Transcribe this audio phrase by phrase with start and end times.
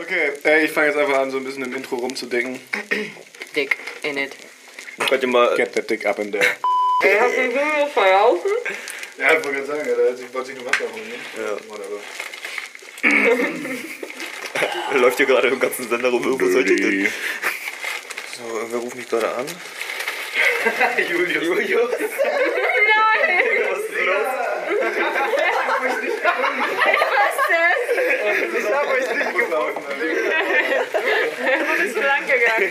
[0.00, 0.32] Okay,
[0.64, 2.60] ich fange jetzt einfach an, so ein bisschen im Intro rumzudicken.
[3.56, 4.32] Dick in it.
[5.08, 5.54] Könnt ihr mal.
[5.56, 6.44] Get that dick up in there.
[7.02, 8.50] Ey, hast du den Video verlaufen?
[9.16, 11.14] Ja, ich wollte gerade sagen, Alter, ich wollte sich eine Wasser holen, ne?
[11.42, 11.56] Ja.
[11.68, 12.00] Whatever.
[15.00, 16.22] Läuft hier gerade im ganzen Sender rum.
[16.22, 17.08] Irgendwo sollte ich denn.
[18.36, 19.46] So, wer ruft mich gerade an?
[21.10, 21.44] Julius.
[21.44, 21.90] Julius.
[28.38, 29.82] Ich hab euch nicht gelaufen,
[31.58, 32.70] Wo bist du lang gegangen?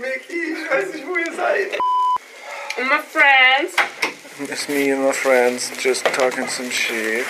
[0.00, 1.78] Mickey, ich weiß nicht, wo ihr seid.
[2.78, 3.74] My friends.
[4.48, 7.26] It's me and my friends just talking some shit.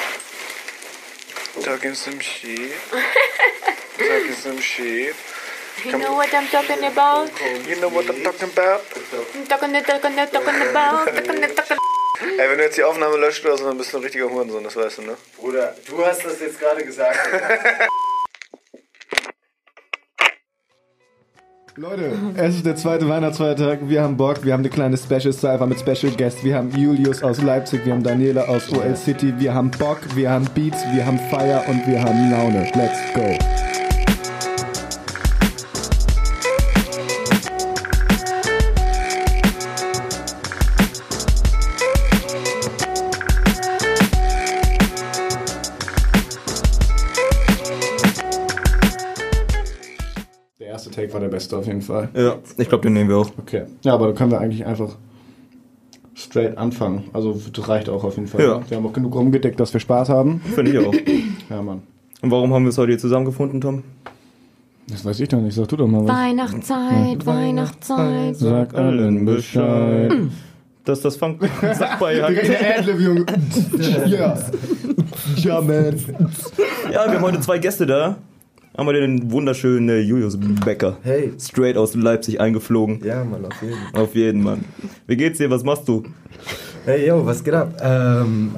[1.63, 2.73] Talking some shit.
[3.99, 5.15] Talking some shit.
[5.85, 7.31] You know what I'm talking about?
[7.67, 8.81] You know what I'm talking about?
[9.35, 11.79] I'm talking, talking, talking about, talking, talking.
[12.39, 14.63] Ey, wenn du jetzt die Aufnahme löscht oder so, dann bist du ein richtiger Hurensohn,
[14.63, 15.17] das weißt du, ne?
[15.39, 17.19] Bruder, du hast das jetzt gerade gesagt.
[21.77, 23.79] Leute, es ist der zweite Weihnachtsfeiertag.
[23.89, 24.45] Wir haben Bock.
[24.45, 26.45] Wir haben eine kleine Special Cypher mit Special Guest.
[26.45, 27.87] Wir haben Julius aus Leipzig.
[27.87, 29.33] Wir haben Daniela aus OL City.
[29.39, 30.01] Wir haben Bock.
[30.15, 30.85] Wir haben Beats.
[30.93, 32.71] Wir haben Feier und wir haben Laune.
[32.75, 33.70] Let's go.
[51.51, 52.09] Beste auf jeden Fall.
[52.15, 53.31] Ja, ich glaube, den nehmen wir auch.
[53.39, 53.65] Okay.
[53.83, 54.97] Ja, aber da können wir eigentlich einfach
[56.15, 57.05] straight anfangen.
[57.13, 58.41] Also das reicht auch auf jeden Fall.
[58.43, 58.61] Ja.
[58.69, 60.41] Wir haben auch genug rumgedeckt, dass wir Spaß haben.
[60.55, 60.95] Finde ich auch.
[61.51, 61.83] Ja, Mann.
[62.23, 63.83] Und warum haben wir es heute hier zusammengefunden, Tom?
[64.89, 65.55] Das weiß ich doch nicht.
[65.55, 66.15] Sag du doch mal was.
[66.15, 68.37] Weihnachtszeit, Weihnachtszeit.
[68.37, 70.13] Sag allen Bescheid.
[70.85, 71.41] Dass das Funk
[71.75, 72.33] sagt bei hat.
[74.07, 74.37] Ja.
[75.37, 75.95] Ja, man.
[76.93, 78.17] Ja, wir haben heute zwei Gäste da.
[78.77, 80.97] Haben wir den wunderschönen Julius Becker.
[81.03, 81.33] Hey.
[81.41, 83.01] Straight aus Leipzig eingeflogen.
[83.05, 84.01] Ja, Mann, auf jeden Fall.
[84.01, 84.65] Auf jeden, Mann.
[85.09, 85.51] Wie geht's dir?
[85.51, 86.05] Was machst du?
[86.85, 87.75] Hey, yo, was geht ab?
[87.83, 88.55] Ähm,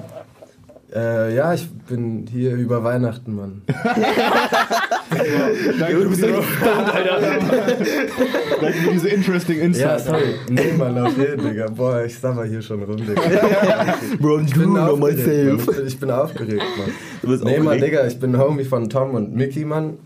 [0.94, 3.62] äh, ja, ich bin hier über Weihnachten, Mann.
[5.78, 6.26] Danke für diese,
[8.60, 10.04] Danke für diese interesting Ja, Insights.
[10.06, 10.34] sorry.
[10.50, 11.66] Nee, Mann, auf jeden, Digga.
[11.70, 13.20] Boah, ich sabber hier schon rum, Digga.
[14.20, 15.86] Bro, Ich bin aufgeregt, Mann.
[15.86, 16.90] Ich bin aufgeregt, Mann.
[17.22, 17.84] Du bist Nee, Mann, aufgeregt?
[17.86, 19.98] Digga, ich bin Homie von Tom und Mickey, Mann.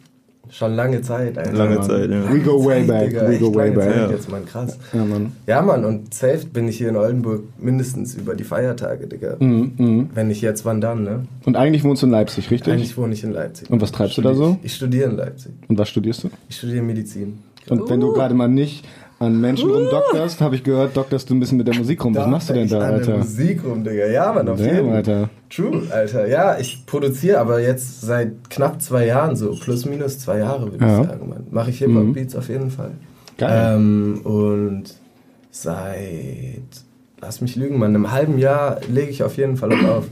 [0.51, 1.53] Schon lange Zeit, Alter.
[1.53, 1.83] Lange Mann.
[1.89, 2.33] Zeit, ja.
[2.33, 3.09] We go way back.
[3.11, 3.85] Digga, We go echt way back.
[3.85, 4.11] Zeit Ja.
[4.11, 4.79] jetzt, Mann, krass.
[4.93, 5.33] Ja, Mann.
[5.47, 9.37] Ja, Mann, und safe bin ich hier in Oldenburg mindestens über die Feiertage, Digga.
[9.39, 10.11] Mhm, mhm.
[10.15, 11.27] Wenn nicht jetzt, wann dann, ne?
[11.45, 12.73] Und eigentlich wohnst du in Leipzig, richtig?
[12.73, 13.71] Eigentlich wohne ich in Leipzig.
[13.71, 14.57] Und was treibst du da so?
[14.63, 15.53] Ich studiere in Leipzig.
[15.69, 16.31] Und was studierst du?
[16.49, 17.39] Ich studiere Medizin.
[17.69, 18.85] Und wenn du gerade mal nicht
[19.19, 22.15] an Menschen rumdokterst, habe ich gehört, dokterst du ein bisschen mit der Musik rum.
[22.15, 23.17] Was machst du denn da, Ich an der Alter?
[23.19, 24.07] Musik rum, Digga.
[24.09, 24.97] Ja, Mann, auf jeden Fall.
[24.97, 25.31] Alter.
[25.49, 26.29] True, Alter.
[26.29, 29.53] Ja, ich produziere aber jetzt seit knapp zwei Jahren so.
[29.53, 31.01] Plus, minus zwei Jahre, würde Ja.
[31.01, 31.47] ich sagen, Mann.
[31.51, 32.91] Mache ich Hip-Hop-Beats auf jeden Fall.
[33.39, 33.75] Geil.
[33.77, 34.85] Ähm, und
[35.51, 36.63] seit,
[37.21, 40.05] lass mich lügen, Mann, einem halben Jahr lege ich auf jeden Fall auch auf.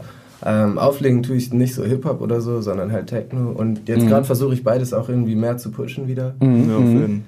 [0.47, 3.51] Ähm, auflegen tue ich nicht so Hip-Hop oder so, sondern halt Techno.
[3.51, 6.35] Und jetzt gerade versuche ich beides auch irgendwie mehr zu pushen wieder.
[6.41, 6.69] Mhm.
[6.71, 7.25] Ja, auf jeden.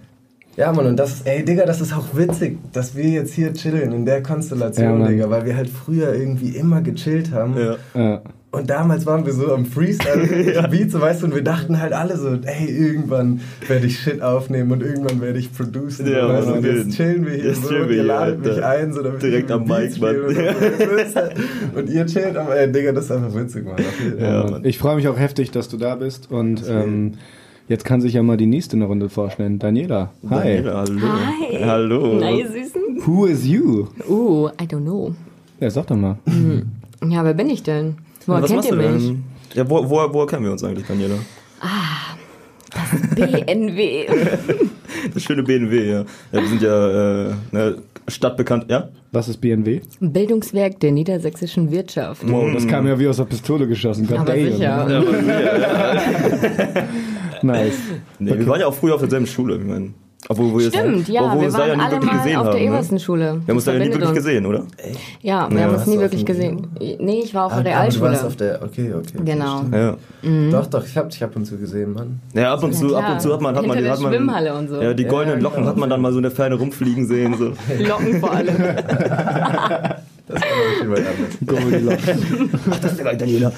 [0.57, 3.53] Ja, Mann, und das ist, ey, Digga, das ist auch witzig, dass wir jetzt hier
[3.53, 5.09] chillen in der Konstellation, Ja.
[5.09, 7.57] Digga, weil wir halt früher irgendwie immer gechillt haben.
[7.59, 7.77] Ja.
[7.95, 8.23] Ja.
[8.53, 10.67] Und damals waren wir so am Freestyle ja.
[10.67, 14.23] Beats, so, weißt du, und wir dachten halt alle so, ey, irgendwann werde ich Shit
[14.23, 16.11] aufnehmen und irgendwann werde ich producen.
[16.11, 18.95] Ja, weißt und jetzt chillen wir hier Jetzt so und wir ihr ladet mich ein,
[18.95, 20.21] so damit Direkt am Beats Mic, Mann.
[20.21, 21.79] Und, so.
[21.79, 23.77] und ihr chillt am, ey, Digga, das ist einfach witzig, Mann.
[24.19, 24.53] Ja, Mann.
[24.53, 24.65] Mann.
[24.65, 26.31] Ich freue mich auch heftig, dass du da bist.
[26.31, 27.13] Und ähm,
[27.69, 29.59] jetzt kann sich ja mal die nächste in der Runde vorstellen.
[29.59, 30.11] Daniela.
[30.31, 30.63] Hi.
[30.63, 31.01] Daniela, hallo.
[31.01, 31.65] Hi.
[31.65, 32.19] Hallo.
[32.21, 33.07] Na, ihr Süßen?
[33.07, 33.89] Who is you?
[34.09, 35.15] Uh, I don't know.
[35.61, 36.17] Ja, sag doch mal.
[37.09, 37.97] Ja, wer bin ich denn?
[38.27, 39.15] Woher Was kennt ihr mich?
[39.55, 41.17] Ja, wo, woher, woher kennen wir uns eigentlich, Daniela?
[43.15, 44.07] BNW.
[45.13, 46.05] Das schöne BNW, ja.
[46.33, 47.77] ja wir sind ja äh, ne,
[48.09, 48.89] stadtbekannt, ja?
[49.13, 49.81] Was ist BNW?
[50.01, 52.23] Bildungswerk der niedersächsischen Wirtschaft.
[52.29, 54.07] Wow, das kam ja wie aus der Pistole geschossen.
[54.07, 54.53] God Aber damn.
[54.53, 55.05] sicher.
[57.47, 57.75] Nice.
[58.19, 59.91] Nee, wir waren ja auch früher auf derselben Schule, ich meine.
[60.29, 62.37] Obwohl wir Stimmt, es, ja, obwohl wir da ja waren nie alle wirklich mal gesehen
[62.37, 62.53] auf haben.
[62.53, 62.67] der ne?
[62.67, 63.21] Eberstenschule.
[63.21, 64.63] Wir haben uns da ja nie wirklich gesehen, oder?
[65.23, 65.65] Ja, wir Ja.
[65.67, 66.67] haben uns nie wirklich gesehen.
[66.99, 69.13] Nee, ich war auf Ah, der aber du auf der, okay, okay.
[69.15, 69.63] okay Genau.
[69.73, 69.97] Ja.
[70.51, 72.21] Doch, doch, ich hab dich ab und zu gesehen, Mann.
[72.35, 74.03] Ja, ab und zu, Ja, ab und zu hat man, hat man, hinter hat der
[74.05, 74.83] man Schwimmhalle und so.
[74.83, 75.69] Ja, die goldenen Ja, Locken genau.
[75.71, 77.35] hat man dann mal so in der Ferne rumfliegen sehen.
[77.39, 77.53] So.
[77.87, 78.57] Locken vor allem.
[80.29, 82.01] Das war weit anders.
[82.71, 83.53] Ach, das ist der Daniela.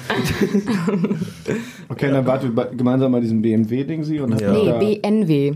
[1.89, 4.51] Okay, dann wart ihr bei- gemeinsam bei diesem BMW-Ding sie und Ja.
[4.53, 5.53] Nee, da, BNW.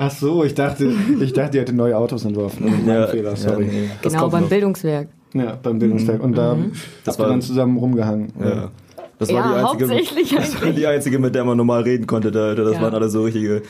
[0.00, 2.64] Ach so, ich dachte, ich dachte, ihr hättet neue Autos entworfen.
[2.84, 3.66] Mein Ja, Fehler, ja, sorry.
[3.66, 4.48] nee, das Genau, beim noch.
[4.50, 5.08] Bildungswerk.
[5.34, 6.22] Ja, beim Bildungswerk.
[6.22, 6.56] Und da
[7.04, 8.32] Das habt ihr war- dann zusammen rumgehangen.
[8.40, 8.70] Ja.
[9.18, 12.06] Das war Ja, die einzige, hauptsächlich das war die einzige, mit der man normal reden
[12.06, 12.32] konnte.
[12.32, 12.54] Da.
[12.54, 12.80] Das Ja.
[12.82, 13.62] waren alle so richtige.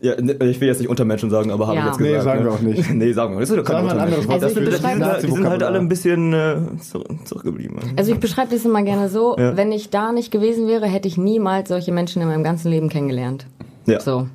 [0.00, 1.86] Ja, ne, ich will jetzt nicht Untermenschen sagen, aber habe Ja.
[1.88, 2.24] jetzt Nee, gesagt.
[2.24, 2.46] sagen ne?
[2.46, 2.94] wir auch nicht.
[2.94, 3.40] Nee, sagen wir.
[3.40, 4.28] Das ist doch kein Untermenschen.
[4.28, 4.72] Wort Also dafür.
[4.72, 7.76] sind, halt- die sind halt alle ein bisschen äh, zurück, zurückgeblieben.
[7.96, 9.56] Also ich beschreibe das immer gerne so, Ja.
[9.56, 12.88] wenn ich da nicht gewesen wäre, hätte ich niemals solche Menschen in meinem ganzen Leben
[12.88, 13.46] kennengelernt.
[13.86, 14.00] Ja.
[14.00, 14.28] So,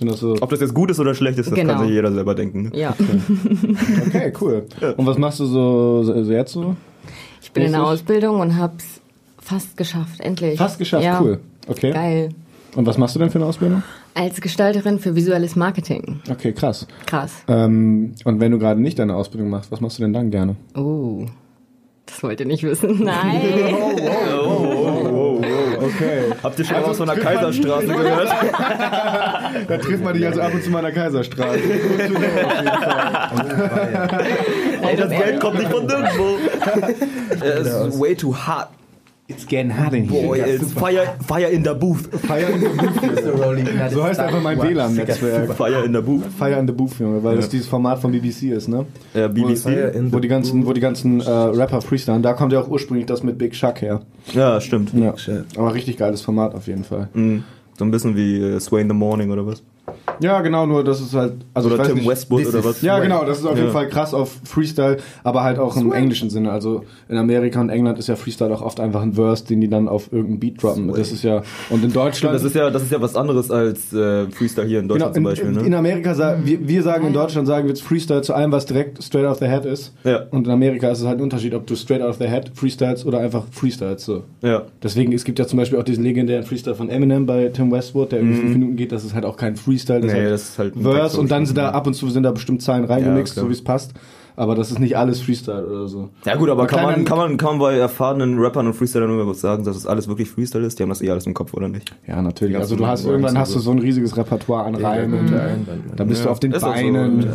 [0.00, 1.72] das so, Ob das jetzt gut ist oder schlecht ist, das Genau.
[1.74, 2.64] kann sich jeder selber denken.
[2.64, 2.70] Ne?
[2.74, 2.94] ja.
[4.06, 4.66] okay, cool.
[4.96, 6.76] Und was machst du so, so jetzt so?
[7.42, 7.82] Ich bin in der?
[7.84, 9.00] Ausbildung und hab's
[9.40, 10.58] fast geschafft, endlich.
[10.58, 11.20] Fast geschafft, ja.
[11.20, 11.40] cool.
[11.68, 11.90] Okay.
[11.92, 12.28] Geil.
[12.76, 13.82] Und was machst du denn für eine Ausbildung?
[14.14, 16.20] Als Gestalterin für visuelles Marketing.
[16.30, 16.86] Okay, krass.
[17.06, 17.32] Krass.
[17.48, 20.56] Ähm, und wenn du gerade nicht deine Ausbildung machst, was machst du denn dann gerne?
[20.74, 21.24] Oh.
[22.04, 23.02] Das wollt ihr nicht wissen.
[23.02, 23.40] Nein.
[25.78, 26.32] Okay.
[26.42, 28.28] Habt ihr schon mal was von der Kaiserstraße gehört?
[29.68, 31.58] Da trifft man dich also ab und zu mal an der Kaiserstraße.
[34.82, 36.36] Ey, das Geld kommt nicht von nirgendwo.
[37.40, 38.68] Es ist way too hot.
[39.28, 42.08] It's getting hot in Boy, it's fire, fire in the booth.
[42.26, 43.90] Fire in the Booth.
[43.92, 45.52] So heißt einfach mein WLAN-Netzwerk.
[45.56, 46.24] Fire in the booth.
[46.38, 48.86] Fire in the Booth, Junge, weil das dieses Format von BBC ist, ne?
[49.14, 49.94] Ja, BBC.
[49.94, 52.22] in Wo the die ganzen, wo die ganzen äh, Rapper freestylen.
[52.22, 54.02] Da kommt ja auch ursprünglich das mit Big Chuck her.
[54.32, 54.92] Ja, stimmt.
[54.94, 55.14] Ja.
[55.56, 57.08] Aber richtig geiles Format auf jeden Fall.
[57.12, 57.42] Mhm.
[57.76, 59.62] So ein bisschen wie äh, Sway in the Morning oder was?
[60.20, 61.34] Ja, genau, nur das ist halt.
[61.54, 62.82] Also ich Oder weiß Tim nicht, Westwood oder was?
[62.82, 63.72] Ja, genau, das ist auf jeden Ja.
[63.72, 66.50] Fall krass auf Freestyle, aber halt auch im englischen Sinne.
[66.50, 69.68] Also in Amerika und England ist ja Freestyle auch oft einfach ein Verse, den die
[69.68, 70.88] dann auf irgendeinen Beat droppen.
[70.92, 71.42] Das ist ja.
[71.70, 72.34] Und in Deutschland.
[72.34, 75.16] Das ist ja, das ist ja was anderes als äh, Freestyle hier in Genau, Deutschland
[75.16, 75.48] in, zum Beispiel.
[75.48, 75.66] in, Ne?
[75.66, 78.66] in Amerika sagen wir, wir sagen in Deutschland sagen wir jetzt Freestyle zu allem, was
[78.66, 79.92] direkt straight off the head ist.
[80.04, 80.24] Ja.
[80.30, 83.04] Und in Amerika ist es halt ein Unterschied, ob du straight off the head freestyles
[83.06, 84.04] oder einfach freestyles.
[84.04, 84.24] So.
[84.42, 84.62] ja.
[84.82, 88.12] Deswegen, es gibt ja zum Beispiel auch diesen legendären Freestyle von Eminem bei Tim Westwood,
[88.12, 88.92] der irgendwie fünf Minuten geht.
[88.92, 90.05] Das ist halt auch kein Freestyle, Mhm.
[90.12, 92.32] Nee, halt das ist halt Verse und dann sind da ab und zu sind da
[92.32, 93.44] bestimmt Zahlen reingemixt, klar.
[93.44, 93.92] so wie es passt.
[94.38, 96.10] Aber das ist nicht alles Freestyle oder so.
[96.26, 99.26] Ja gut, aber kann man, kann, man, kann man bei erfahrenen Rappern und Freestylern nur
[99.26, 100.78] was sagen, dass das alles wirklich Freestyle ist?
[100.78, 101.90] Die haben das eh alles im Kopf, oder nicht?
[102.06, 102.58] Ja, natürlich.
[102.58, 103.70] Also du hast irgendwann und hast du so.
[103.70, 105.20] ein riesiges Repertoire an Reimen.
[105.28, 105.96] Einwand, Mann.
[105.96, 106.52] Da bist Ja, du auf den.
[106.52, 106.96] Beinen.
[106.96, 107.28] Einwand.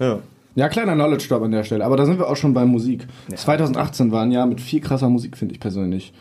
[0.00, 0.18] Ja.
[0.54, 1.84] Ja, kleiner Knowledge Drop an der Stelle.
[1.84, 3.06] Aber da sind wir auch schon bei Musik.
[3.34, 6.14] 2018 war ein Jahr mit viel krasser Musik, finde ich persönlich.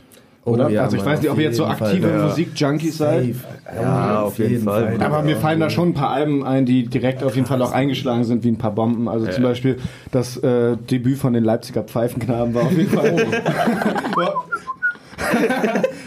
[0.47, 0.69] Oh Oder?
[0.69, 2.23] ja, also ich Mann, weiß nicht, ob ihr jetzt so jeden Fall, aktive ja.
[2.23, 3.33] Musik-Junkies seid.
[3.33, 3.81] Safe.
[3.81, 4.95] Ja, auf jeden Fall.
[5.01, 7.71] Aber mir fallen da schon ein paar Alben ein, die direkt auf jeden Fall auch
[7.71, 9.09] eingeschlagen sind, wie ein paar Bomben.
[9.09, 9.79] Also zum Beispiel
[10.11, 13.25] das äh, Debüt von den Leipziger Pfeifenknaben war auf jeden Fall.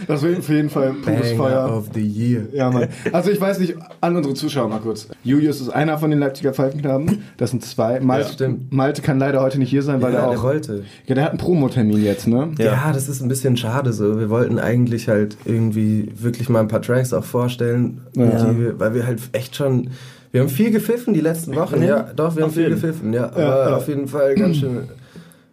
[0.06, 1.76] das war auf jeden Fall pures Feuer.
[1.76, 2.42] of the Year.
[2.52, 2.88] Ja, Mann.
[3.12, 5.08] Also ich weiß nicht, an unsere Zuschauer mal kurz.
[5.24, 7.22] Julius ist einer von den Leipziger Pfeifenknaben.
[7.36, 8.00] Das sind zwei.
[8.00, 8.50] Malte, Ja.
[8.70, 10.42] Malte kann leider heute nicht hier sein, weil Ja, er der auch.
[10.44, 10.84] wollte.
[11.06, 12.50] Ja, der hat einen Promotermin jetzt, ne?
[12.58, 12.64] Ja.
[12.64, 12.92] Ja.
[12.92, 14.18] das ist ein bisschen schade so.
[14.18, 18.44] Wir wollten eigentlich halt irgendwie wirklich mal ein paar Tracks auch vorstellen, Ja.
[18.44, 19.90] die wir, weil wir halt echt schon,
[20.32, 22.74] wir haben viel gepfiffen die letzten Wochen, ja, doch, wir haben Auf viel jeden.
[22.80, 23.76] gepfiffen, ja, aber Ja, ja.
[23.76, 24.88] auf jeden Fall ganz schön,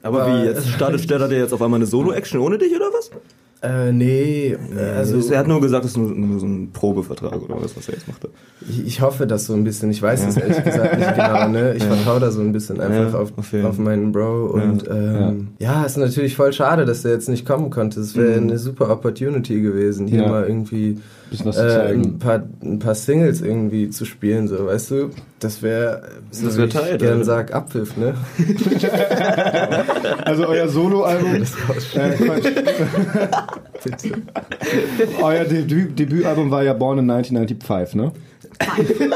[0.04, 3.10] Aber wie, jetzt startet Steller der jetzt auf einmal eine Solo-Action ohne dich oder was?
[3.66, 4.56] Äh, nee,
[4.98, 7.76] Also, also er hat nur gesagt, das ist nur, nur so ein Probevertrag oder was,
[7.76, 8.30] was er jetzt machte.
[8.70, 11.74] ich, ich hoffe das so ein bisschen, ich weiß es ehrlich gesagt nicht genau, ne,
[11.76, 13.34] ich vertraue da so ein bisschen einfach Ja, auf,
[13.66, 15.84] auf meinen Bro und ähm, ja.
[15.84, 19.62] ist natürlich voll schade, dass der jetzt nicht kommen konnte, es wäre eine super Opportunity
[19.62, 20.30] gewesen, hier Ja.
[20.30, 20.98] mal irgendwie
[21.30, 25.10] Bisschen was zu äh, ein, paar, ein paar Singles irgendwie zu spielen, so, weißt du?
[25.40, 28.14] Das wäre, Das wär tight, gern sag Abpfiff, ne?
[30.24, 31.36] Also euer Soloalbum.
[31.36, 32.46] äh, Quatsch.
[35.22, 38.12] euer Debüt, Debütalbum war ja Born in 1995, ne?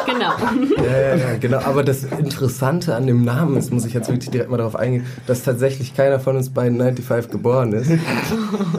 [0.06, 0.34] Genau.
[0.78, 1.60] Ja, ja, ja, genau.
[1.60, 5.06] Aber das Interessante an dem Namen ist, muss ich jetzt wirklich direkt mal darauf eingehen,
[5.28, 7.92] dass tatsächlich keiner von uns beiden 95 geboren ist.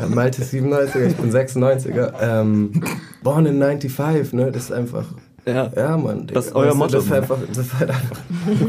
[0.08, 2.12] Malte ist 97er, ich bin 96er.
[2.20, 2.82] Ähm,
[3.22, 4.50] born in 95, ne?
[4.52, 5.04] Das ist einfach.
[5.46, 5.70] Ja.
[5.74, 6.26] Ja, Mann.
[6.26, 6.34] Digga.
[6.34, 8.16] Das ist euer Motto, Das ist, einfach, das ist halt einfach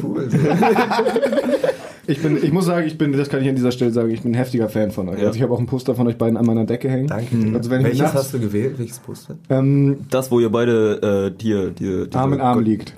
[0.04, 0.30] cool.
[2.12, 2.18] So.
[2.18, 4.22] Ich bin, ich muss sagen, ich bin, das kann ich an dieser Stelle sagen, ich
[4.22, 5.20] bin ein heftiger Fan von euch.
[5.20, 5.28] Ja.
[5.28, 7.08] Also ich habe auch ein Poster von euch beiden an meiner Decke hängen.
[7.08, 7.36] Danke.
[7.36, 7.56] dir.
[7.56, 8.76] Also wenn Welches nachts- hast du gewählt?
[8.78, 9.36] Welches Poster?
[9.50, 12.96] Ähm, Das, wo ihr beide äh, dir, dir, diese- Arm in Arm liegt.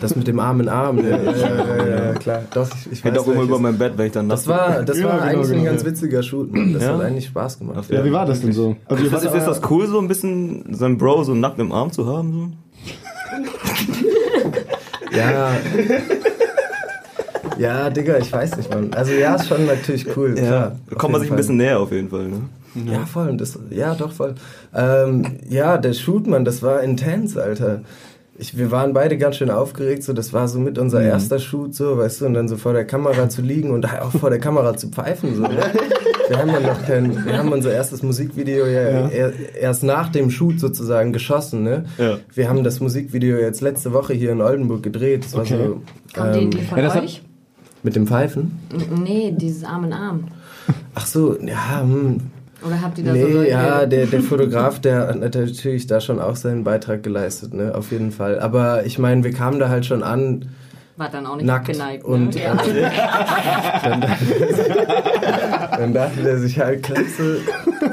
[0.00, 0.98] Das mit dem Arm in Arm.
[0.98, 2.42] Ja, ja, ja, klar.
[2.52, 4.82] Doch, ich, ich weiß auch immer über mein Bett, wenn ich dann Das nachts- war,
[4.82, 5.60] das Ja, war genau, eigentlich genau.
[5.60, 6.52] ein ganz witziger Shoot.
[6.52, 6.72] Mann.
[6.74, 6.94] Das Ja?
[6.94, 7.90] hat eigentlich Spaß gemacht.
[7.90, 8.76] Ja, wie war das denn so?
[8.86, 11.90] Also Ist das, ist das cool, so ein bisschen seinen Bro so nackt im Arm
[11.92, 12.54] zu haben?
[15.16, 15.52] Ja.
[17.58, 18.92] Ja, Digga, ich weiß nicht, Mann.
[18.94, 20.36] Also ja, ist schon natürlich cool.
[20.36, 20.42] So?
[20.42, 22.28] klar, kommt man sich ein bisschen näher auf jeden Fall.
[22.28, 22.40] Ne?
[22.90, 23.28] Ja, voll.
[23.28, 24.34] Und das, ja, doch, voll.
[24.74, 27.82] Ähm, ja, der Shoot, Mann, das war intens, Alter.
[28.36, 31.72] Ich, wir waren beide ganz schön aufgeregt, so das war so mit unser erster Shoot,
[31.76, 34.40] so, weißt du, und dann so vor der Kamera zu liegen und auch vor der
[34.40, 35.42] Kamera zu pfeifen, so.
[35.42, 35.50] Ne?
[36.28, 40.30] wir haben ja noch kein, wir haben unser erstes Musikvideo ja, er- erst nach dem
[40.32, 41.84] Shoot sozusagen geschossen, ne?
[41.96, 42.16] Ja.
[42.34, 45.26] Wir haben das Musikvideo jetzt letzte Woche hier in Oldenburg gedreht.
[45.26, 45.56] Das war Okay.
[45.56, 45.82] so
[46.20, 47.22] Kommt die, ähm, die von ja, das hat- euch?
[47.84, 48.58] Mit dem Pfeifen.
[49.04, 50.24] Nee, dieses Arm in Arm.
[50.94, 52.18] Ach so, ja, hm.
[52.66, 53.50] Oder habt ihr da so Nee, Leute?
[53.50, 57.74] ja, der, der Fotograf, der hat natürlich da schon auch seinen Beitrag geleistet, ne?
[57.74, 58.40] Auf jeden Fall.
[58.40, 60.46] Aber ich meine, wir kamen da halt schon an,
[60.96, 62.04] War dann auch nicht nackt geneigt.
[62.06, 62.40] und ne?
[62.42, 62.54] ja.
[63.84, 64.24] dann, dachte,
[65.78, 67.38] dann dachte der sich halt klasse,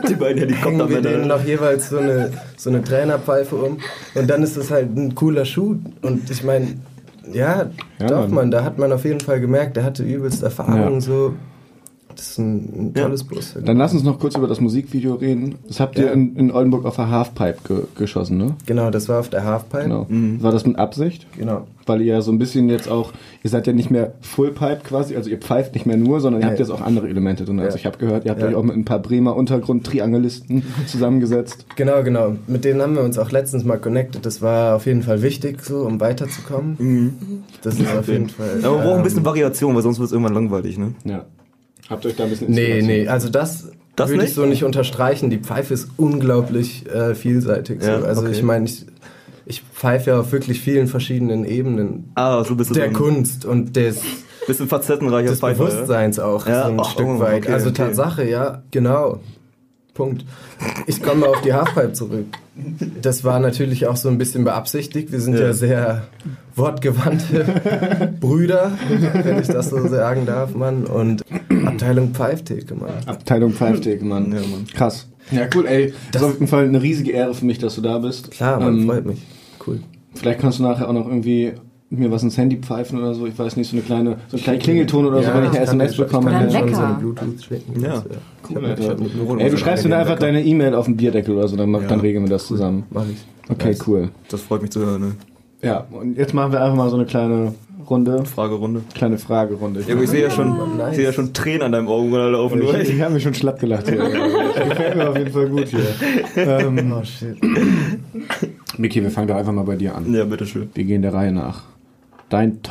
[0.08, 3.78] Die beiden hängen wir denen noch jeweils so eine, so eine Trainerpfeife um
[4.16, 6.68] und dann ist es halt ein cooler Shoot und ich meine,
[7.34, 7.70] ja,
[8.00, 11.02] Ja, doch man, da hat man auf jeden Fall gemerkt, der hatte übelst Erfahrung, Ja.
[11.02, 11.34] so,
[12.22, 13.56] das ist ein, ein tolles Bus.
[13.66, 15.56] Dann lass uns noch kurz über das Musikvideo reden.
[15.68, 16.12] Das habt ihr Ja.
[16.12, 18.54] in, in Oldenburg auf der Halfpipe ge geschossen, ne?
[18.68, 19.84] Genau, das war auf der Halfpipe.
[19.84, 20.06] Genau.
[20.44, 21.26] War das mit Absicht?
[21.36, 21.66] Genau.
[21.88, 23.12] Weil ihr ja so ein bisschen jetzt auch,
[23.44, 26.46] ihr seid ja nicht mehr Fullpipe quasi, also ihr pfeift nicht mehr nur, sondern ihr
[26.46, 26.50] Ja.
[26.52, 27.60] habt jetzt auch andere Elemente drin.
[27.60, 27.76] Also Ja.
[27.78, 28.50] ich habe gehört, ihr habt Ja.
[28.50, 31.66] euch auch mit ein paar Bremer Untergrund-Triangelisten zusammengesetzt.
[31.76, 32.36] Genau, genau.
[32.46, 34.26] Mit denen haben wir uns auch letztens mal connected.
[34.28, 37.14] Das war auf jeden Fall wichtig, so, um weiterzukommen.
[37.64, 38.60] Das ist auf jeden Fall.
[38.64, 40.94] Aber man braucht ein ähm, bisschen Variation, weil sonst wird es irgendwann langweilig, ne?
[41.04, 41.26] Ja.
[41.90, 44.64] Habt ihr euch da ein bisschen Nee, nee, also das, Das würde ich so nicht
[44.64, 45.30] unterstreichen.
[45.30, 47.82] Die Pfeife ist unglaublich äh, vielseitig.
[47.84, 47.90] So.
[47.90, 48.32] Ja, also okay.
[48.32, 48.86] ich meine, ich,
[49.46, 53.44] ich pfeife ja auf wirklich vielen verschiedenen Ebenen Ah, so bist du der so Kunst
[53.46, 54.02] und des,
[54.48, 55.70] bisschen facettenreicher des Pfeifer, ja?
[55.70, 57.44] Bewusstseins auch Ja, so ein oh, Stück oh, weit.
[57.44, 57.78] okay, also okay.
[57.84, 59.20] Tatsache, ja, genau.
[59.94, 60.24] Punkt.
[60.88, 62.26] Ich komme auf die Halfpipe zurück.
[63.02, 65.12] Das war natürlich auch so ein bisschen beabsichtigt.
[65.12, 65.54] Wir sind ja, Ja.
[65.54, 66.04] sehr
[66.56, 68.72] wortgewandte Brüder,
[69.24, 70.86] wenn ich das so sagen darf, Mann.
[70.86, 71.24] Und
[71.66, 72.90] Abteilung Pfeiftheke, Mann.
[73.06, 74.32] Abteilung Pfeiftheke, Mann.
[74.32, 74.66] Ja, Mann.
[74.74, 75.08] Krass.
[75.32, 75.94] Ja, cool, ey.
[76.12, 78.32] Das ist auf jeden Fall eine riesige Ehre für mich, dass du da bist.
[78.32, 79.20] Klar, man Ähm, freut mich.
[79.66, 79.80] Cool.
[80.16, 81.54] Vielleicht kannst du nachher auch noch irgendwie
[81.90, 83.26] mir was ins Handy pfeifen oder so.
[83.28, 85.60] Ich weiß nicht, so eine kleine, so ein kleiner Klingelton oder so, wenn ich eine
[85.60, 86.32] SMS bekomme.
[86.32, 87.00] Ich kann Oder schon ein so eine Wecker.
[87.00, 87.82] Bluetooth schicken.
[87.84, 88.04] Ja.
[88.50, 89.36] Cool, ich hab- Alter.
[89.36, 91.70] mir Ey, du schreibst mir da einfach deine E-Mail auf den Bierdeckel oder so, dann,
[91.70, 92.84] mach, dann regeln wir das zusammen.
[92.92, 93.18] Mach ich.
[93.50, 94.10] Okay, cool.
[94.30, 95.12] Das freut mich zu hören, ne?
[95.64, 97.54] Ja, und jetzt machen wir einfach mal so eine kleine
[97.90, 98.82] Runde, Fragerunde.
[98.94, 99.84] kleine Fragerunde.
[99.86, 100.92] Ja, aber ich sehe ja schon, nice.
[100.92, 102.62] ich sehe ja schon Tränen an deinem Augen laufen.
[102.62, 104.00] Ich, ich habe mich schon schlapp gelacht hier.
[104.54, 105.86] Das gefällt mir auf jeden Fall gut hier.
[106.36, 107.38] Ähm, Oh shit.
[108.78, 110.14] Miki, wir fangen doch einfach mal bei dir an.
[110.14, 110.70] Ja, bitteschön.
[110.74, 111.64] Wir gehen der Reihe nach.
[112.30, 112.62] Dein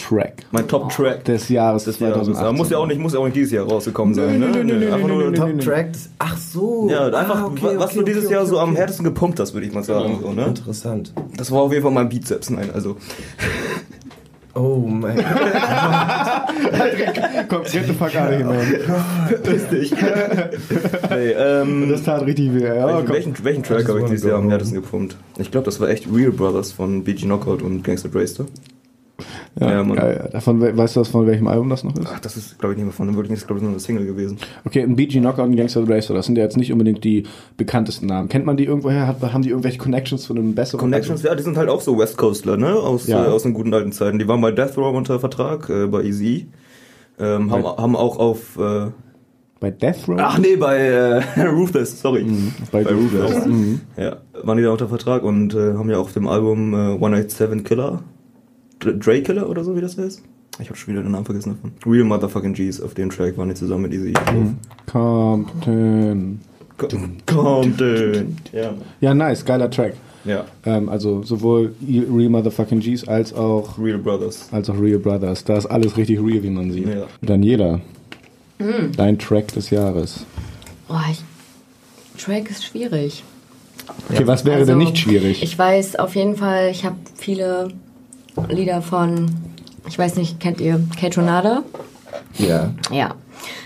[0.00, 2.14] Top-Track Mein Top-Track des Jahres des Jahres.
[2.26, 2.44] 2018.
[2.46, 4.46] Aber muss ja auch nicht, muss ja auch nicht dieses Jahr rausgekommen sein, ne?
[4.48, 5.58] nö, nö, nö, Einfach nö, nur nö, Top- nö, nö.
[5.58, 5.88] Top-Track.
[6.18, 6.88] Ach so.
[6.90, 9.38] Ja, einfach, Ah, okay, was okay, du dieses okay, Jahr okay, so am härtesten gepumpt
[9.40, 10.18] hast, würde ich mal sagen.
[10.22, 10.46] So, ne?
[10.46, 11.12] Interessant.
[11.36, 12.96] Das war auf jeden Fall mein Bizeps, nein, also.
[14.52, 15.24] Oh mein Gott.
[17.48, 18.74] Konkrete Vergabe hinein.
[19.44, 19.92] Piss dich.
[19.92, 22.64] nee, ähm, Das tat richtig weh.
[22.64, 23.14] Ja, welchen, komm.
[23.14, 25.16] welchen, welchen Track habe ich dieses Jahr am härtesten gepumpt?
[25.38, 28.46] Ich glaube, das war echt Real Brothers von BG Knockout und Gangster Drayster.
[29.58, 30.28] Ja, Ja, geil.
[30.32, 32.06] Davon, we- weißt du, was von welchem Album das noch ist?
[32.12, 33.70] Ach, das ist, glaube ich, nicht mehr von dem wirklich, das ist, glaube ich, nur
[33.72, 34.38] eine Single gewesen.
[34.64, 37.24] Okay, ein BG Knockout und Gangster Racer, das sind ja jetzt nicht unbedingt die
[37.56, 38.28] bekanntesten Namen.
[38.28, 39.06] Kennt man die irgendwoher?
[39.06, 41.98] Hat, haben die irgendwelche Connections zu einem besseren Connections, ja, die sind halt auch so
[41.98, 42.74] West Coastler, ne?
[42.74, 43.24] Aus, Ja.
[43.24, 44.18] äh, aus den guten alten Zeiten.
[44.18, 46.46] Die waren bei Death Row unter Vertrag, äh, bei Easy.
[47.18, 48.86] Ähm, haben, haben auch auf, äh,
[49.60, 50.16] Bei Death Row?
[50.18, 51.22] ach nee, bei äh,
[51.52, 52.24] Ruthless, sorry.
[52.72, 53.44] bei bei Ruthless.
[53.46, 53.80] Mhm.
[53.98, 57.62] Ja, waren die da unter Vertrag und äh, haben ja auf dem Album äh, 187
[57.64, 58.02] Killer,
[58.80, 60.22] Dr- Dre Killer oder so, wie das heißt.
[60.58, 61.72] Ich habe schon wieder den Namen vergessen davon.
[61.90, 64.12] Real Motherfucking G's, auf dem Track waren die zusammen mit Easy.
[64.34, 64.56] Mhm.
[64.86, 66.40] Compton.
[67.26, 68.36] Compton.
[68.52, 68.74] Ja.
[69.00, 69.94] Ja, nice, geiler Track.
[70.24, 74.48] ja, Ähm, also sowohl Real Motherfucking G's als auch, Real Brothers.
[74.52, 75.44] als auch Real Brothers.
[75.44, 76.88] Da ist alles richtig real, wie man sieht.
[76.88, 77.06] Ja.
[77.22, 77.80] Daniela,
[78.96, 80.24] dein Track des Jahres.
[80.88, 81.22] Boah, ich,
[82.22, 83.24] Track ist schwierig.
[84.10, 85.42] Okay, was wäre Also, denn nicht schwierig?
[85.42, 87.68] Ich weiß auf jeden Fall, ich habe viele
[88.48, 89.26] Lieder von,
[89.88, 91.62] ich weiß nicht, kennt ihr Catronada?
[92.38, 93.14] Ja, Ja.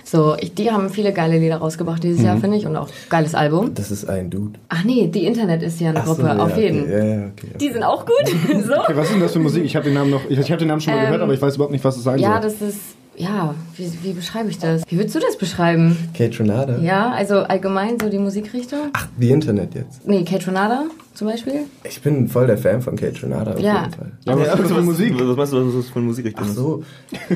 [0.06, 2.24] So, ich, die haben viele geile Lieder rausgebracht dieses Mhm.
[2.26, 3.74] Jahr, finde ich, und auch geiles Album.
[3.74, 4.60] das ist ein Dude.
[4.68, 6.88] Ach nee, die Internet ist ja eine Ach so, Gruppe, ja, auf jeden.
[6.88, 7.48] Ja, ja, okay.
[7.60, 8.28] Die sind auch gut.
[8.64, 8.74] so.
[8.82, 9.64] Okay, was ist denn das für Musik?
[9.64, 11.34] Ich habe den Namen noch, ich, ich habe den Namen schon mal Ähm, gehört, aber
[11.34, 12.42] ich weiß überhaupt nicht, was es sein Ja, soll.
[12.42, 12.78] das ist,
[13.16, 14.82] ja, wie, wie beschreibe ich das?
[14.88, 15.96] Wie würdest du das beschreiben?
[16.16, 16.78] Catronada?
[16.78, 18.90] Ja, also allgemein so die Musikrichtung?
[18.92, 20.06] Ach, die Internet jetzt.
[20.06, 21.60] Nee, Catronada zum Beispiel.
[21.84, 23.82] Ich bin voll der Fan von Catronada auf Ja.
[23.82, 24.12] jeden Fall.
[24.24, 25.14] Ja, aber was ist das für Musik?
[25.14, 26.82] Was meinst du, was das für eine Musikrichtung Ach so.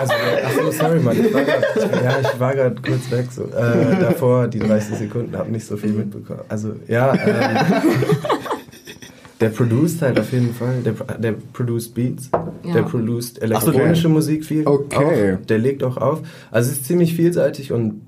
[0.00, 0.12] also,
[0.44, 1.24] ach so, sorry, Mann.
[1.24, 3.26] Ich war grad, ja, ich war gerade kurz weg.
[3.30, 3.44] So.
[3.44, 6.40] Äh, davor, die 30 Sekunden, habe nicht so viel mitbekommen.
[6.48, 7.14] Also, ja.
[7.14, 7.56] Ähm,
[9.40, 10.80] der produced halt auf jeden Fall.
[10.84, 12.30] Der, der produced Beats.
[12.64, 12.74] Ja.
[12.74, 14.14] Der produced so, elektronische okay.
[14.14, 14.66] Musik viel.
[14.66, 15.34] Okay.
[15.40, 15.46] Auch.
[15.46, 16.20] Der legt auch auf.
[16.50, 18.02] Also, es ist ziemlich vielseitig und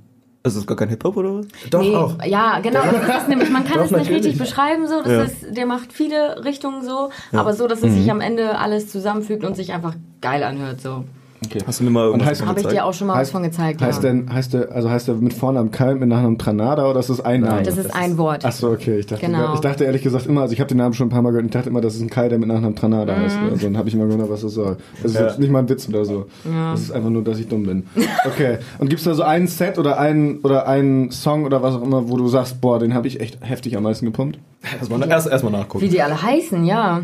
[0.45, 1.47] Also ist gar kein Hip-Hop oder was?
[1.71, 2.17] doch nee, auch.
[2.25, 3.49] Ja, genau, das ist nämlich.
[3.51, 4.25] Man kann Doch, es nicht natürlich.
[4.27, 4.99] richtig beschreiben, so.
[5.03, 5.23] Das Ja.
[5.23, 9.45] ist, der macht viele Richtungen so, aber so, dass es sich am Ende alles zusammenfügt
[9.45, 11.05] und sich einfach geil anhört, so.
[11.45, 11.59] Okay.
[11.67, 13.43] Hast du mir mal irgendwas heißt- von Habe ich dir auch schon mal was von
[13.43, 13.83] gezeigt.
[13.83, 14.11] Heißt ja.
[14.11, 17.21] denn, heißt der, also heißt der mit Vornamen Kai, mit Nachnamen Tranada oder ist das
[17.21, 17.63] ein Name?
[17.63, 18.45] Das ist ein Wort.
[18.45, 18.99] Ach so, okay.
[19.01, 19.55] Ich dachte, Genau.
[19.55, 21.43] ich dachte ehrlich gesagt immer, also ich habe den Namen schon ein paar Mal gehört,
[21.43, 23.41] und ich dachte immer, das ist ein Kai, der mit Nachnamen Tranada heißt.
[23.41, 23.49] Mhm.
[23.51, 24.77] Also dann habe ich immer gewundert, was das soll.
[25.03, 26.27] Das ist jetzt nicht mal ein Witz oder so.
[26.45, 27.87] Das ist einfach nur, dass ich dumm bin.
[28.25, 28.59] Okay.
[28.79, 32.09] Und gibt's da so einen Set oder einen oder einen Song oder was auch immer,
[32.09, 34.39] wo du sagst, boah, den habe ich echt heftig am meisten gepumpt?
[34.79, 35.85] Erstmal erst, erst mal nachgucken.
[35.85, 37.03] Wie die alle heißen, ja.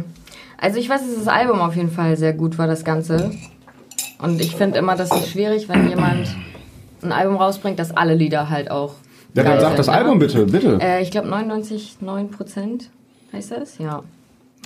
[0.60, 3.30] Also ich weiß, dass das Album auf jeden Fall sehr gut war, das Ganze.
[4.18, 6.28] Und ich finde immer, das ist schwierig, wenn jemand
[7.02, 8.94] ein Album rausbringt, dass alle Lieder halt auch.
[9.34, 9.88] Ja, dann sag das?
[9.88, 10.78] Album bitte, bitte.
[10.80, 12.88] Äh, ich glaube 99,9%
[13.32, 14.02] heißt das, ja.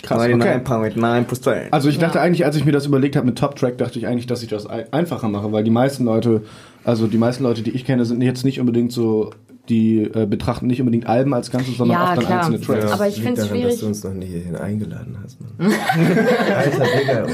[0.02, 0.34] Krass, okay.
[0.34, 1.62] 99,9%.
[1.70, 2.24] Also ich dachte Ja.
[2.24, 4.48] eigentlich, als ich mir das überlegt habe mit Top Track, dachte ich eigentlich, dass ich
[4.48, 6.42] das ein- einfacher mache, weil die meisten Leute,
[6.84, 9.30] also die meisten Leute, die ich kenne, sind jetzt nicht unbedingt so,
[9.68, 12.38] die äh, betrachten nicht unbedingt Alben als Ganzes, sondern Ja, auch dann klar.
[12.46, 12.90] einzelne Tracks.
[12.92, 13.70] Aber ich finde es daran, schwierig.
[13.74, 15.72] dass du uns noch nie hierhin eingeladen hast, Mann.
[16.56, 17.26] Alter Digga.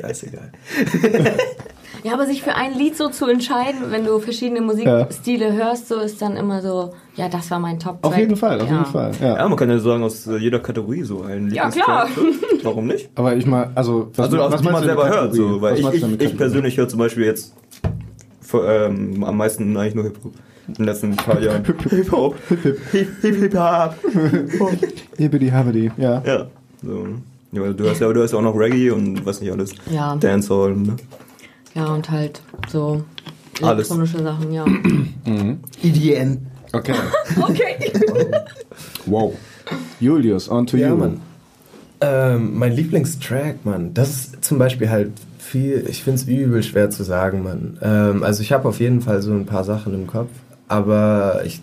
[0.00, 0.52] Scheißegal.
[2.04, 5.96] Ja, aber sich für ein Lied so zu entscheiden, wenn du verschiedene Musikstile hörst, so
[5.96, 8.12] ist dann immer so, ja, das war mein Top-Track.
[8.12, 8.74] Auf jeden Fall, auf ja.
[8.74, 9.12] jeden Fall.
[9.20, 9.36] Ja.
[9.36, 12.14] Ja, man kann ja sagen, aus äh, jeder Kategorie so ein Ja, Lieblingstrack.
[12.14, 12.26] klar.
[12.62, 13.10] Warum nicht?
[13.14, 16.20] Aber ich mal, also was, Also, was, man selber hört, so, weil Was ich, ich,
[16.20, 17.54] ich persönlich höre zum Beispiel jetzt
[18.40, 20.32] für, ähm, am meisten eigentlich nur Hip-Hop.
[20.68, 21.64] In den letzten paar Jahren.
[21.64, 22.34] Hip-Hop.
[22.92, 23.94] Hip-Hip-Hop.
[25.16, 26.22] Hibbidi Habbidi, ja.
[26.26, 26.46] Ja.
[26.82, 27.06] So.
[27.52, 29.74] Ja, du hast ja, du hast ja auch noch Reggae und was nicht alles.
[29.90, 30.14] Ja.
[30.16, 30.96] Dancehall, ne?
[31.78, 33.04] Ja, und halt so
[33.62, 33.88] Alles.
[33.88, 34.64] elektronische Sachen, ja.
[35.82, 36.46] EDN.
[36.72, 36.94] Okay.
[37.40, 37.92] Okay.
[39.06, 39.34] Wow.
[40.00, 40.96] Julius, on to Ja, you.
[40.96, 41.20] Mann.
[42.00, 46.90] Ähm, mein Lieblingstrack, Mann, das ist zum Beispiel halt viel, ich finde es übel schwer
[46.90, 47.78] zu sagen, Mann.
[47.80, 50.30] Ähm, also ich habe auf jeden Fall so ein paar Sachen im Kopf,
[50.66, 51.60] aber ich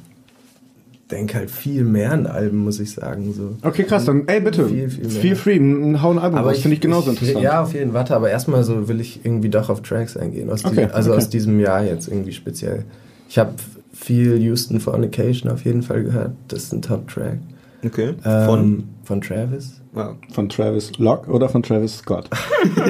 [1.12, 3.34] denke halt viel mehr an Alben, muss ich sagen.
[3.34, 3.56] So.
[3.62, 4.68] Okay, krass, dann, ey, bitte.
[4.68, 5.22] Viel, viel mehr.
[5.22, 7.42] Feel free, hau ein Album raus, finde ich genauso interessant.
[7.42, 8.00] Ja, auf jeden Fall.
[8.00, 10.50] Warte, aber erstmal so will ich irgendwie doch auf Tracks eingehen.
[10.50, 11.18] Aus Okay, diesem, also okay.
[11.18, 12.86] aus diesem Jahr jetzt irgendwie speziell.
[13.30, 13.54] Ich habe
[13.94, 16.32] viel Houston Fornication auf jeden Fall gehört.
[16.48, 17.38] Das ist ein Top-Track.
[17.86, 18.16] Okay.
[18.26, 18.84] Ähm, Von?
[19.04, 19.82] Von Travis.
[19.96, 20.16] Ja.
[20.34, 22.28] Von Travis Locke oder von Travis Scott?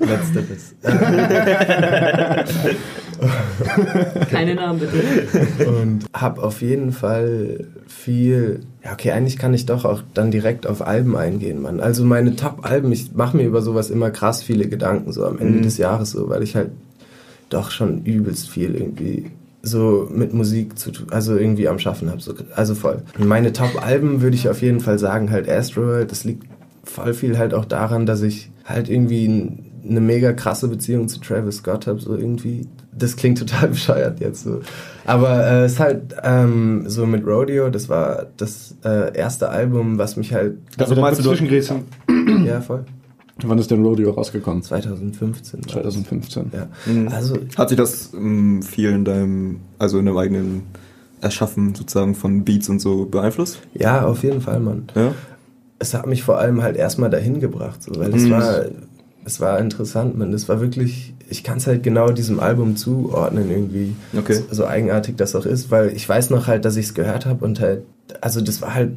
[0.00, 0.74] Letzteres.
[4.30, 5.68] Keine Namen bitte.
[5.68, 8.60] und habe auf jeden Fall viel.
[8.84, 11.80] Ja, okay, eigentlich kann ich doch auch dann direkt auf Alben eingehen, Mann.
[11.80, 15.58] Also meine Top-Alben, ich mache mir über sowas immer krass viele Gedanken, so am Ende
[15.58, 15.62] Mhm.
[15.62, 16.70] des Jahres, so, weil ich halt
[17.48, 19.30] doch schon übelst viel irgendwie
[19.62, 22.20] so mit Musik zu tun, also irgendwie am Schaffen habe.
[22.20, 23.02] So, also voll.
[23.18, 26.10] Meine Top-Alben würde ich auf jeden Fall sagen, halt Astroworld.
[26.10, 26.46] Das liegt
[26.82, 29.26] voll viel halt auch daran, dass ich halt irgendwie
[29.88, 32.66] eine mega krasse Beziehung zu Travis Scott habe, so irgendwie.
[32.96, 34.60] Das klingt total bescheuert jetzt so.
[35.06, 39.98] Aber äh, es ist halt ähm, so mit Rodeo, das war das äh, erste Album,
[39.98, 40.58] was mich halt.
[40.78, 41.84] Also meinst du- Zwischengrätschen.
[42.46, 42.84] Ja, voll.
[43.44, 44.62] Wann ist denn Rodeo rausgekommen?
[44.62, 45.60] 2015.
[45.60, 45.94] war das.
[45.94, 46.52] 2015.
[46.52, 46.68] Ja.
[46.86, 47.08] Mhm.
[47.08, 50.62] Also Hat sich das ähm, viel in deinem, also in deinem eigenen
[51.22, 53.60] Erschaffen sozusagen von Beats und so beeinflusst?
[53.74, 54.84] ja, auf jeden Fall, Mann.
[54.94, 55.12] Ja?
[55.78, 58.30] es hat mich vor allem halt erstmal dahin gebracht, so, weil es Mhm.
[58.30, 58.64] war,
[59.24, 60.32] es war interessant, man.
[60.32, 64.34] Das war wirklich, ich kann es halt genau diesem Album zuordnen irgendwie, Okay.
[64.34, 67.26] so, so eigenartig das auch ist, weil ich weiß noch halt, dass ich es gehört
[67.26, 67.82] habe und halt,
[68.20, 68.92] also das war halt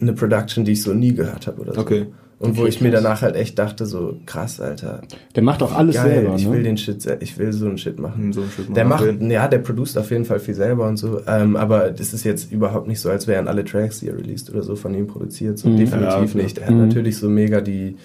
[0.00, 1.80] eine Production, die ich so nie gehört habe oder so.
[1.80, 2.06] Okay.
[2.38, 3.02] Und wo Okay, ich mir krass.
[3.02, 5.02] danach halt echt dachte, so krass, Alter,
[5.36, 6.52] Der macht auch alles geil, selber, ich ne?
[6.54, 8.22] will den Shit, ich will so einen Shit machen.
[8.24, 9.30] Hm, So ein Stück Der mal macht, nachsehen.
[9.30, 12.50] ja, der produziert auf jeden Fall viel selber und so, ähm, aber das ist jetzt
[12.50, 15.58] überhaupt nicht so, als wären alle Tracks, die er released oder so, von ihm produziert.
[15.58, 15.76] So Mhm.
[15.76, 16.42] definitiv Ja, klar.
[16.42, 16.56] nicht.
[16.58, 16.80] Er hat Mhm.
[16.86, 17.96] natürlich so mega die,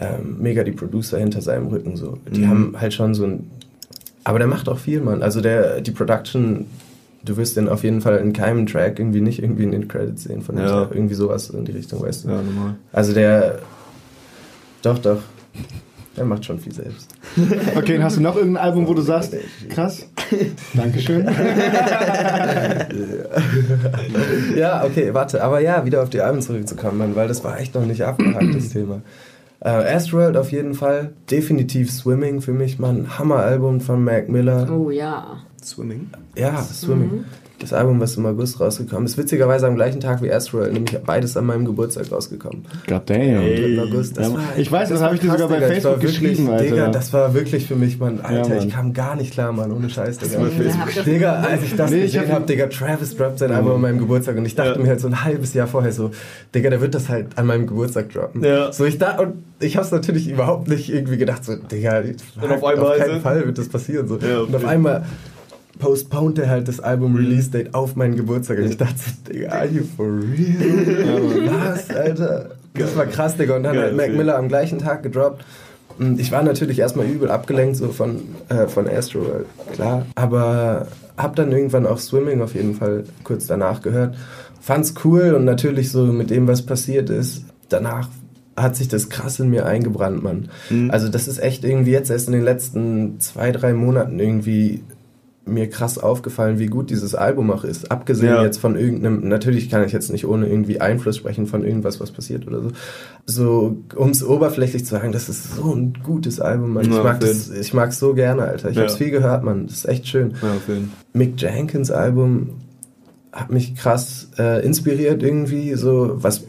[0.00, 1.96] ähm, mega die Producer hinter seinem Rücken.
[1.96, 2.18] So.
[2.30, 2.48] Die Mhm.
[2.48, 3.50] haben halt schon so ein.
[4.24, 5.22] Aber der macht auch viel, Mann.
[5.22, 6.66] Also der, die Production,
[7.24, 10.24] du wirst den auf jeden Fall in keinem Track irgendwie nicht irgendwie in den Credits
[10.24, 10.66] sehen von dem.
[10.66, 10.82] Ja.
[10.92, 12.28] Irgendwie sowas in die Richtung, weißt du.
[12.28, 12.76] Ja, normal.
[12.92, 13.58] Also der.
[14.82, 15.20] Doch, doch.
[16.16, 17.08] Der macht schon viel selbst.
[17.76, 19.34] Okay, und hast du noch irgendein Album, wo du sagst,
[19.68, 20.04] krass?
[20.74, 21.28] Dankeschön.
[24.56, 25.42] Ja, okay, warte.
[25.42, 28.54] Aber ja, wieder auf die Alben zurückzukommen, Mann, weil das war echt noch nicht abgehakt,
[28.54, 29.00] das Thema.
[29.60, 31.12] Äh, Astroworld auf jeden Fall.
[31.30, 33.18] Definitiv Swimming für mich, Mann.
[33.18, 34.68] Hammer-Album von Mac Miller.
[34.70, 35.38] Oh ja.
[35.62, 36.10] Swimming?
[36.36, 37.24] Ja, Swimming.
[37.60, 41.36] Das Album, was im August rausgekommen ist, witzigerweise am gleichen Tag wie Astroworld, nämlich beides
[41.36, 42.64] an meinem Geburtstag rausgekommen.
[42.86, 43.18] God damn.
[43.18, 43.74] Ey.
[43.74, 44.16] Im August.
[44.16, 45.66] Das Ja, war, ich weiß, das war habe ich dir sogar bei Digga.
[45.66, 46.64] Ich Facebook war wirklich, geschrieben, Alter.
[46.64, 48.20] Digga, das war wirklich für mich, Mann.
[48.20, 48.58] Alter, Mann.
[48.68, 50.38] ich kam gar nicht klar, Mann, ohne Scheiß, Digga.
[51.04, 53.80] Digga, als ich das Nee, ich gesehen hab- habe, Digga, Travis droppt sein Album an
[53.80, 56.10] meinem Geburtstag und ich dachte mir halt so ein halbes Jahr vorher so,
[56.54, 58.44] Digga, der wird das halt an meinem Geburtstag droppen.
[58.44, 58.72] Ja.
[58.72, 62.02] So, ich da, und ich hab's natürlich überhaupt nicht irgendwie gedacht, so, Digga,
[62.40, 64.16] Und auf einmal keinen Fall wird das passieren, so.
[64.18, 65.04] Ja, und auf einmal
[65.78, 69.50] postponed er halt das Album Release Date auf meinen Geburtstag und ich dachte so, Digga,
[69.50, 71.50] are you for real?
[71.50, 72.50] Was, Alter?
[72.74, 73.56] Das war krass, Digga.
[73.56, 74.12] Und dann Geil, hat Mac.
[74.12, 75.44] Miller am gleichen Tag gedroppt.
[75.98, 80.06] Und Ich war natürlich erstmal übel abgelenkt so von, äh, von Astro, äh, klar.
[80.14, 80.86] Aber
[81.16, 84.16] hab dann irgendwann auch Swimming auf jeden Fall kurz danach gehört.
[84.60, 87.44] Fand's cool und natürlich so mit dem, was passiert ist.
[87.68, 88.08] Danach
[88.56, 90.48] hat sich das krass in mir eingebrannt, Mann.
[90.88, 94.82] Also das ist echt irgendwie jetzt erst in den letzten zwei, drei Monaten irgendwie
[95.48, 97.90] mir krass aufgefallen, wie gut dieses Album auch ist.
[97.90, 98.42] Abgesehen Ja.
[98.44, 102.10] jetzt von irgendeinem, natürlich kann ich jetzt nicht ohne irgendwie Einfluss sprechen von irgendwas, was
[102.10, 102.68] passiert oder so.
[103.26, 106.84] So, um es oberflächlich zu sagen, das ist so ein gutes Album, Mann.
[106.84, 108.70] Ich Ja, mag ich mag's so gerne, Alter.
[108.70, 108.82] Ich Ja.
[108.82, 109.66] hab's viel gehört, Mann.
[109.66, 110.34] Das ist echt schön.
[110.42, 110.48] Ja.
[111.12, 112.50] Mick Jenkins Album
[113.40, 116.44] hat mich krass äh, inspiriert irgendwie, so was,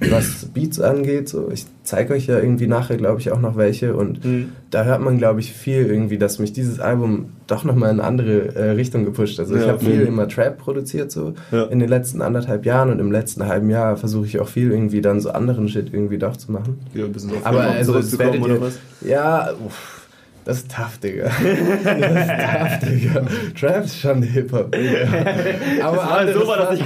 [0.00, 1.28] was Beats angeht.
[1.28, 4.52] So, ich zeige euch ja irgendwie nachher, glaube ich, auch noch welche und Mhm.
[4.70, 8.08] da hört man, glaube ich, viel irgendwie, dass mich dieses Album doch nochmal in eine
[8.08, 9.38] andere äh, Richtung gepusht.
[9.40, 10.06] Also ich Ja, habe viel mhm.
[10.08, 11.64] immer Trap produziert so Ja.
[11.64, 15.00] in den letzten anderthalb Jahren und im letzten halben Jahr versuche ich auch viel irgendwie
[15.00, 16.78] dann so anderen Shit irgendwie doch zu machen.
[16.92, 18.78] Wieder ein bisschen auf Aber also, werdet oder was?
[19.00, 19.95] Ja, uff,
[20.46, 21.24] das ist tough, Digga.
[21.84, 23.22] Das ist tough, Digga.
[23.58, 24.98] Trap ist schon Hip-Hop, Digga.
[25.82, 26.84] Aber war halt so, war das nicht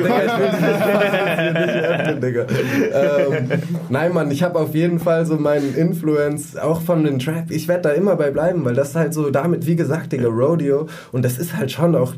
[2.22, 2.46] Digga.
[2.92, 3.48] Ähm,
[3.90, 7.50] nein, Mann, ich habe auf jeden Fall so meinen Influence auch von den Trap.
[7.50, 10.86] Ich werde da immer bei bleiben, weil das halt so damit, wie gesagt, Digga, Rodeo.
[11.12, 12.14] Und das ist halt schon auch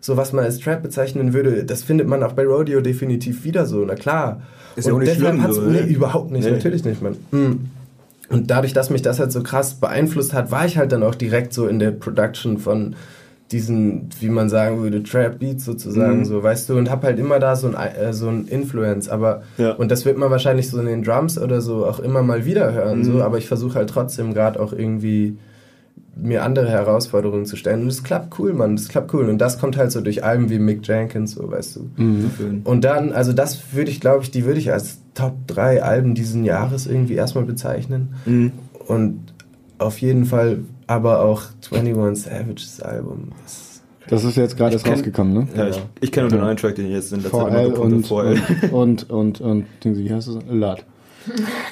[0.00, 1.64] so, was man als Trap bezeichnen würde.
[1.64, 3.84] Das findet man auch bei Rodeo definitiv wieder so.
[3.84, 4.42] Na klar.
[4.76, 5.86] Ist ja auch nicht deshalb schlimm, nee, ne?
[5.86, 6.52] überhaupt nicht, Nee.
[6.52, 7.16] natürlich nicht, Mann.
[7.32, 7.70] Hm.
[8.34, 11.14] Und dadurch, dass mich das halt so krass beeinflusst hat, war ich halt dann auch
[11.14, 12.96] direkt so in der Production von
[13.52, 16.24] diesen, wie man sagen würde, Trap Beats sozusagen, Mhm.
[16.24, 19.42] so, weißt du, und hab halt immer da so ein, äh, so ein Influence, aber,
[19.58, 19.72] Ja.
[19.74, 22.72] und das wird man wahrscheinlich so in den Drums oder so auch immer mal wieder
[22.72, 23.04] hören, Mhm.
[23.04, 25.36] so, aber ich versuche halt trotzdem gerade auch irgendwie
[26.16, 29.60] mir andere Herausforderungen zu stellen und es klappt cool, Mann, das klappt cool und das
[29.60, 31.80] kommt halt so durch Alben wie Mick Jenkins, so, weißt du.
[32.36, 32.60] Fall.
[32.64, 36.14] Und dann, also das würde ich, glaube ich, die würde ich als Top 3 Alben
[36.14, 38.14] diesen Jahres irgendwie erstmal bezeichnen.
[38.26, 38.52] Mhm.
[38.86, 39.20] Und
[39.78, 43.32] auf jeden Fall aber auch 21 Savages Album.
[43.42, 45.48] Das, Das ist jetzt gerade erst rausgekommen, ne?
[45.56, 48.10] Ja, ich, ich kenne nur den einen Track, den ich jetzt in der Zeit und,
[48.10, 48.36] habe.
[48.36, 48.40] VL.
[48.72, 50.38] und, und, und, und, wie heißt es?
[50.50, 50.84] Lad.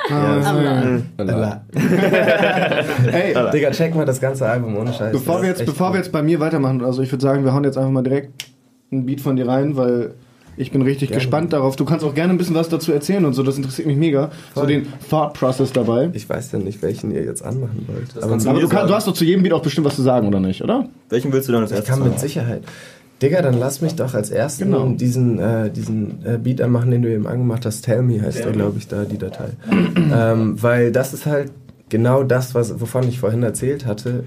[0.08, 1.60] ja, Lad.
[3.12, 5.12] Ey, Digga, check mal das ganze Album ohne Scheiß.
[5.12, 5.96] bevor wir jetzt, bevor gut.
[5.96, 8.46] wir jetzt bei mir weitermachen, also ich würde sagen, wir hauen jetzt einfach mal direkt
[8.90, 10.14] ein Beat von dir rein, weil
[10.56, 11.20] ich bin richtig Gerne.
[11.22, 11.76] gespannt darauf.
[11.76, 14.30] Du kannst auch gerne ein bisschen was dazu erzählen und so, das interessiert mich mega.
[14.54, 14.66] So Voll.
[14.68, 16.10] den Thought Process dabei.
[16.12, 18.16] Ich weiß ja nicht, welchen ihr jetzt anmachen wollt.
[18.16, 19.96] Aber kannst du Aber du, kann, du hast doch zu jedem Beat auch bestimmt was
[19.96, 20.88] zu sagen, oder nicht, oder?
[21.08, 22.18] Welchen willst du dann als ich erstes kann mit?
[22.20, 22.62] Sicherheit.
[23.22, 24.88] Digga, dann lass mich doch als ersten Genau.
[24.88, 27.82] diesen, äh, diesen äh, Beat anmachen, den du eben angemacht hast.
[27.82, 29.50] Tell Me heißt der, glaube ich, da, die Datei.
[29.96, 31.52] ähm, weil das ist halt
[31.88, 34.24] genau das, was, wovon ich vorhin erzählt hatte.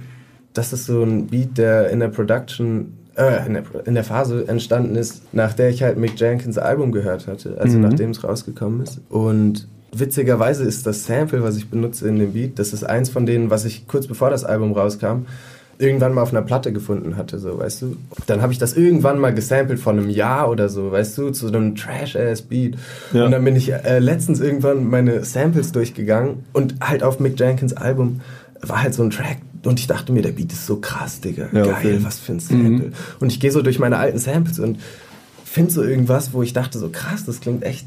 [0.53, 4.47] Das ist so ein Beat, der in der Production, äh, in der, in der Phase
[4.47, 7.83] entstanden ist, nach der ich halt Mick Jenkins Album gehört hatte, also Mhm.
[7.83, 8.99] nachdem es rausgekommen ist.
[9.09, 13.25] Und witzigerweise ist das Sample, was ich benutze in dem Beat, das ist eins von
[13.25, 15.25] denen, was ich kurz bevor das Album rauskam,
[15.77, 17.97] irgendwann mal auf einer Platte gefunden hatte, so, weißt du.
[18.27, 21.47] Dann habe ich das irgendwann mal gesampelt von einem Jahr oder so, weißt du, zu
[21.47, 22.77] einem Trash-Ass-Beat.
[23.11, 23.25] Ja.
[23.25, 27.73] Und dann bin ich äh, letztens irgendwann meine Samples durchgegangen und halt auf Mick Jenkins
[27.75, 28.21] Album
[28.61, 31.47] war halt so ein Track und ich dachte mir, der Beat ist so krass, Digga.
[31.51, 32.05] Ja, Geil, jeden.
[32.05, 32.91] was für ein Sample.
[33.19, 34.79] Und ich gehe so durch meine alten Samples und
[35.43, 37.85] finde so irgendwas, wo ich dachte so krass, das klingt echt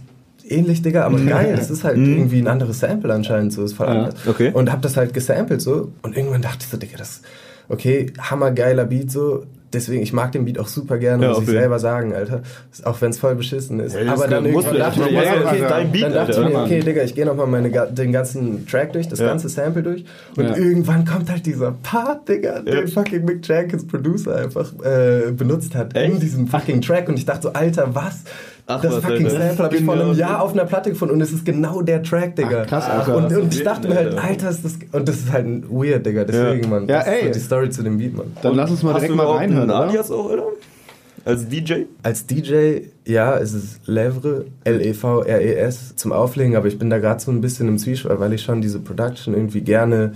[0.48, 3.86] ähnlich, Digga, aber geil, das ist halt irgendwie ein anderes Sample anscheinend, so ist voll
[3.86, 4.14] Ja, anders.
[4.26, 4.50] okay.
[4.52, 7.20] Und hab das halt gesampelt so und irgendwann dachte ich so, Digga, das,
[7.68, 11.48] okay, hammergeiler Beat so, deswegen, ich mag den Beat auch super gerne, Ja, muss ich
[11.48, 12.42] selber sagen, Alter,
[12.84, 13.94] auch wenn es voll beschissen ist.
[13.94, 16.48] Ja, aber dann irgendwann dachte ich mir, ja, okay, ist dein Beat, dann dachte ich
[16.48, 20.04] mir, okay, Digga, ich gehe nochmal meine, den ganzen Track durch, das ganze Sample durch.
[20.36, 25.74] Und irgendwann kommt halt dieser Part, Digga, den fucking Mick Jenkins Producer einfach äh, benutzt
[25.74, 26.22] hat in Echt?
[26.22, 27.08] diesem fucking Track.
[27.08, 28.24] Und ich dachte so, Alter, was?
[28.70, 29.30] Ach, das was, fucking.
[29.30, 30.20] Sample habe ich vor Genau einem so.
[30.20, 32.62] Jahr auf einer Platte gefunden und es ist genau der Track, Digga.
[32.62, 33.16] Ach, krass, Alter.
[33.16, 34.50] Und, und ich Ach, dachte mir halt, Alter.
[34.50, 34.78] Ist das.
[34.92, 36.24] Und das ist halt ein weird, Digga.
[36.24, 36.68] Deswegen, Ja.
[36.68, 36.86] Mann.
[36.86, 37.26] Ja, das ist ey.
[37.26, 38.26] so die Story zu dem Beat, Mann.
[38.42, 39.88] Dann lass uns mal Hast direkt du mal reinhören, einen oder?
[39.88, 40.44] Alias auch, oder?
[41.24, 41.84] Als DJ?
[42.02, 47.30] Als DJ, ja, es ist Levre, L-E-V-R-E-S, zum Auflegen, aber ich bin da gerade so
[47.30, 50.12] ein bisschen im Zwiespalt, weil ich schon diese Production irgendwie gerne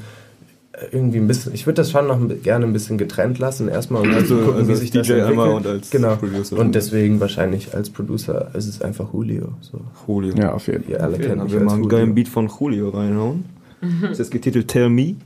[0.91, 4.15] irgendwie ein bisschen, ich würde das schon noch gerne ein bisschen getrennt lassen erstmal und
[4.15, 5.67] Also- zu gucken, also wie als sich das DJ einmal entwickelt.
[5.67, 6.17] und als genau.
[6.17, 6.59] Producer.
[6.59, 9.49] Und deswegen wahrscheinlich als Producer ist es einfach Julio.
[9.61, 9.81] So.
[10.09, 10.35] Julio.
[10.37, 10.93] Ja, auf jeden Fall.
[10.93, 13.45] Ihr alle wir mal einen geilen Beat von Julio reinhauen.
[14.01, 15.17] Das ist jetzt getitelt Tell Me.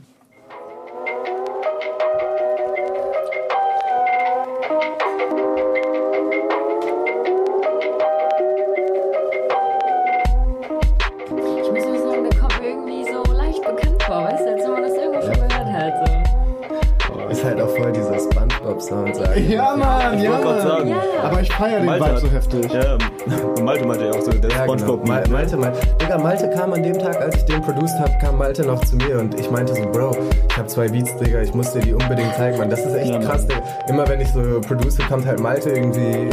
[21.99, 22.73] Malte so heftig.
[22.73, 24.77] Ja, und Malte meinte ja auch so, der Ja, genau.
[24.77, 25.07] Spongebob.
[25.07, 25.79] Mal, Malte, Malte.
[26.01, 28.95] Digga, Malte kam an dem Tag, als ich den produced hab, kam Malte noch zu
[28.95, 30.17] mir und ich meinte so, Bro,
[30.49, 32.69] ich hab zwei Beats, Digga, ich muss dir die unbedingt zeigen, Mann.
[32.69, 33.61] Das ist echt Ja, krass, Digga.
[33.89, 36.29] Immer wenn ich so produce, kommt halt Malte irgendwie,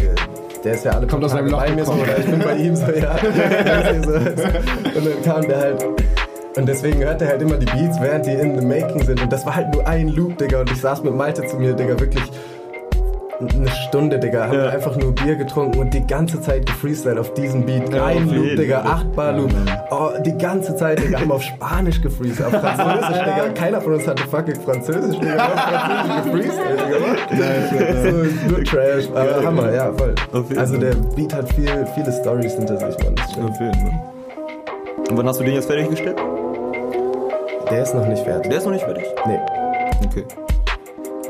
[0.65, 2.57] der ist ja alle Kommt aus seinem Loch bei mir so, oder ich bin bei
[2.57, 3.15] ihm so, ja.
[4.95, 5.85] Und dann kam der halt...
[6.57, 9.21] Und deswegen hört er halt immer die Beats, während die in the making sind.
[9.21, 10.61] Und das war halt nur ein Loop, Digga.
[10.61, 12.23] Und ich saß mit Malte zu mir, Digga, wirklich
[13.41, 14.47] eine Stunde, Digga.
[14.47, 14.69] Haben Ja.
[14.69, 17.93] einfach nur Bier getrunken und die ganze Zeit gefreestylt auf diesen Beat.
[17.93, 19.51] Ja, ein Loop, jeden Digga, acht Bar Loop.
[19.91, 23.49] Oh, die ganze Zeit, Digga, haben auf Spanisch gefreestylt, auf Französisch, Digga.
[23.55, 25.35] Keiner von uns hatte fucking Französisch, Digga.
[25.35, 26.81] Wir haben Französisch gefreestylt,
[27.31, 28.03] Digga.
[28.03, 29.09] So, nur Trash.
[29.15, 30.15] Aber Hammer, ja, voll.
[30.57, 33.21] Also der Beat hat viel, viele Stories hinter sich, stimmt.
[33.23, 34.03] Auf jeden Fall.
[35.11, 36.17] Und wann hast du den jetzt fertiggestellt?
[37.71, 38.49] Der ist noch nicht fertig.
[38.51, 39.05] Der ist noch nicht fertig.
[39.27, 39.39] Nee.
[40.07, 40.25] Okay.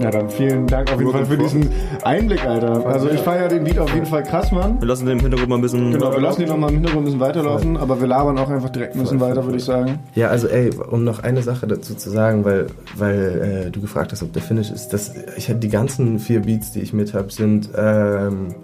[0.00, 1.70] Ja, dann vielen Dank auf jeden Fall für diesen
[2.02, 2.84] Einblick, Alter.
[2.86, 4.80] Also ich feiere den Beat auf jeden Fall krass, Mann.
[4.80, 5.92] Wir lassen den im Hintergrund mal ein bisschen.
[5.92, 8.50] Genau, wir lassen die noch mal im Hintergrund ein bisschen weiterlaufen, aber wir labern auch
[8.50, 9.98] einfach direkt ein bisschen weiter, würde ich sagen.
[10.14, 14.12] Ja, also ey, um noch eine Sache dazu zu sagen, weil, weil äh, du gefragt
[14.12, 17.14] hast, ob der Finish ist, dass ich hab die ganzen vier Beats, die ich mit
[17.14, 18.54] hab, sind ähm,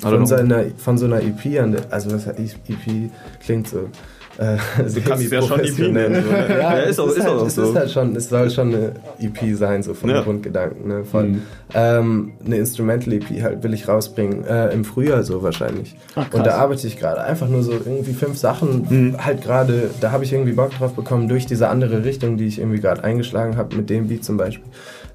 [0.00, 0.26] von, noch.
[0.26, 3.10] so einer, von so einer EP an der, also was heißt EP
[3.40, 3.88] klingt so
[4.36, 4.56] äh,
[4.92, 6.22] Du kannst es ja schon EP nennen.
[6.24, 6.46] so, ne?
[6.48, 7.62] Ja, Ja, ist auch, ist halt, auch es so.
[7.70, 10.22] ist halt schon, es soll schon eine EP sein, so vom Ja.
[10.22, 11.04] Grundgedanken, ne?
[11.04, 11.24] Voll.
[11.28, 11.42] Mhm.
[11.74, 15.96] Ähm, eine Instrumental-EP halt will ich rausbringen, äh, im Frühjahr so wahrscheinlich.
[16.14, 16.26] Ach.
[16.32, 19.24] Und da arbeite ich gerade einfach nur so irgendwie fünf Sachen, Mhm.
[19.24, 22.58] halt gerade, da habe ich irgendwie Bock drauf bekommen durch diese andere Richtung, die ich
[22.58, 24.66] irgendwie gerade eingeschlagen habe, mit dem Beat zum Beispiel.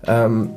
[0.08, 0.50] Ähm,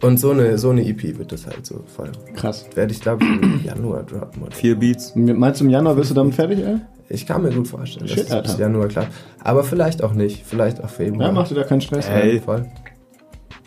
[0.00, 2.10] und so eine, so eine EP wird das halt so voll.
[2.36, 2.66] Krass.
[2.76, 4.42] Werde ich, glaube ich, im Januar droppen.
[4.44, 4.52] Oder?
[4.52, 5.12] Vier Beats.
[5.16, 6.76] Meinst du im Januar bist du damit fertig, ey?
[7.10, 8.58] Ich kann mir gut vorstellen, dass Shit, es bis Alter.
[8.60, 9.12] Januar klappt.
[9.42, 11.28] Aber vielleicht auch nicht, vielleicht auch Februar.
[11.28, 12.06] Ja, mach dir da keinen Stress.
[12.08, 12.40] Ey.
[12.40, 12.66] Voll.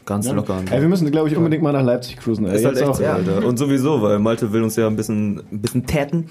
[0.06, 0.34] Ganz Ja.
[0.34, 0.60] locker.
[0.70, 2.46] Ey, wir müssen, glaube ich, unbedingt mal nach Leipzig cruisen.
[2.46, 2.56] Ey.
[2.58, 3.46] ist halt Jetzt echt auch, so, Alter.
[3.46, 6.28] Und sowieso, weil Malte will uns ja ein bisschen, ein bisschen täten.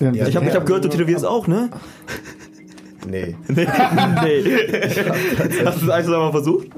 [0.00, 1.68] Ja, Ja, Ich habe hab gehört, du tätowierst auch, ne?
[3.08, 3.34] Nee.
[3.48, 3.66] Nee.
[3.66, 3.66] nee.
[5.64, 6.68] Hast du es einfach mal versucht?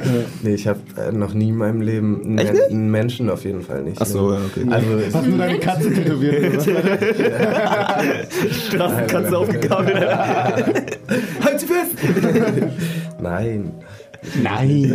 [0.42, 2.70] Nee, ich habe äh, noch nie in meinem Leben einen, Echt nicht?
[2.70, 4.00] einen Menschen auf jeden Fall nicht.
[4.00, 4.36] Ach so, nee.
[4.36, 4.66] ja, okay.
[4.70, 6.62] Also, Hast du deine Katze tätowiert?
[8.68, 9.96] Straßenkatze aufgegabelt.
[11.44, 11.96] halt sie fest!
[13.20, 13.72] nein.
[14.40, 14.94] Nein.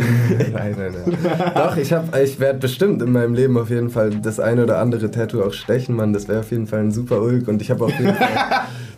[0.52, 1.18] nein, nein, nein.
[1.54, 4.78] Doch, ich, hab, ich werde bestimmt in meinem Leben auf jeden Fall das eine oder
[4.78, 6.14] andere Tattoo auch stechen, Mann.
[6.14, 8.28] Das wäre auf jeden Fall ein super Ulk und ich habe auf jeden Fall,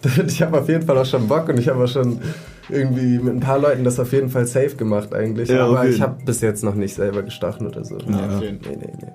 [0.27, 2.21] ich habe auf jeden Fall auch schon Bock und ich habe auch schon
[2.69, 5.49] irgendwie mit ein paar Leuten das auf jeden Fall safe gemacht eigentlich.
[5.49, 5.91] Ja, Aber okay.
[5.91, 7.99] ich habe bis jetzt noch nicht selber gestochen oder so.
[7.99, 8.37] Ja.
[8.37, 8.59] okay.
[8.63, 9.13] Nee, nee, nee.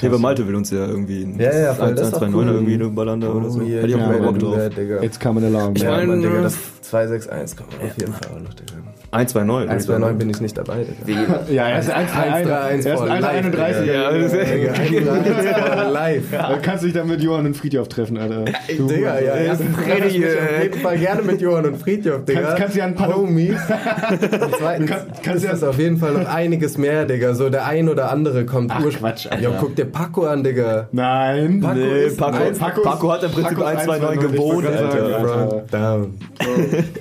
[0.00, 2.18] Nee, aber Malte will uns ja irgendwie ein Ja, ja, voll, 1, das 1, ist
[2.18, 2.54] 2, doch 9 cool.
[2.54, 3.60] irgendwie eine Ballande oder so.
[3.60, 4.56] Oh, yeah, Hätte ich auch ja, mal Bock drauf.
[4.56, 5.02] Ja, Digga.
[5.02, 5.76] It's coming along.
[5.76, 8.74] Ich Ja, mein, Mann, Digga, äh, das 261 kommt auf jeden Fall auch noch, Digga.
[9.10, 9.68] 1, 2, 9.
[9.70, 11.40] 1, 2, 9 bin ich nicht dabei, Digga.
[11.50, 13.86] Ja, er ist 1, 3, 1, 1, er ist ein 31.
[13.90, 16.24] Ja, das ist- Digga, 1, live.
[16.30, 18.44] Du kannst dich dann mit Johann und Friedhof treffen, Alter.
[18.76, 19.52] Du, Digga, ja, ja.
[19.54, 22.40] ich mich auf jeden Fall gerne mit Johann und Friedhof, Digga.
[22.42, 23.56] Kannst- kannst ja ein paar- Homies.
[24.10, 24.90] Und zweitens
[25.22, 27.34] kannst ist das auf jeden Fall noch einiges mehr, Digga.
[27.34, 29.42] So der ein oder andere kommt Ach, Quatsch, Alter.
[29.42, 30.88] Ja, guck dir Paco an, Digga.
[30.92, 31.60] Nein.
[31.60, 34.18] Paco Nee, ist Paco, Paco, Paco hat im Prinzip Paco ist 1, 2, 9 1,
[34.20, 35.64] 2, 9, gewohnt, Alter.
[35.70, 36.14] down.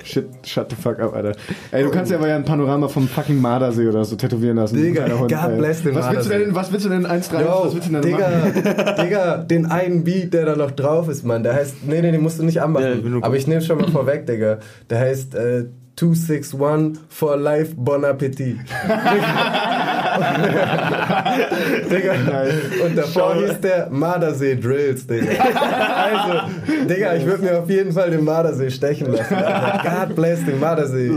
[0.06, 1.34] Shit, shut the fuck up, Alter.
[1.72, 4.76] Ey, du kannst ja aber ja ein Panorama vom fucking Mardersee oder so tätowieren lassen.
[4.78, 5.58] Digga, Hund, God ey.
[5.58, 7.42] bless den was willst du denn, was willst du denn 1,3?
[7.42, 8.54] Yo, Was willst du denn machen?
[8.64, 12.12] Digga, Digga, den einen Beat, der da noch drauf ist, Mann, der heißt, nee, nee,
[12.12, 13.12] den musst du nicht Ja, ich anmachen.
[13.12, 14.60] nur aber ich nehme schon mal vorweg, Digga.
[14.90, 15.66] Der heißt äh,
[15.98, 18.58] 261 for life, bon appetit.
[21.92, 22.14] Digga,
[22.86, 25.32] und davor hieß der Mardersee Drills, Digga.
[25.32, 26.40] Also,
[26.88, 29.36] Digga, ich würde mir auf jeden Fall den Mardersee stechen lassen.
[29.36, 30.06] Alter.
[30.08, 31.12] God bless den Mardersee.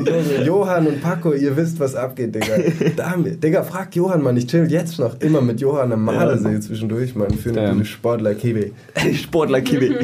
[0.44, 2.54] Johann und Paco, ihr wisst, was abgeht, Digga.
[2.96, 3.42] Damit.
[3.42, 4.36] Digga, frag Johann, Mann.
[4.36, 7.30] Ich chill jetzt noch immer mit Johann am Mardersee zwischendurch, Mann.
[7.34, 7.74] Für eine Damn.
[7.78, 8.72] gute Sportler Kiwi.
[9.14, 9.94] Sportler Kiwi.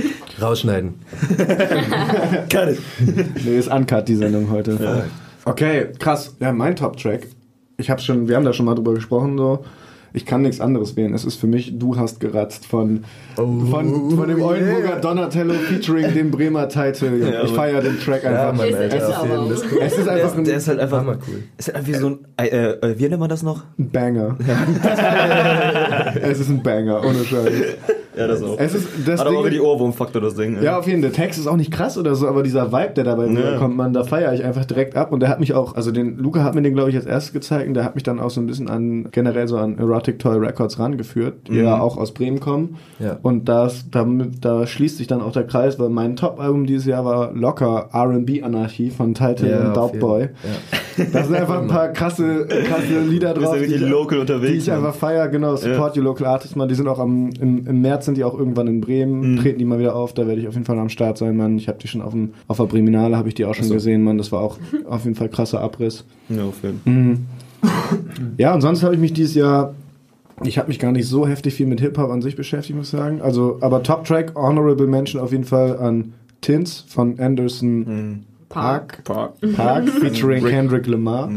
[0.41, 0.95] Rausschneiden.
[2.51, 2.79] Cut it.
[3.45, 5.05] Nee, ist uncut, die Sendung heute.
[5.45, 6.35] Okay, krass.
[6.41, 7.29] Ja, mein Top-Track.
[7.79, 9.65] Ich hab's schon, wir haben da schon mal drüber gesprochen, so.
[10.13, 11.13] Ich kann nichts anderes wählen.
[11.13, 13.69] Es ist für mich Du hast geratzt von, von,
[14.17, 14.47] von dem yeah.
[14.47, 17.19] Oldenburger Donatello featuring dem Bremer Title.
[17.19, 18.57] Ja, ich feiere den Track Ja, einfach.
[18.65, 18.97] Mann, Ist- Alter.
[18.97, 19.53] ist aber cool.
[19.53, 20.99] es ist Der einfach ist, ein, der ist halt einfach.
[21.01, 21.43] Hammer cool.
[21.59, 22.19] Ist halt wie so ein.
[22.39, 23.65] Äh, äh, wie nennt man das noch?
[23.79, 24.39] ein Banger.
[26.23, 27.53] es ist ein Banger, ohne Scheiß.
[28.17, 28.59] Ja, das auch.
[28.59, 30.63] Es ist das Hat aber auch Ding- die Ohrwurm-Faktor, das Ding.
[30.63, 31.11] Ja, auf jeden Fall.
[31.11, 33.59] Der Text ist auch nicht krass oder so, aber dieser Vibe, der dabei Ja.
[33.59, 35.13] kommt, man, da feiere ich einfach direkt ab.
[35.13, 37.33] Und der hat mich auch, also den Luca hat mir den, glaube ich, als erstes
[37.33, 40.19] gezeigt und der hat mich dann auch so ein bisschen an, generell so an Erotic
[40.19, 42.77] Toy Records rangeführt, die ja auch aus Bremen kommen.
[42.99, 43.19] Ja.
[43.23, 47.05] Und das, damit, da schließt sich dann auch der Kreis, weil mein Top-Album dieses Jahr
[47.05, 50.21] war locker R&B Anarchie von Titan Ja, und auf Dope Boy.
[50.23, 51.05] jeden- Ja.
[51.13, 53.55] Da sind einfach ein paar krasse, krasse Lieder drauf.
[53.55, 54.63] ja richtig die- local die unterwegs.
[54.65, 55.55] ich einfach feier, genau.
[55.55, 56.69] Support your local artists, man.
[56.69, 59.37] Die sind auch am, im, im März sind die auch irgendwann in Bremen, Mhm.
[59.39, 60.15] treten die mal wieder auf.
[60.15, 61.59] Da werde ich auf jeden Fall am Start sein, Mann.
[61.59, 64.03] Ich habe die schon auf, dem, auf der Breminale, habe ich die auch schon gesehen,
[64.03, 64.17] Mann.
[64.19, 66.05] Das war auch auf jeden Fall krasser Abriss.
[66.31, 66.81] ja, auf jeden
[67.63, 67.71] Fall.
[68.39, 69.75] Ja, und sonst habe ich mich dieses Jahr,
[70.45, 72.99] ich habe mich gar nicht so heftig viel mit Hip-Hop an sich beschäftigt, muss ich
[72.99, 73.21] sagen.
[73.21, 79.03] Also, aber Top-Track, Honorable Mention auf jeden Fall an Tins von Anderson Park.
[79.05, 79.33] Park.
[79.57, 81.29] Park, featuring Kendrick Lamar.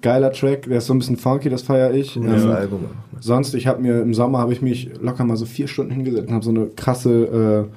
[0.00, 2.14] Geiler Track, der ist so ein bisschen funky, das feiere ich.
[2.14, 3.20] Das Ähm, Album auch.
[3.20, 6.28] Sonst, ich habe mir im Sommer habe ich mich locker mal so vier Stunden hingesetzt
[6.28, 7.74] und habe so eine krasse äh,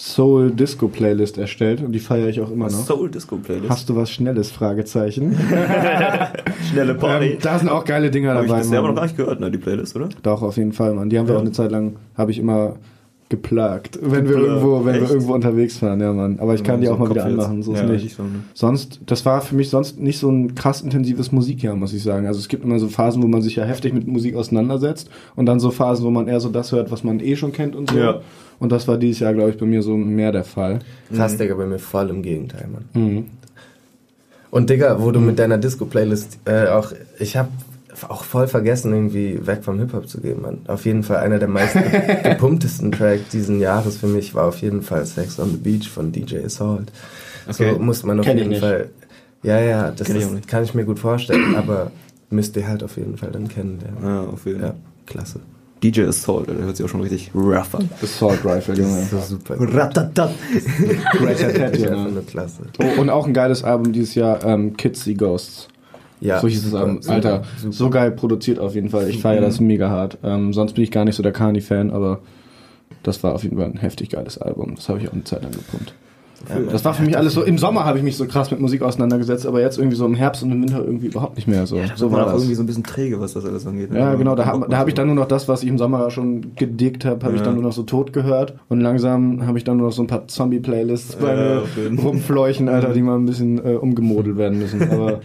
[0.00, 2.86] Soul Disco Playlist erstellt und die feiere ich auch immer noch.
[2.86, 3.68] Soul Disco Playlist.
[3.68, 4.50] Hast du was Schnelles?
[4.50, 5.36] Fragezeichen.
[6.70, 7.32] Schnelle Party.
[7.32, 8.60] ähm, da sind auch geile Dinger ich dabei.
[8.60, 8.94] bisher aber Mann.
[8.94, 10.08] noch gar nicht gehört, ne, die Playlist, oder?
[10.22, 11.10] Doch auf jeden Fall, Mann.
[11.10, 11.38] Die haben wir Ja.
[11.38, 12.76] auch eine Zeit lang, habe ich immer
[13.30, 15.12] geplagt, wenn wir irgendwo, wenn wir echt?
[15.12, 16.38] irgendwo unterwegs waren, ja, Mann.
[16.40, 18.06] Aber ich kann Ja, die so auch mal wieder anmachen, so ist Ja, nicht.
[18.06, 18.40] ich so, ne?
[18.54, 22.26] Sonst, das war für mich sonst nicht so ein krass intensives Musikjahr, muss ich sagen.
[22.26, 25.44] Also es gibt immer so Phasen, wo man sich ja heftig mit Musik auseinandersetzt und
[25.46, 27.90] dann so Phasen, wo man eher so das hört, was man eh schon kennt und
[27.90, 27.98] so.
[27.98, 28.20] Ja.
[28.60, 30.78] Und das war dieses Jahr, glaube ich, bei mir so mehr der Fall.
[31.14, 32.84] Krass, Digga, bei mir voll im Gegenteil, Mann.
[32.94, 33.24] Mhm.
[34.50, 37.50] Und Digga, wo du mit deiner Disco-Playlist äh, auch, ich hab
[38.08, 40.58] auch voll vergessen, irgendwie weg vom Hip-Hop zu gehen, Mann.
[40.68, 41.82] Auf jeden Fall einer der meisten
[42.22, 46.12] gepumptesten Tracks diesen Jahres für mich war auf jeden Fall Sex on the Beach von
[46.12, 46.92] DJ Assault.
[47.48, 47.72] Okay.
[47.74, 48.60] So muss man auf Kenn jeden nicht.
[48.60, 48.90] Fall.
[49.42, 51.90] Ja, ja, das ist, kann ich mir gut vorstellen, aber
[52.30, 54.02] müsst ihr halt auf jeden Fall dann kennenlernen.
[54.02, 54.76] Ja, auf jeden Ja, Fall.
[55.06, 55.40] klasse.
[55.80, 57.88] DJ Assault, der hört sich auch schon richtig rough an.
[58.02, 59.00] Assault Rifle, Das Junge.
[59.00, 59.54] ist so super.
[59.60, 60.30] Ratatat.
[61.12, 62.22] Great Das Tattoo, ist einfach ne?
[62.26, 62.62] klasse.
[62.82, 65.68] Oh, und auch ein geiles Album dieses Jahr, ähm, Kids See Ghosts.
[66.20, 67.72] Ja, so hieß es super, Alter, super.
[67.72, 69.08] so geil produziert auf jeden Fall.
[69.08, 70.18] Ich feiere das mega hart.
[70.24, 72.20] Ähm, sonst bin ich gar nicht so der Kani-Fan, aber
[73.02, 74.74] das war auf jeden Fall ein heftig geiles Album.
[74.74, 75.94] Das habe ich auch eine Zeit lang gepumpt.
[76.70, 78.82] Das war für mich alles so, im Sommer habe ich mich so krass mit Musik
[78.82, 81.76] auseinandergesetzt, aber jetzt irgendwie so im Herbst und im Winter irgendwie überhaupt nicht mehr so.
[81.76, 82.34] so So war das.
[82.34, 83.92] irgendwie so ein bisschen träge, was das alles angeht.
[83.92, 86.12] Ja, genau, da, hab- da habe ich dann nur noch das, was ich im Sommer
[86.12, 87.46] schon gedickt habe, habe ich Ja.
[87.46, 88.54] dann nur noch so tot gehört.
[88.68, 92.68] Und langsam habe ich dann nur noch so ein paar Zombie-Playlists bei Ja, mir rumfleuchen,
[92.68, 94.80] Alter, die mal ein bisschen äh, umgemodelt werden müssen.
[94.92, 95.20] Aber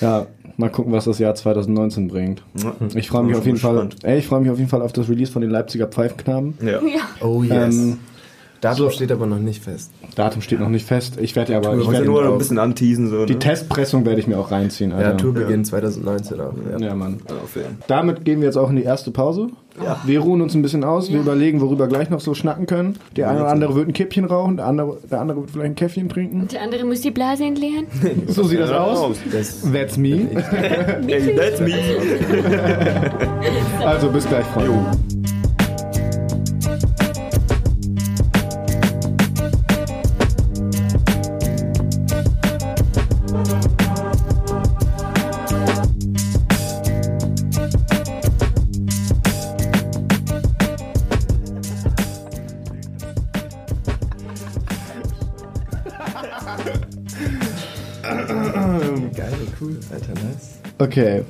[0.00, 0.26] ja,
[0.56, 2.42] mal gucken, was das Jahr 2019 bringt.
[2.54, 2.74] Ja.
[2.94, 4.04] Ich freue mich auf jeden schon Fall, gespannt.
[4.04, 6.54] ey, ich freue mich auf jeden Fall auf das Release von den Leipziger Pfeifknaben.
[6.62, 6.80] Ja.
[7.20, 7.76] Oh yes.
[7.76, 7.98] Ähm,
[8.64, 9.90] Datum so- steht aber noch nicht fest.
[10.16, 11.18] Datum steht noch nicht fest.
[11.20, 13.08] Ich werde ja aber, Ich werde nur auch- ein bisschen anteasen.
[13.10, 13.38] So, die ne?
[13.38, 15.10] Testpressung werde ich mir auch reinziehen, Alter.
[15.10, 16.52] Ja, Tourbeginn 2019 auch.
[16.72, 16.78] Ja.
[16.86, 17.20] Ja, Mann.
[17.28, 17.34] Ja.
[17.88, 19.48] Damit gehen wir jetzt auch in die erste Pause.
[19.84, 20.00] Ja.
[20.06, 22.96] Wir ruhen uns ein bisschen aus, wir überlegen, worüber wir gleich noch so schnacken können.
[23.16, 25.74] Der eine oder andere wird ein Kippchen rauchen, der andere, der andere wird vielleicht ein
[25.74, 26.46] Käffchen trinken.
[26.52, 27.86] Der andere muss die Blase entleeren.
[28.28, 29.16] So sieht das aus.
[29.32, 30.28] Das That's me.
[31.06, 31.74] Hey, that's me.
[33.84, 35.23] Also bis gleich, Freunde.
[60.94, 61.22] Okay.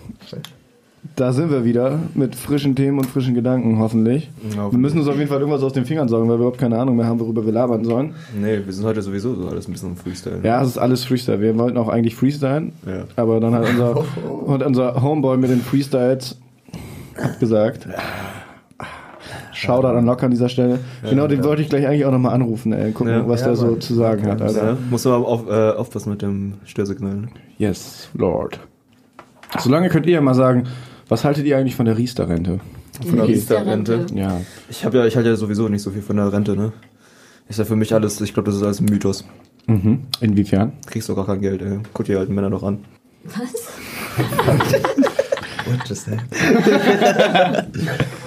[1.17, 4.31] Da sind wir wieder mit frischen Themen und frischen Gedanken, hoffentlich.
[4.57, 6.59] Ja, Wir müssen uns auf jeden Fall irgendwas aus den Fingern saugen, weil wir überhaupt
[6.59, 8.15] keine Ahnung mehr haben, worüber wir labern sollen.
[8.39, 10.41] Nee, wir sind heute sowieso so alles ein bisschen im Freestyle.
[10.43, 11.41] Ja, es ist alles Freestyle.
[11.41, 13.05] Wir wollten auch eigentlich Freestylen, Ja.
[13.17, 14.05] aber dann hat unser,
[14.49, 16.39] hat unser Homeboy mit den Freestyles
[17.23, 17.87] abgesagt.
[19.53, 20.81] Shoutout an Locker an dieser Stelle.
[21.09, 22.93] genau, den wollte ich gleich eigentlich auch nochmal anrufen, ey.
[22.93, 23.29] Gucken, Ja.
[23.29, 24.67] was Ja, der so zu sagen hat, Alter.
[24.73, 27.15] Ja, musst du aber auf, äh, aufpassen mit dem Störsignal.
[27.15, 27.29] ne?
[27.59, 28.59] Yes, Lord.
[29.59, 30.69] Solange könnt ihr ja mal sagen,
[31.09, 32.61] was haltet ihr eigentlich von der Riester-Rente?
[33.03, 33.29] Von der.
[33.29, 34.07] Riester-Rente.
[34.15, 34.41] Ja.
[34.69, 36.73] Ich habe ja, ich halte ja sowieso nicht so viel von der Rente, ne?
[37.49, 39.25] Ist ja für mich alles, ich glaube, das ist alles ein Mythos.
[39.67, 40.05] Mhm.
[40.21, 40.73] Inwiefern?
[40.87, 41.81] Kriegst doch gar kein Geld, ey.
[41.93, 42.85] Guck dir alten Männer doch an.
[45.67, 46.29] What just happened?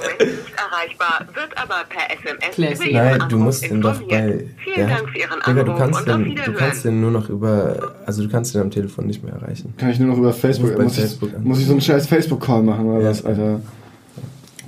[1.00, 2.94] erreichbar, wird aber per SMS Classic.
[2.94, 4.46] Nein, du musst den doch bei.
[4.64, 7.12] Vielen Dank für Ihren Digga, Anruf du kannst und auf den, du kannst den nur
[7.12, 7.94] noch über.
[8.06, 9.74] Also, du kannst den am Telefon nicht mehr erreichen.
[9.78, 12.64] Kann ich nur noch über Facebook, muss, Facebook ich, muss ich so einen scheiß Facebook-Call
[12.64, 13.10] machen oder Ja.
[13.10, 13.62] was, Alter?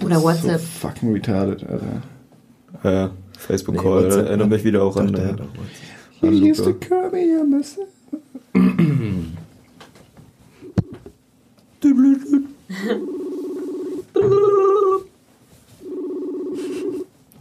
[0.04, 0.60] Oder WhatsApp.
[0.60, 3.06] So fucking retarded, Alter.
[3.06, 5.42] Äh, Facebook Nee, erinnert mich wieder auch an, der an
[6.22, 7.44] He used to call me a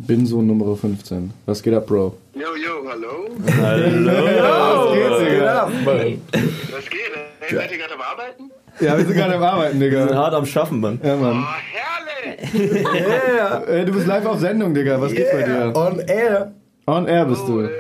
[0.09, 1.33] miss- Binso Nummer 15.
[1.47, 2.17] Was geht ab, Bro?
[2.35, 3.29] Yo, yo, hallo.
[3.41, 5.69] Was geht, Digga?
[5.85, 6.03] Was
[6.91, 7.13] geht?
[7.41, 8.51] Hey, seid ihr gerade am Arbeiten?
[8.81, 10.17] Ja, wir sind gerade am Arbeiten, Wir sind Digga.
[10.17, 11.01] hart am Schaffen, Mann.
[11.03, 11.45] Ja, Oh, Mann.
[11.73, 12.55] herrlich.
[13.69, 15.01] Ey, du bist live auf Sendung, Digga.
[15.01, 15.73] Was geht bei dir?
[15.75, 16.53] On air.
[16.87, 17.61] On air bist Oh, du.
[17.63, 17.71] äh,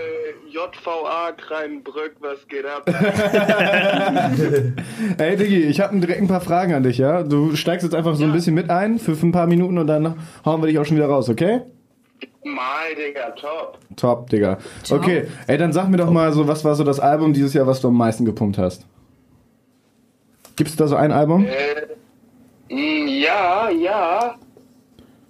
[0.51, 2.89] JVA Kreinbrück, was geht ab?
[5.18, 7.22] Ey, Diggi, ich habe direkt ein paar Fragen an dich, ja?
[7.22, 10.14] Du steigst jetzt einfach so ein bisschen mit ein für ein paar Minuten und dann
[10.45, 11.61] hauen wir dich auch schon wieder raus, okay?
[12.45, 13.78] Mal, Digga, top.
[13.97, 14.59] Top, Digga.
[14.91, 17.66] Okay, ey, dann sag mir doch mal so, was war so das Album dieses Jahr,
[17.66, 18.86] was du am meisten gepumpt hast?
[20.57, 21.45] Gibt's da so ein Album?
[21.47, 24.34] Äh, mh, ja, ja,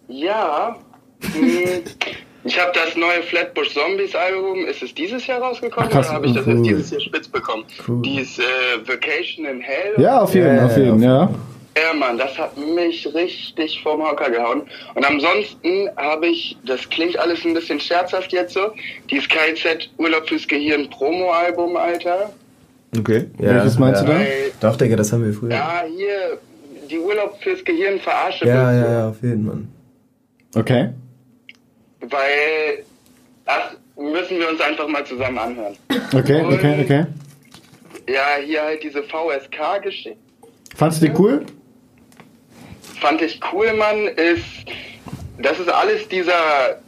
[0.09, 0.77] ja.
[1.35, 1.81] Mh,
[2.45, 6.15] Ich habe das neue Flatbush Zombies Album, ist es dieses Jahr rausgekommen Ach, krass, oder
[6.17, 6.53] habe ich das cool.
[6.55, 7.65] erst dieses Jahr spitz bekommen?
[7.87, 8.01] Cool.
[8.03, 8.43] Die ist äh,
[8.87, 9.95] Vacation in Hell.
[9.99, 11.29] Ja, auf jeden, Ja, auf ja, jeden, auf ja.
[11.81, 14.63] Ja, Mann, das hat mich richtig vom Hocker gehauen.
[14.95, 18.73] Und ansonsten habe ich, das klingt alles ein bisschen scherzhaft jetzt so,
[19.11, 22.33] dieses KZ Urlaub fürs Gehirn Promo-Album, Alter.
[22.97, 23.27] Okay.
[23.37, 24.15] Welches meinst du da?
[24.15, 25.51] Weil, Doch, Digga, das haben wir früher.
[25.51, 26.39] ja, hier,
[26.89, 28.47] die Urlaub fürs Gehirn verarsche.
[28.47, 29.69] Ja, ja, ja, auf jeden Mann.
[30.55, 30.91] Okay.
[32.01, 32.85] Weil,
[33.45, 35.77] das müssen wir uns einfach mal zusammen anhören.
[36.15, 37.07] Okay, okay, okay.
[38.09, 40.17] Ja, hier halt diese VSK-Geschichte.
[40.75, 41.45] Fandst du die cool?
[43.01, 44.45] Fand ich cool, Mann, ist,
[45.39, 46.79] das ist alles dieser,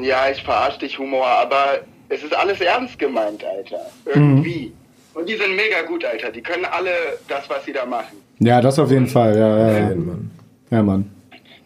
[0.00, 3.90] ja, ich verarsch dich Humor, aber es ist alles ernst gemeint, Alter.
[4.06, 4.72] Irgendwie.
[5.14, 6.30] Und die sind mega gut, Alter.
[6.30, 6.90] Die können alle
[7.28, 8.16] das, was sie da machen.
[8.38, 9.94] Ja, das auf jeden Fall, ja, ja, ja.
[9.94, 10.30] Mann.
[10.70, 11.10] Ja, Mann.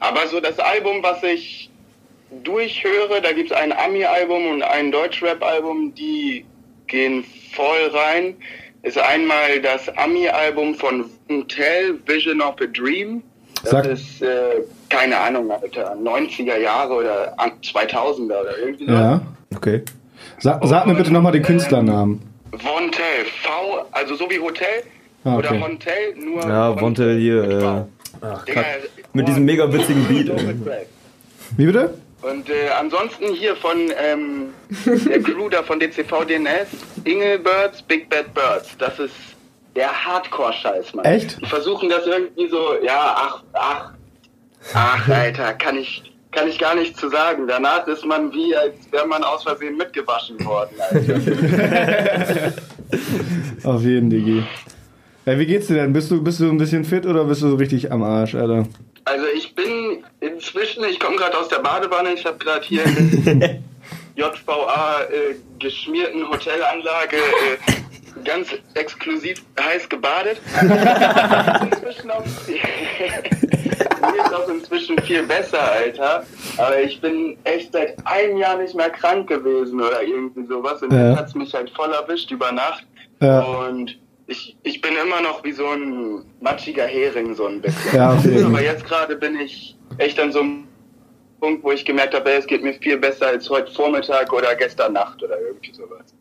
[0.00, 1.70] Aber so das Album, was ich
[2.42, 6.44] durchhöre, da gibt's ein Ami-Album und ein Deutschrap-Album, die
[6.86, 7.24] gehen
[7.54, 8.36] voll rein.
[8.82, 11.04] Ist einmal das Ami-Album von
[11.48, 13.22] Tell, Vision of a Dream.
[13.62, 18.92] Das Sag- ist, äh, keine Ahnung, Alter, 90er Jahre oder 2000er oder irgendwie so.
[18.92, 19.20] Ja.
[19.54, 19.82] Okay.
[20.40, 22.20] Sag, sag mir bitte nochmal den Künstlernamen.
[22.52, 24.82] Von Tell, V, also so wie Hotel
[25.24, 25.60] Ah, oder okay.
[25.60, 27.88] von Tell, nur Ja, von Vontel hier, mit äh, V.
[28.22, 28.64] ach, Digga.
[29.12, 30.30] Mit diesem mega witzigen Beat.
[31.56, 31.94] Wie bitte?
[32.22, 34.48] Und äh, ansonsten hier von ähm,
[35.08, 36.68] der Crew da von DCV DNS,
[37.04, 38.76] Ingelbirds, Big Bad Birds.
[38.78, 39.12] Das ist
[39.74, 41.04] der Hardcore-Scheiß, Mann.
[41.04, 41.40] Echt?
[41.40, 43.92] Die versuchen das irgendwie so, ja, ach, ach,
[44.74, 47.46] ach, Alter, kann ich, kann ich gar nichts zu sagen.
[47.46, 52.52] Danach ist man wie, als wäre man aus Versehen mitgewaschen worden, Alter.
[53.68, 54.42] Auf jeden, Digi.
[55.24, 55.92] Ey, wie geht's dir denn?
[55.92, 58.66] Bist du, bist du ein bisschen fit oder bist du so richtig am Arsch, Alter?
[59.04, 63.40] Also ich bin inzwischen, ich komme gerade aus der Badewanne, ich habe gerade hier in
[63.40, 63.60] der
[64.16, 67.81] JVA äh, geschmierten Hotelanlage äh,
[68.24, 70.40] ganz exklusiv heiß gebadet.
[71.62, 76.24] inzwischen auch, mir ist auch inzwischen viel besser, Alter.
[76.58, 80.82] Aber ich bin echt seit einem Jahr nicht mehr krank gewesen oder irgendwie sowas.
[80.82, 81.10] Und Ja.
[81.10, 82.84] jetzt hat's mich halt voll erwischt über Nacht.
[83.20, 83.40] Ja.
[83.42, 87.96] Und ich, ich bin immer noch wie so ein matschiger Hering, so ein bisschen.
[87.96, 88.10] Ja,
[88.46, 90.64] Aber jetzt gerade bin ich echt an so einem
[91.40, 94.54] Punkt, wo ich gemerkt habe, ey, es geht mir viel besser als heute Vormittag oder
[94.54, 96.14] gestern Nacht oder irgendwie sowas.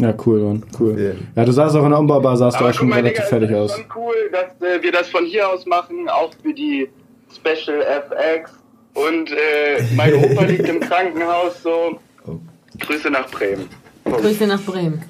[0.00, 0.62] Ja, cool, Mann.
[0.78, 1.16] Cool.
[1.34, 3.56] Ja, du sahst auch in der Umbaubar, sahst du auch schon relativ Digga, fertig es
[3.56, 3.76] ist aus.
[3.76, 6.88] schon cool, dass äh, wir das von hier aus machen, auch für die
[7.34, 8.52] Special FX.
[8.94, 11.98] Und äh, mein Opa liegt im Krankenhaus, so.
[12.26, 12.38] Oh.
[12.80, 13.68] Grüße nach Bremen.
[14.04, 15.02] Grüße nach Bremen.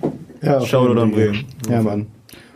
[0.42, 1.06] Ja, an Fall.
[1.06, 1.44] Bremen.
[1.68, 2.06] Ja, Mann.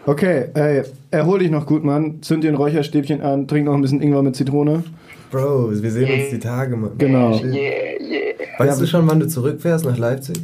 [0.04, 2.22] Okay, ey, erhol dich noch gut, Mann.
[2.22, 4.82] Zünd dir ein Räucherstäbchen an, trink noch ein bisschen Ingwer mit Zitrone.
[5.30, 6.92] Bro, wir sehen uns die Tage, Mann.
[6.98, 7.36] Genau.
[7.38, 8.34] Yeah, yeah.
[8.58, 10.36] Weißt du schon, wann du zurückfährst nach Leipzig?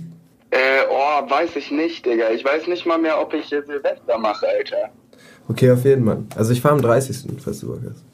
[1.29, 2.31] Weiß ich nicht, Digga.
[2.31, 4.91] Ich weiß nicht mal mehr, ob ich Silvester mache, Alter.
[5.49, 6.27] Okay, auf jeden Mann.
[6.37, 7.17] Also ich fahre am 30.
[7.43, 8.05] falls du Bock hast.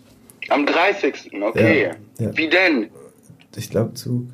[0.51, 1.31] Am 30.
[1.43, 1.91] Okay.
[2.19, 2.37] Ja, ja.
[2.37, 2.91] Wie denn?
[3.57, 4.25] Ich glaube Zug.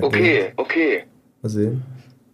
[0.00, 1.04] Okay, okay.
[1.42, 1.82] Mal sehen.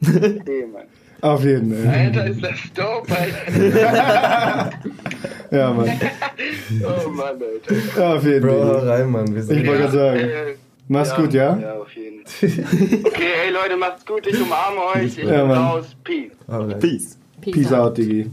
[0.03, 0.85] Okay, Mann.
[1.21, 1.95] Auf jeden Fall.
[1.95, 4.71] Alter, ist das dope, Alter.
[5.51, 5.89] Ja, Mann.
[6.83, 7.75] Oh Mann, Alter.
[8.01, 8.89] Ja, auf jeden Bro, hau Fall.
[8.89, 9.33] rein, Mann.
[9.33, 10.19] Wir Ich sehen wollte gerade sagen.
[10.21, 10.55] Äh,
[10.89, 11.57] Mach's gut, ja?
[11.57, 12.49] Ja, auf jeden Fall.
[13.07, 14.27] Okay, hey Leute, macht's gut.
[14.27, 15.17] Ich umarme euch.
[15.17, 15.59] Ich Ja, bin Mann.
[15.67, 15.87] raus.
[16.05, 16.33] Peace.
[16.51, 16.79] Hau rein.
[16.79, 17.19] Peace.
[17.41, 18.31] Peace out, Digi.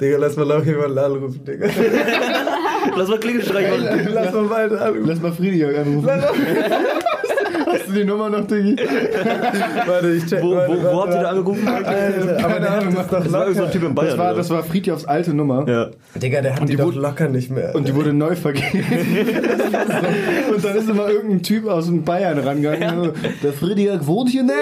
[0.00, 1.68] Digga, lass mal auch jemanden anrufen, Digga.
[2.96, 4.08] Lass mal Klingelstreich machen.
[4.12, 5.06] lass mal weiter anrufen.
[5.06, 6.08] Lass mal Friedi anrufen.
[7.78, 8.76] Hast du die Nummer noch, Digi?
[9.86, 10.42] Warte, ich check.
[10.42, 11.68] Wo, wo, warte, wo habt ihr da angerufen?
[11.68, 14.08] Alter, der hat das doch Das war irgend so ein Typ im Bayern.
[14.10, 15.64] Das war, das war Friedjofs alte Nummer.
[15.68, 15.88] ja.
[16.20, 17.74] Digga, der hat Und die, die doch wurde- locker nicht mehr.
[17.74, 18.84] Und die wurde neu vergeben.
[20.54, 23.12] und dann ist immer irgendein Typ aus dem Bayern rangegangen.
[23.42, 24.56] Der Friedi wohnt hier nicht.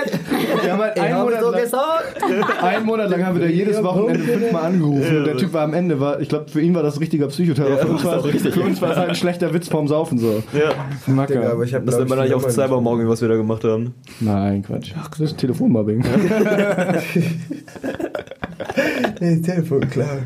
[0.63, 4.65] Wir haben halt einen Monat, lang, einen Monat lang haben wir da jedes Wochenende fünfmal
[4.65, 5.17] angerufen.
[5.19, 7.29] Und der Typ war am Ende, war, ich glaube, für ihn war das richtiger
[7.91, 10.43] uns war, für uns war es halt ein schlechter Witz vorm Saufen so.
[10.53, 10.73] ja.
[11.07, 11.35] Macker.
[11.35, 13.29] Digga, aber ich hab, Das nennt man ich, eigentlich auf Nummer Cybermorgen irgendwie, was wir
[13.29, 13.95] da gemacht haben.
[14.21, 14.93] Nein, Quatsch.
[14.99, 16.05] Ach, das ist Telefonmobbing.
[19.21, 20.19] Nee, Telefon, klar.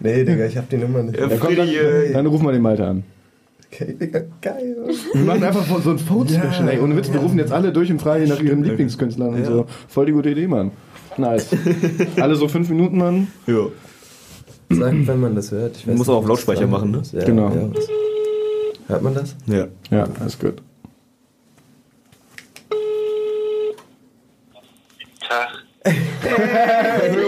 [0.00, 1.18] Nee, Digga, ich hab die Nummer nicht.
[1.18, 3.02] Ja, Ja, komm, dann, Freddy, dann rufen wir den Malte an.
[3.70, 4.76] Okay, Digga, geil.
[5.12, 6.78] Wir machen einfach so ein Phone-Special, ey.
[6.80, 9.44] Ohne Witz, wir rufen jetzt alle durch und fragen nach ihren Lieblingskünstlern und Ja.
[9.46, 9.66] so.
[9.88, 10.70] Voll die gute Idee, Mann.
[11.16, 11.48] Nice.
[12.20, 13.28] alle so fünf Minuten, Mann.
[13.46, 13.66] Ja.
[14.70, 15.76] Sag, wenn man das hört.
[15.76, 17.02] Ich weiß Muss auch auf Lautsprecher machen, ne?
[17.12, 17.48] Ja, Genau.
[17.48, 17.68] Ja.
[18.88, 19.36] Hört man das?
[19.46, 19.66] Ja.
[19.90, 20.62] Ja, alles gut.
[25.32, 25.48] Tag.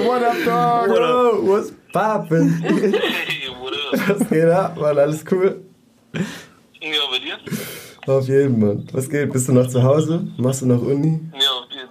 [0.07, 0.89] What up, dog?
[0.89, 2.51] Bro, what's poppin'?
[2.61, 4.09] Hey, what up?
[4.09, 4.99] Was geht ab, Mann?
[4.99, 5.65] Alles cool?
[6.13, 7.39] Ja, bei dir?
[8.07, 8.87] Auf jeden, Mann.
[8.93, 9.33] Was geht?
[9.33, 10.27] Bist du noch zu Hause?
[10.37, 11.19] Machst du noch Uni?
[11.33, 11.89] Ja, auf jeden.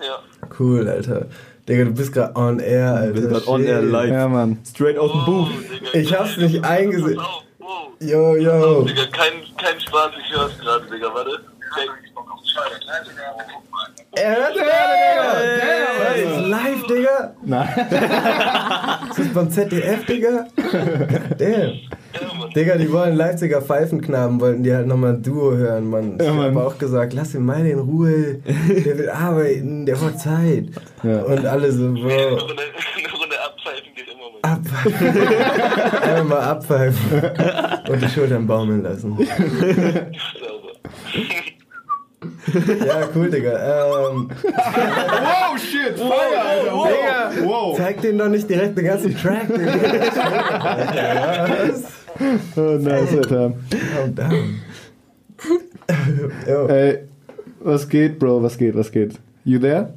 [0.00, 0.18] Ja.
[0.58, 1.26] Cool, Alter.
[1.68, 3.14] Digga, du bist gerade on air, Alter.
[3.14, 4.10] Wir sind gerade on air live.
[4.12, 4.58] Ja, Mann.
[4.64, 5.50] Straight aus dem Buch.
[5.50, 7.20] Digga, Ich hab's nicht eingesehen.
[8.00, 8.82] Yo, yo.
[8.82, 11.40] Digga, kein, kein Spaß, ich hör's gerade, Digga, warte.
[14.12, 14.94] Er hört gerade,
[15.56, 16.04] Digga.
[16.04, 17.34] Das ist live, Digga.
[17.44, 17.68] Nein.
[19.08, 20.46] Das ist beim ZDF, Digga.
[21.38, 21.72] Damn.
[22.54, 26.16] Digga, die wollen Leipziger Pfeifenknaben, wollten die halt nochmal ein Duo hören, Mann.
[26.20, 26.54] Ich Ja, Mann.
[26.56, 28.36] hab auch gesagt, lass ihn mal in Ruhe.
[28.46, 30.66] Der will arbeiten, der hat Zeit.
[31.02, 31.22] Ja.
[31.22, 32.00] Und alle so, Bro.
[32.08, 32.62] Eine Runde,
[32.96, 34.52] eine Runde abpfeifen geht immer mal.
[34.52, 36.02] Abpfeifen.
[36.02, 37.22] Einfach mal abpfeifen.
[37.92, 39.16] Und die Schultern baumeln lassen.
[42.86, 43.52] Ja, cool, Digga.
[43.52, 45.98] Ähm, Wow, shit.
[45.98, 46.72] Fire, Alter.
[46.74, 46.88] Wow.
[46.88, 47.76] Digga, Wow.
[47.76, 49.72] zeig denen doch nicht direkt den ganzen Track, Digga.
[51.48, 51.84] Was?
[52.56, 53.52] Oh, nice, Alter.
[53.94, 54.60] Calm down.
[56.46, 56.66] Yo.
[56.66, 56.98] Ey,
[57.60, 58.42] was geht, Bro?
[58.42, 59.14] Was geht, was geht?
[59.44, 59.94] You there?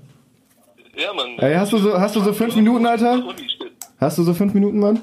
[0.95, 1.37] Ja, Mann.
[1.39, 3.23] Ey, hast du so, hast du so fünf Minuten, Alter?
[3.99, 4.99] Hast du so fünf Minuten, Mann?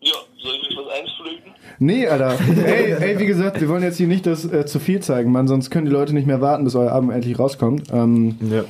[0.00, 1.52] Ja, soll ich mich was einflöten?
[1.78, 2.36] Nee, Alter.
[2.64, 5.46] Ey, ey, wie gesagt, wir wollen jetzt hier nicht das äh, zu viel zeigen, Mann,
[5.48, 7.84] sonst können die Leute nicht mehr warten, bis euer Album endlich rauskommt.
[7.92, 8.64] Ähm, Ja.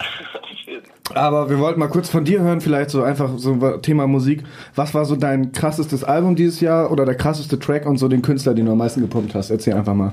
[1.15, 4.43] aber wir wollten mal kurz von dir hören, vielleicht so einfach so Thema Musik.
[4.75, 8.23] Was war so dein krassestes Album dieses Jahr oder der krasseste Track und so den
[8.23, 9.51] Künstler, den du am meisten gepumpt hast?
[9.51, 10.13] Erzähl einfach mal.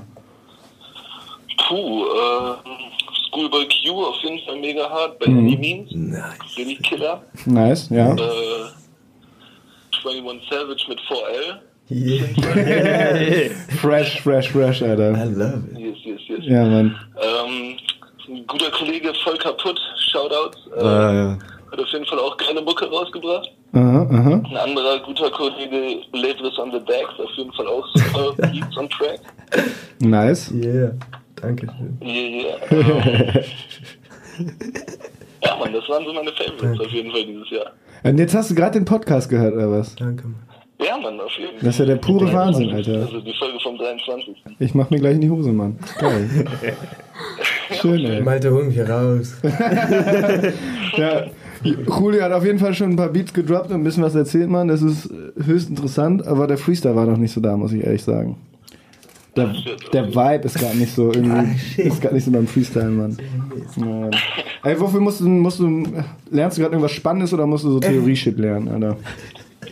[1.68, 2.54] Puh, äh,
[3.30, 5.90] Schoolboy Q auf jeden Fall mega hart, bei Any Means.
[5.92, 6.22] Nice.
[6.56, 7.22] Really Killer.
[7.46, 8.12] Nice, ja.
[8.14, 8.18] Äh,
[10.06, 11.58] 21 Savage mit 4L.
[11.88, 12.24] Yeah.
[13.80, 15.12] Fresh, fresh, fresh, I Alter.
[15.26, 15.78] love it.
[15.78, 16.38] Yes, yes, yes.
[16.42, 16.96] Ja, Mann.
[17.20, 17.76] Ähm,
[18.28, 19.78] ein guter Kollege, voll kaputt,
[20.10, 20.56] Shoutouts.
[20.76, 21.38] Äh, Ah, ja.
[21.70, 23.50] Hat auf jeden Fall auch keine Mucke rausgebracht.
[23.74, 24.42] Aha, aha.
[24.48, 28.88] Ein anderer guter Kollege, Labeless on the Decks, auf jeden Fall auch super Beats on
[28.88, 29.20] Track.
[30.00, 30.50] Nice.
[30.52, 30.92] Yeah.
[31.36, 31.98] Dankeschön.
[32.00, 33.42] Yeah, yeah.
[34.38, 34.50] Ähm,
[35.44, 37.70] ja, Mann, das waren so meine Favorites auf jeden Fall dieses Jahr.
[38.02, 39.94] Und jetzt hast du gerade den Podcast gehört, oder was?
[39.94, 40.42] Danke, Mann.
[40.78, 41.60] Ja, Mann, auf jeden Fall.
[41.60, 43.02] Das ist ja der pure Wahnsinn, Alter.
[43.02, 44.34] Also die Folge vom 23.
[44.58, 45.78] Ich mach mir gleich in die Hose, Mann.
[45.98, 46.28] Geil.
[47.80, 48.20] Schön, ey.
[48.22, 49.36] Malte, hol mich hier raus.
[50.96, 51.24] Ja,
[51.64, 54.48] Julio hat auf jeden Fall schon ein paar Beats gedroppt und ein bisschen was erzählt,
[54.48, 54.68] Mann.
[54.68, 55.10] Das ist
[55.44, 58.36] höchst interessant, aber der Freestyle war noch nicht so da, muss ich ehrlich sagen.
[59.36, 59.52] Der,
[59.92, 63.18] der Vibe ist gerade nicht so irgendwie, ist gerade nicht so beim Freestyle, Mann.
[63.76, 64.10] Ja.
[64.62, 65.84] Ey, wofür musst du, musst du,
[66.30, 68.96] lernst du gerade irgendwas Spannendes oder musst du so Theorie-Shit lernen, Alter?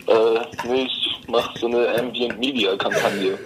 [0.07, 3.37] Äh, nee, ich mach so eine Ambient Media Kampagne.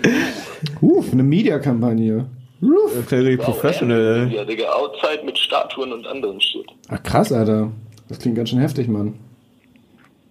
[0.82, 2.26] Uff, eine Media-Kampagne.
[2.62, 3.08] Uff.
[3.08, 4.36] Very professional, ey.
[4.36, 6.66] Ja, Digga, Outside mit Statuen und anderem Shit.
[6.90, 7.72] Ach, krass, Alter.
[8.10, 9.20] Das klingt ganz schön heftig, Mann.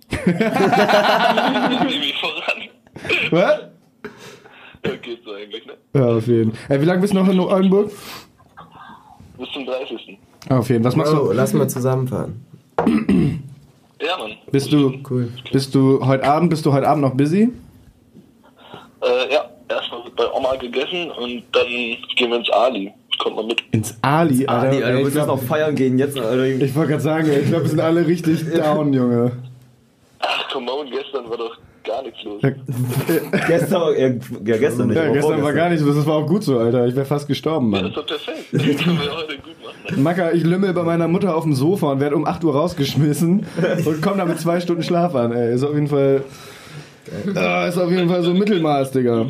[0.10, 0.32] Voran.
[3.30, 3.60] Was?
[4.84, 5.74] Ja, geht so eigentlich, ne?
[5.94, 6.76] Ja, auf jeden Fall.
[6.76, 7.90] Ey, wie lange bist du noch in Oldenburg?
[9.38, 10.18] Bis zum 30.
[10.48, 10.92] Ah, auf jeden Fall.
[10.92, 11.32] Was machst du?
[11.32, 12.44] lass mal zusammenfahren.
[14.00, 14.32] Ja, Mann.
[14.50, 15.28] Bist du, Cool.
[15.52, 17.50] bist du heute Abend, bist du heute Abend noch busy?
[19.02, 21.66] Äh, ja, erstmal wird bei Oma gegessen und dann
[22.16, 22.92] gehen wir ins Ali.
[23.18, 23.62] Kommt mal mit.
[23.72, 24.68] Ins Ali, Alter.
[24.68, 26.44] Ali, Alter, jetzt glaub- noch feiern gehen jetzt, Alter.
[26.44, 29.32] Ich wollte gerade sagen, ich glaube, wir sind alle richtig down, Junge.
[30.18, 32.42] Ach, come on, gestern war doch gar nichts los.
[33.48, 34.96] gestern, ja, ja, gestern nicht.
[34.96, 36.86] Ja, gestern war gar nicht so, das war auch gut so, Alter.
[36.86, 37.90] Ich wäre fast gestorben, Ja, das Mann.
[37.90, 38.46] ist doch perfekt.
[38.52, 39.55] Das können wir heute gut.
[39.96, 43.46] Macker, ich lümmel bei meiner Mutter auf dem Sofa und werde um 8 Uhr rausgeschmissen
[43.84, 45.54] und komme da mit zwei Stunden Schlaf an, ey.
[45.54, 46.22] Ist auf jeden Fall.
[47.34, 49.26] Ah, ist auf jeden Fall so Mittelmaß, Digga.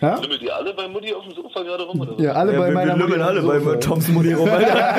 [0.00, 0.18] Ja?
[0.20, 2.20] Lümmelt ihr alle bei Mutti auf dem Sofa gerade rum, oder?
[2.22, 3.76] Ja, alle Ja, bei wir, meiner wir lümmeln alle auf dem bei.
[3.76, 4.94] Toms Mutti rum, Alter.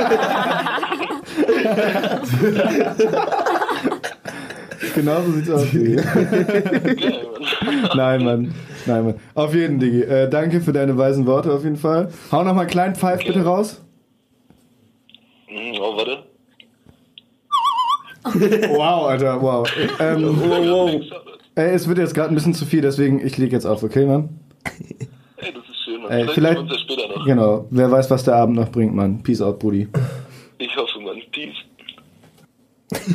[4.93, 5.95] Genau so sieht's aus, Mann.
[7.95, 8.53] Nein, Mann.
[8.85, 9.15] Nein, Mann.
[9.33, 10.01] Auf jeden, Diggi.
[10.03, 12.09] Äh, danke für deine weisen Worte auf jeden Fall.
[12.31, 13.81] Hau noch mal einen kleinen Pfeif bitte raus.
[15.55, 16.17] Hm, Oh, warte.
[18.75, 19.67] Wow, Alter, wow.
[19.99, 20.89] Ähm, Wow.
[21.55, 24.05] ey, es wird jetzt gerade ein bisschen zu viel, deswegen ich leg jetzt auf, okay,
[24.05, 24.29] Mann?
[25.37, 26.11] Ey, das ist schön, Mann.
[26.11, 27.25] Ey, vielleicht vielleicht- sehen wir uns ja später noch.
[27.25, 29.21] Genau, wer weiß, was der Abend noch bringt, Mann.
[29.21, 29.87] Peace out, Brudi.
[30.57, 31.21] Ich hoffe, Mann.
[31.31, 31.53] Peace.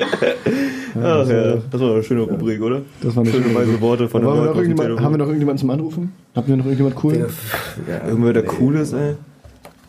[0.00, 2.82] Ach ja, das war eine schöne Rubrik, oder?
[3.02, 5.26] Das war eine schöne schöne weise Worte von wir der noch irgendjemand, haben wir noch
[5.26, 6.12] irgendjemanden zum Anrufen?
[6.34, 7.26] Habt ihr noch irgendjemand coolen?
[7.88, 9.14] Ja, Irgendwer, der cool ist, ey?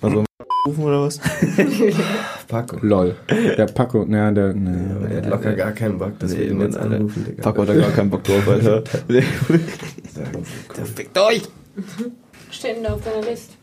[0.01, 0.23] Also,
[0.67, 1.19] rufen oder was?
[2.47, 2.77] Paco.
[2.81, 3.15] Lol.
[3.29, 5.15] Der Paco, naja, der, Er nee.
[5.17, 7.41] hat locker gar keinen Bock, dass wir ihn jetzt anrufen, Digga.
[7.43, 8.83] Paco hat da gar keinen Bock drauf, Alter.
[9.07, 9.21] Sie.
[10.95, 11.49] Fickt euch!
[12.51, 13.53] Steht denn da auf deiner Liste?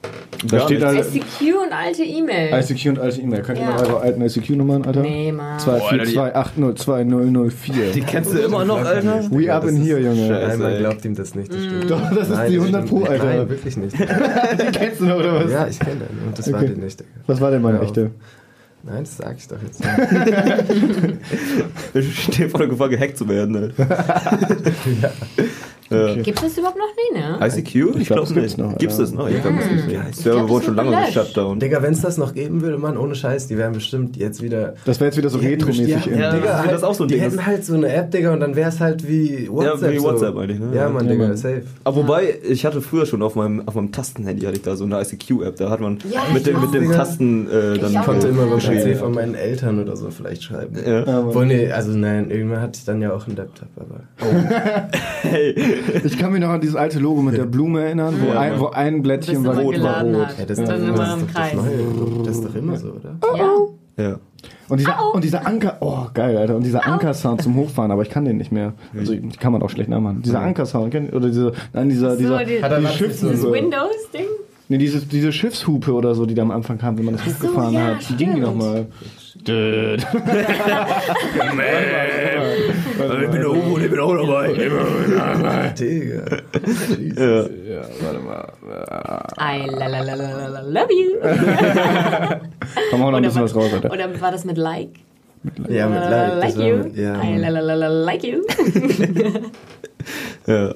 [0.49, 2.53] Da steht da ICQ und alte E-Mail.
[2.59, 3.43] ICQ und alte E-Mail.
[3.43, 3.71] Könnt ihr Ja.
[3.73, 5.03] noch eure alten ICQ-Nummern, Alter?
[5.03, 5.59] Nee, Mann.
[5.61, 7.93] 242802004.
[7.95, 9.25] Die kennst du immer noch, Alter?
[9.31, 10.29] We up in here, Junge.
[10.29, 10.49] Scheiße.
[10.49, 11.91] Nein, man glaubt ihm das nicht, das stimmt.
[11.91, 13.05] Doch, das ist Nein, die das 100 Pro.
[13.05, 13.25] Alter.
[13.25, 13.99] Nein, wirklich nicht.
[13.99, 15.53] Die kennst du noch, oder was?
[15.53, 16.73] Ja, ich kenne den und das war Okay.
[16.75, 17.11] die nicht, Digga.
[17.27, 18.11] Was war denn meine echte?
[18.85, 19.83] Nein, das sag ich doch jetzt
[21.95, 23.87] Ich stehe vor der Gefahr, gehackt zu werden, Alter.
[25.03, 25.11] Ja.
[25.89, 27.39] Gibt es das überhaupt noch nie, ne?
[27.41, 27.97] ICQ?
[28.01, 28.35] Ich, glaub, glaube das nicht.
[28.37, 29.03] gibt's noch, Gibt's ja.
[29.05, 29.29] das noch?
[29.29, 30.25] Ich glaube, das gibt's nicht.
[30.27, 31.13] Der glaub, wurde das schon lange gelöscht.
[31.15, 31.61] Shutdown.
[31.61, 34.75] Digga, wenn es das noch geben würde, Mann, ohne Scheiß, die wären bestimmt jetzt wieder.
[34.85, 36.07] Das wäre jetzt wieder so retromäßig.
[36.09, 37.23] in- Ja, Digga, das halt, auch so ein die Ding.
[37.25, 39.93] hätten halt so eine App, Digga, und dann wäre es halt wie WhatsApp.
[39.93, 40.05] wie so.
[40.05, 40.69] WhatsApp eigentlich, ne?
[40.75, 40.89] Ja, Ja.
[40.91, 41.63] Mann, Ja, Digga, safe.
[41.85, 44.85] Aber wobei, ich hatte früher schon auf meinem, auf meinem Tastenhandy hatte ich da so
[44.85, 45.57] eine ICQ-App.
[45.57, 46.95] Da hat man Ja, mit, ich dem, mit Digga.
[46.97, 47.99] Tasten äh, dann Ich.
[47.99, 48.59] Ich konnte immer beim.
[48.59, 50.77] PC von meinen Eltern oder so vielleicht schreiben.
[50.87, 51.05] Ja.
[51.05, 51.21] Ja.
[51.27, 54.01] Obwohl, nee, also nein, irgendwann hatte ich dann ja auch einen Laptop, aber.
[56.05, 58.53] Ich kann mich noch an dieses alte Logo mit der Blume erinnern, wo, Ja, ein,
[58.53, 58.61] Mann.
[58.61, 60.27] wo ein Blättchen war rot, war rot.
[60.39, 61.53] Ja, das, Dann das, immer das im ist doch Kreis.
[62.25, 63.17] das ist doch immer so, oder?
[63.97, 64.05] Ja.
[64.05, 64.19] Ja.
[64.69, 68.11] Und dieser, und dieser Anker, oh geil, Alter, und dieser Anker-Sound zum Hochfahren, aber ich
[68.11, 68.75] kann den nicht mehr.
[68.97, 70.23] Also die kann man auch schlecht nachmachen.
[70.23, 73.01] Dieser Anker-Sound, kennt- oder diese, nein, dieser, dieser, So, die, Hat er die was mit
[73.01, 73.53] so- dieses Schiffshupe.
[73.55, 74.27] Windows-Ding?
[74.71, 77.29] Nee, diese, diese Schiffshupe oder so, die da am Anfang kam, wenn man das Ach
[77.29, 78.09] so, hochgefahren ja, hat.
[78.11, 78.87] Die ging die nochmal.
[79.47, 80.07] Död.
[82.99, 84.53] Ich bin da oben und ich bin auch dabei.
[85.79, 86.25] Digga.
[87.17, 87.43] Ja.
[87.43, 88.53] Ja, warte mal.
[89.39, 91.17] I la la la la la love you.
[92.91, 93.91] Komm auch noch ein bisschen was raus, Alter.
[93.93, 94.91] oder war das mit Like?
[95.69, 96.39] Ja, mit Like.
[96.39, 97.01] like you.
[97.01, 98.43] Ja, I la la la la like you.
[100.47, 100.75] Ja.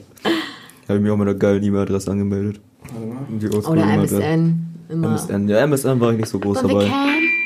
[0.89, 2.61] Habe ich mich auch mit einer geilen E-Mail-Adresse angemeldet.
[3.29, 3.87] Die oldschool Oder.
[3.87, 4.67] MSN.
[4.89, 5.09] Immer.
[5.09, 5.49] MSN.
[5.49, 6.91] Ja, MSN war ich nicht so groß dabei.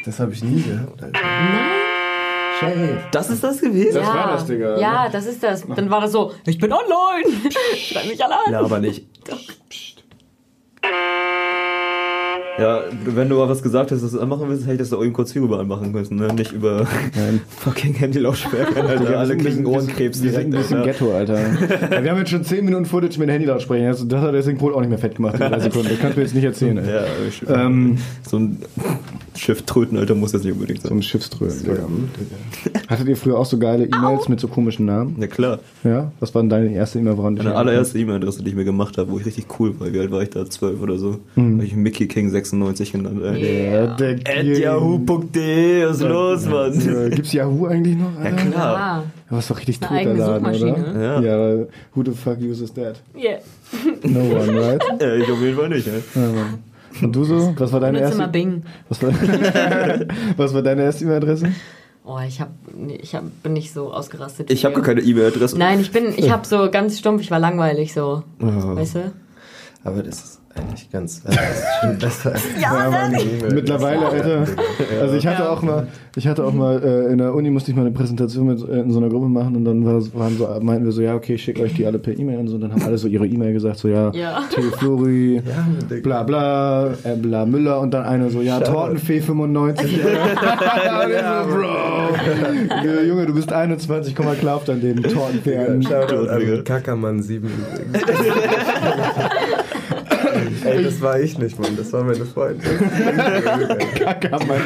[0.04, 1.10] das habe ich nie Alter.
[1.12, 2.98] Nein.
[3.12, 3.94] Das ist das gewesen?
[3.94, 4.14] Das ja.
[4.14, 4.78] war das, Digga.
[4.78, 5.66] Ja, das ist das.
[5.66, 7.40] Dann war das so, ich bin online.
[7.76, 8.52] Schreib mich alle an.
[8.52, 9.06] Ja, aber nicht.
[12.58, 14.90] Ja, wenn du aber was gesagt hast, dass du das anmachen willst, hätte ich das
[14.90, 16.32] doch eben kurz hierüber anmachen müssen, ne?
[16.34, 16.86] Nicht über
[17.60, 19.18] fucking Handy-Lautstärke, Alter.
[19.18, 20.92] Alle kriegen Ohrenkrebs Wir sind ein bisschen Alter.
[20.92, 21.38] Ghetto, Alter.
[21.90, 23.86] Ja, wir haben jetzt schon 10 Minuten Footage mit dem Handy lautsprechen.
[23.86, 25.88] Also das hat der Synchron auch nicht mehr fett gemacht in drei Sekunden.
[25.88, 26.94] Das kannst du mir jetzt nicht erzählen, ey.
[26.94, 27.98] Ja, ich, Ähm,
[28.28, 28.58] so ein
[29.34, 30.98] Schiff tröten, Alter, muss das nicht unbedingt so sein.
[30.98, 31.86] ein Schiffströhren, Digga.
[32.88, 35.16] Hattet ihr früher auch so geile E-Mails mit so komischen Namen?
[35.20, 35.58] Ja, klar.
[35.84, 36.10] Ja?
[36.20, 39.18] Was war denn deine erste E-Mail, Meine allererste E-Mail-Adresse, die ich mir gemacht habe, wo
[39.18, 39.92] ich richtig cool war.
[39.92, 40.48] Wie alt war ich da?
[40.48, 41.18] 12 oder so.
[41.34, 41.54] Mhm.
[41.56, 43.20] Habe ich Mickey King 96 genannt.
[43.22, 47.10] Ja, der At yahoo.de, was ist los, Mann?
[47.10, 48.12] Gibt's Yahoo eigentlich noch?
[48.22, 49.04] Ja, klar.
[49.30, 51.02] Ja, was doch richtig tot, der Laden, oder?
[51.02, 51.20] Ja.
[51.20, 53.00] Ja, who the fuck uses that?
[53.16, 53.38] yeah.
[54.02, 54.82] No one, right?
[55.00, 56.02] Ja, ich auf jeden Fall nicht, ey.
[56.14, 56.58] Ja, Mann.
[57.02, 57.54] Und du so?
[57.58, 58.32] Was war deine Benutze immer erste?
[58.32, 58.62] Bing.
[58.88, 59.10] Was war,
[60.36, 61.52] was war deine erste E-Mail-Adresse?
[62.04, 62.50] Oh, ich hab,
[63.02, 64.50] ich hab, bin nicht so ausgerastet.
[64.50, 65.58] Ich habe keine E-Mail-Adresse.
[65.58, 68.22] Nein, ich bin, ich hab so ganz stumpf, ich war langweilig so.
[68.40, 68.76] Oh.
[68.76, 69.12] Weißt du?
[69.82, 71.22] Aber das ist eigentlich ganz.
[71.24, 73.54] Also das ist schon besser als Ja, E-Mail.
[73.54, 74.44] Mittlerweile, Alter.
[75.00, 75.86] Also ich hatte auch mal,
[76.16, 78.80] ich hatte auch mal äh, in der Uni musste ich mal eine Präsentation mit äh,
[78.80, 81.34] in so einer Gruppe machen und dann war, waren so, meinten wir so, ja okay,
[81.34, 82.54] ich schicke euch die alle per E-Mail und so.
[82.56, 84.42] Und dann haben alle so ihre E-Mail gesagt, so ja, Ja.
[84.50, 85.42] Theo Flori, Ja,
[85.90, 89.96] Mann, bla bla, äh, bla Müller und dann eine so, ja, Tortenfee 95.
[90.04, 91.64] ja, so, Bro.
[92.84, 95.56] Ja, Junge, du bist 21, komm mal klar auf dein Leben, Tortenfee.
[95.58, 95.82] an.
[95.82, 98.06] Shoutout an Kackermann 7 übrigens.
[100.66, 101.76] Ey, das war ich nicht, Mann.
[101.76, 102.62] Das war meine Freundin.
[103.94, 104.62] Kackermann.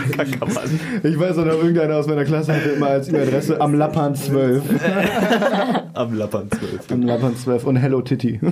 [1.03, 4.62] Ich weiß auch noch, irgendeiner aus meiner Klasse hatte immer als E-Mail-Adresse am Lappan 12.
[5.94, 6.92] Am Lappern 12.
[6.92, 8.40] Am Lappan 12 und Hello Titty.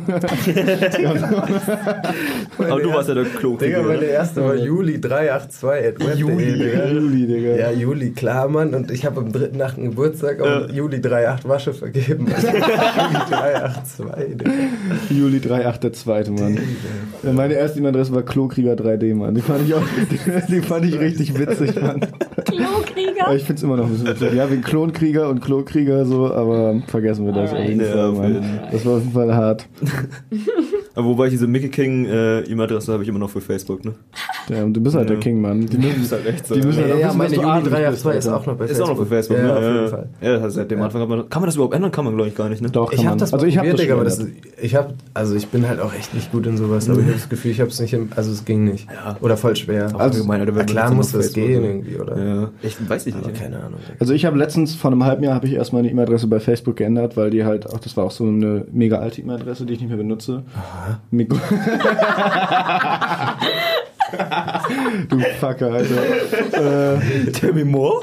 [2.59, 3.57] Aber du warst ja der Klo.
[3.57, 6.89] Digga, meine erste war Juli 382 at web.de, Digga.
[6.89, 7.57] Juli, Digga.
[7.57, 8.75] Ja, Juli, klar, Mann.
[8.75, 12.27] Und ich habe am dritten Nacht einen Geburtstag und Juli 38 Wasche vergeben.
[12.27, 12.35] Juli
[13.31, 14.53] 382, Digga.
[15.11, 16.59] Juli 38, der zweite, Mann.
[17.39, 19.35] Meine erste E-Mail-Adresse war Klokrieger 3D, Mann.
[19.35, 19.83] Die fand ich auch,
[20.49, 22.03] die, fand ich richtig witzig, Mann.
[22.03, 23.35] Aber Klokrieger.
[23.35, 24.35] ich find's immer noch ein bisschen witzig.
[24.35, 27.87] Ja, wegen Klonkrieger und Klokrieger so, aber vergessen wir das auf Alright.
[27.87, 28.61] Fall, Mann.
[28.73, 29.67] Das war auf jeden Fall hart.
[30.95, 33.95] Aber wobei ich diese Mickey King äh, E-Mail-Adresse habe ich immer noch für Facebook, ne?
[34.51, 35.23] Ja, und du bist halt der Ja.
[35.23, 35.67] King, Mann.
[35.67, 36.55] Die müssen, ist halt echt so.
[36.55, 38.41] die müssen halt Ja, auch ja, wissen, meine adelig 3 auf bist, 2 ist Alter.
[38.41, 39.57] auch noch bei Ist auch noch bei Facebook, ja, ne?
[39.57, 39.89] auf ja, jeden.
[39.89, 40.09] Fall.
[40.21, 41.29] Ja, seit dem Anfang hat man.
[41.29, 41.91] Kann man das überhaupt ändern?
[41.91, 42.71] Kann man, glaube ich, gar nicht, ne?
[42.71, 43.11] Doch, kann Ich man.
[43.11, 44.27] habe das also ich habe das aber das,
[44.61, 47.15] ich habe, also ich bin halt auch echt nicht gut in sowas, aber ich habe
[47.15, 48.87] das Gefühl, ich habe es nicht, im, also es ging nicht.
[48.91, 49.17] Ja.
[49.21, 49.85] Oder voll schwer.
[49.85, 52.17] Also, allgemein, Alter, klar muss das Facebook gehen irgendwie, oder?
[52.19, 53.41] Ja, ich weiß ich Aber nicht.
[53.41, 53.79] keine Ahnung.
[53.99, 56.77] Also ich habe letztens, vor einem halben Jahr, habe ich erstmal eine E-Mail-Adresse bei Facebook
[56.77, 59.81] geändert, weil die halt auch, das war auch so eine mega alte E-Mail-Adresse, die ich
[59.81, 60.43] nicht mehr benutze.
[61.11, 61.39] Mikro
[65.09, 66.95] du Fucker, Alter.
[66.97, 68.01] Äh, Tell me more.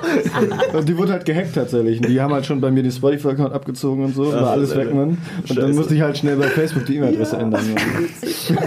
[0.73, 1.99] und die wurde halt gehackt tatsächlich.
[2.01, 4.93] Und die haben halt schon bei mir den Spotify-Account abgezogen und so, war alles weg,
[4.93, 5.09] Mann.
[5.09, 5.73] Und dann Scheiße.
[5.73, 7.61] musste ich halt schnell bei Facebook die E-Mail-Adresse ändern.
[7.73, 8.05] Mann.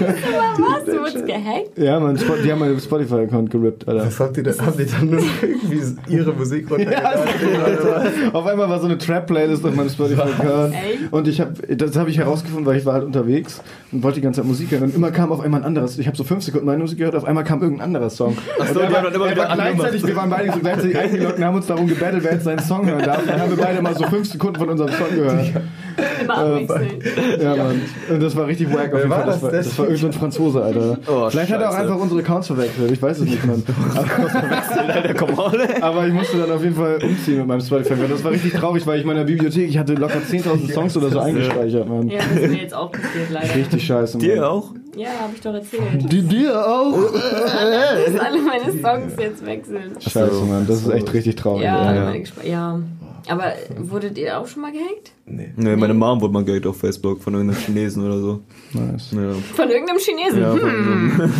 [0.59, 0.85] Was?
[0.85, 1.79] Du wurdest gehackt?
[1.79, 4.07] Ja, man, die haben meinen Spotify-Account gerippt, Alter.
[4.07, 4.53] Was habt ihr da?
[4.59, 5.81] Haben die dann nur irgendwie
[6.15, 7.65] ihre Musik Ja, runtergeladen?
[7.65, 8.03] Alter.
[8.33, 10.75] Auf einmal war so eine Trap-Playlist auf meinem Spotify-Account.
[11.11, 13.61] Und ich habe, das habe ich herausgefunden, weil ich war halt unterwegs
[13.93, 14.85] und wollte die ganze Zeit Musik hören.
[14.85, 15.99] Und immer kam auf einmal ein anderes.
[15.99, 18.37] Ich habe so fünf Sekunden meine Musik gehört, auf einmal kam irgendein anderer Song.
[18.59, 20.31] Ach so, und er die war, haben dann immer er wieder war gleichzeitig, wir waren
[20.31, 23.25] beide so gleichzeitig eingeloggt und haben uns darum gebettelt, wer jetzt seinen Song hören darf.
[23.27, 25.53] Dann haben wir beide mal so fünf Sekunden von unserem Song gehört.
[26.23, 27.03] Immer abwechseln.
[27.41, 27.81] Ja, Mann.
[28.11, 29.27] Und das war richtig wack auf Wer jeden war Fall.
[29.27, 30.99] Das das war, das war irgendein Franzose, Alter.
[31.07, 31.83] Oh, Vielleicht hat er auch Scheiße.
[31.85, 32.91] einfach unsere Accounts verwechselt.
[32.91, 33.63] Ich weiß es nicht, Mann.
[35.81, 37.95] Aber ich musste dann auf jeden Fall umziehen mit meinem Spotify.
[38.09, 41.11] Das war richtig traurig, weil ich in meiner Bibliothek, ich hatte locker 10.000 Songs oder
[41.11, 42.09] so eingespeichert, Mann.
[42.09, 43.55] Ja, das ist mir jetzt auch passiert, leider.
[43.55, 44.27] Richtig scheiße, Mann.
[44.27, 44.73] Dir auch?
[44.97, 46.13] Ja, habe ich doch erzählt.
[46.13, 47.13] Die, dir auch?
[47.13, 49.93] Dass alle meine Songs jetzt wechseln.
[50.01, 50.67] Scheiße, Mann.
[50.67, 51.65] Das ist echt richtig traurig.
[51.65, 52.81] Ja, meine Gesp ja.
[53.29, 55.13] Aber wurdet ihr auch schon mal gehackt?
[55.27, 55.51] Nee.
[55.57, 58.41] Nee, meine Mom wurde mal gehackt auf Facebook von irgendeinem Chinesen oder so.
[58.73, 59.11] Nice.
[59.13, 59.33] Ja.
[59.55, 60.41] Von irgendeinem Chinesen?
[60.41, 61.31] Ja, hm.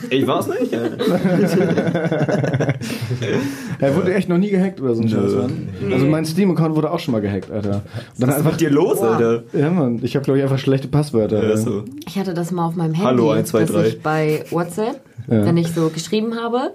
[0.10, 0.72] ich war's nicht.
[0.72, 0.80] Ja.
[3.80, 5.08] Er wurde echt noch nie gehackt oder so ein.
[5.08, 5.68] Scheiß, Mann.
[5.92, 7.68] Also mein Steam-Account wurde auch schon mal gehackt, Alter.
[7.76, 7.82] Und
[8.18, 8.50] dann Was ist einfach.
[8.52, 9.44] mit dir los, Alter?
[9.52, 10.00] Ja, Mann.
[10.02, 11.48] Ich habe, glaube ich, einfach schlechte Passwörter.
[11.48, 11.84] Ja, so.
[12.06, 13.86] Ich hatte das mal auf meinem Handy, Hallo, 1, 2, dass 3.
[13.86, 15.44] ich bei WhatsApp, Ja.
[15.46, 16.72] wenn ich so geschrieben habe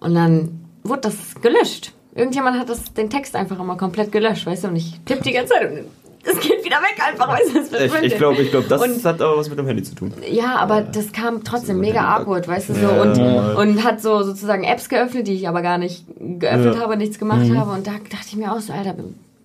[0.00, 1.92] und dann wurde das gelöscht.
[2.14, 5.32] Irgendjemand hat das, den Text einfach immer komplett gelöscht, weißt du, und ich tippe die
[5.32, 5.78] ganze Zeit und
[6.24, 8.12] es geht wieder weg einfach, weißt du, es Ich, verschwindet.
[8.12, 10.12] ich glaube, ich glaub, das Und- hat aber was mit dem Handy zu tun.
[10.30, 13.18] Ja, aber das kam trotzdem mega awkward, weißt du, so, Ja, und,
[13.56, 16.74] und hat so sozusagen Apps geöffnet, die ich aber gar nicht geöffnet Ja.
[16.74, 16.80] Mhm.
[16.80, 18.94] habe, nichts gemacht habe, und da dachte ich mir auch so, Alter,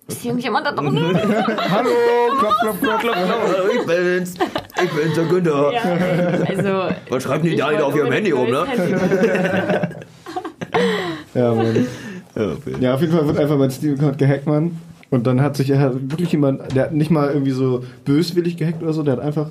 [0.06, 0.94] ist hier irgendjemand da drin?
[1.70, 1.90] Hallo,
[2.38, 3.14] klopf, klopf, klopf, klopf.
[3.80, 4.34] Ich bin's.
[4.82, 5.72] Ich bin's, der Günther.
[5.72, 5.82] ja,
[6.46, 6.94] also.
[7.10, 8.66] Was schreiben die ich da wieder auf ihrem Handy rum, ne?
[11.34, 11.86] Ja, Mann.
[12.38, 12.74] Ja, okay.
[12.80, 14.78] Ja, auf jeden Fall wird einfach mein Steam-Account gehackt, Mann.
[15.10, 18.56] Und dann hat sich er hat wirklich jemand, der hat nicht mal irgendwie so böswillig
[18.56, 19.50] gehackt oder so, der hat einfach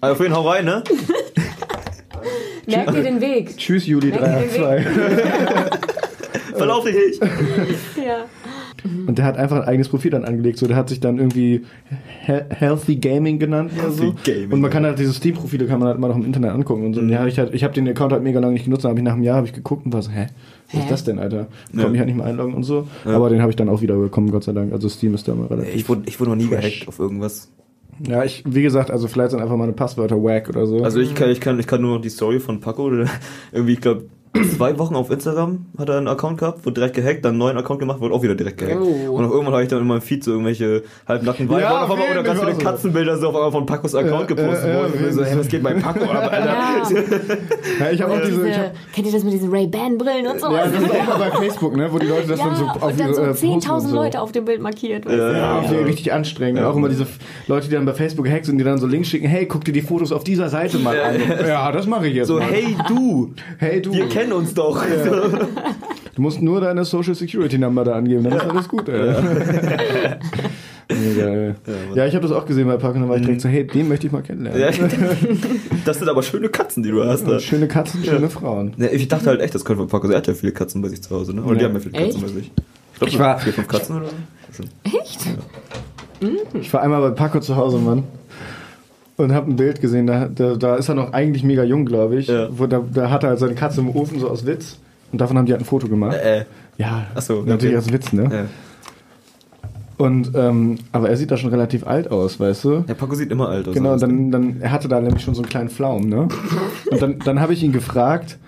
[0.00, 0.84] Also auf jeden Fall hau rein, ne?
[2.66, 3.56] Merkt ihr den Weg?
[3.56, 5.74] Tschüss Juli Merkt ihr den 382.
[6.56, 7.22] Verlauf dich nicht.
[7.96, 8.26] Ja.
[9.06, 10.58] Und der hat einfach ein eigenes Profil dann angelegt.
[10.58, 11.62] So, der hat sich dann irgendwie
[12.26, 14.02] He Healthy Gaming genannt oder so.
[14.04, 16.50] Healthy Gaming, und man kann halt diese Steam-Profile kann man halt immer noch im Internet
[16.50, 17.00] angucken und so.
[17.00, 18.84] Und ja, ich, halt, ich habe den Account halt mega lange nicht genutzt.
[18.84, 20.26] Dann habe ich nach einem Jahr habe ich geguckt und war so, hä?
[20.66, 20.78] Was Hä?
[20.84, 21.46] ist das denn, Alter?
[21.70, 21.88] Konnte Ja.
[21.88, 22.86] mich halt nicht mehr einloggen und so.
[23.04, 24.72] Aber den habe ich dann auch wieder bekommen, Gott sei Dank.
[24.72, 25.74] Also Steam ist da immer relativ.
[25.74, 26.80] Ich wurde, ich wurde noch nie Fresh.
[26.80, 27.50] gehackt auf irgendwas.
[28.06, 30.82] ja, ich, wie gesagt, also vielleicht sind einfach meine Passwörter wack oder so.
[30.82, 33.06] Also ich kann, ich kann, ich kann nur noch die Story von Paco, der
[33.52, 34.06] irgendwie, ich glaube,
[34.56, 37.56] zwei Wochen auf Instagram hat er einen Account gehabt, wurde direkt gehackt, dann einen neuen
[37.56, 38.80] Account gemacht, wurde auch wieder direkt gehackt.
[38.80, 39.14] Oh.
[39.14, 41.82] Und auch irgendwann habe ich dann in meinem Feed so irgendwelche halbnackten Weiber Ja, und
[41.84, 42.60] auf einmal oder ganz viele so.
[42.60, 44.92] Katzenbilder so auf einmal von Pacos Account Ja, gepostet ja, ja, wurden.
[44.98, 45.26] Und ich so, ja.
[45.26, 46.46] hey, was geht bei Paco ab, Alter?
[46.46, 46.82] Ja.
[47.86, 48.48] ja, ich habe auch diese.
[48.48, 50.52] Ich hab, kennt ihr das mit diesen Ray-Ban-Brillen und so?
[50.52, 52.70] ja, das ist auch mal bei Facebook, ne, wo die Leute das dann so Ja,
[52.72, 53.94] auf und dann so äh, posten und 10.000 so.
[53.94, 55.06] Leute auf dem Bild markiert.
[55.06, 55.34] Weißt Ja, du?
[55.34, 55.84] Ja, ja.
[55.86, 56.60] richtig anstrengend.
[56.60, 57.06] Und auch immer diese
[57.46, 59.72] Leute, die dann bei Facebook gehackt sind, die dann so Links schicken, hey, guck dir
[59.72, 61.16] die Fotos auf dieser Seite mal an.
[61.46, 62.42] Ja, das mache ich jetzt So, mal.
[62.50, 64.82] hey du, hey du, wir kennen uns doch.
[66.14, 68.88] du musst nur deine Social Security Number da angeben, dann ist alles gut.
[68.88, 69.14] Ey.
[70.88, 71.54] Ey.
[71.94, 73.66] Ja, ich habe das auch gesehen bei Park und dann war ich direkt so, hey,
[73.66, 74.60] den möchte ich mal kennenlernen.
[74.60, 74.68] Ja,
[75.84, 77.26] das sind aber schöne Katzen, die du hast.
[77.26, 77.40] Da.
[77.40, 78.74] Schöne Katzen, schöne Frauen.
[78.76, 80.08] Ja, ich dachte halt echt, das könnte von Paco.
[80.12, 81.42] Er hat ja viele Katzen bei sich zu Hause, ne?
[81.42, 81.68] Oder die Ja.
[81.68, 82.20] haben ja viele Katzen Echt?
[82.22, 82.52] bei sich.
[82.92, 84.06] Ich glaube, Ich war- vier, fünf Katzen oder
[84.52, 84.62] so.
[84.84, 85.20] Echt?
[86.60, 88.04] Ich war einmal bei Paco zu Hause, Mann.
[89.16, 92.16] Und hab ein Bild gesehen, da, da, da ist er noch eigentlich mega jung, glaube
[92.16, 92.26] ich.
[92.26, 92.48] Ja.
[92.50, 94.78] Wo da, da hat er halt seine Katze im Ofen, so aus Witz.
[95.12, 96.16] Und davon haben die halt ein Foto gemacht.
[96.16, 96.44] Äh,
[96.76, 97.86] Ja, Ach so, natürlich okay.
[97.86, 98.28] aus Witz, ne?
[98.32, 98.44] ja.
[99.96, 102.80] Und, ähm, aber er sieht da schon relativ alt aus, weißt du?
[102.80, 103.74] Der Paco sieht immer alt aus.
[103.74, 106.26] Genau, dann, dann, er hatte da nämlich schon so einen kleinen Pflaum, ne?
[106.90, 108.38] Und dann, dann habe ich ihn gefragt,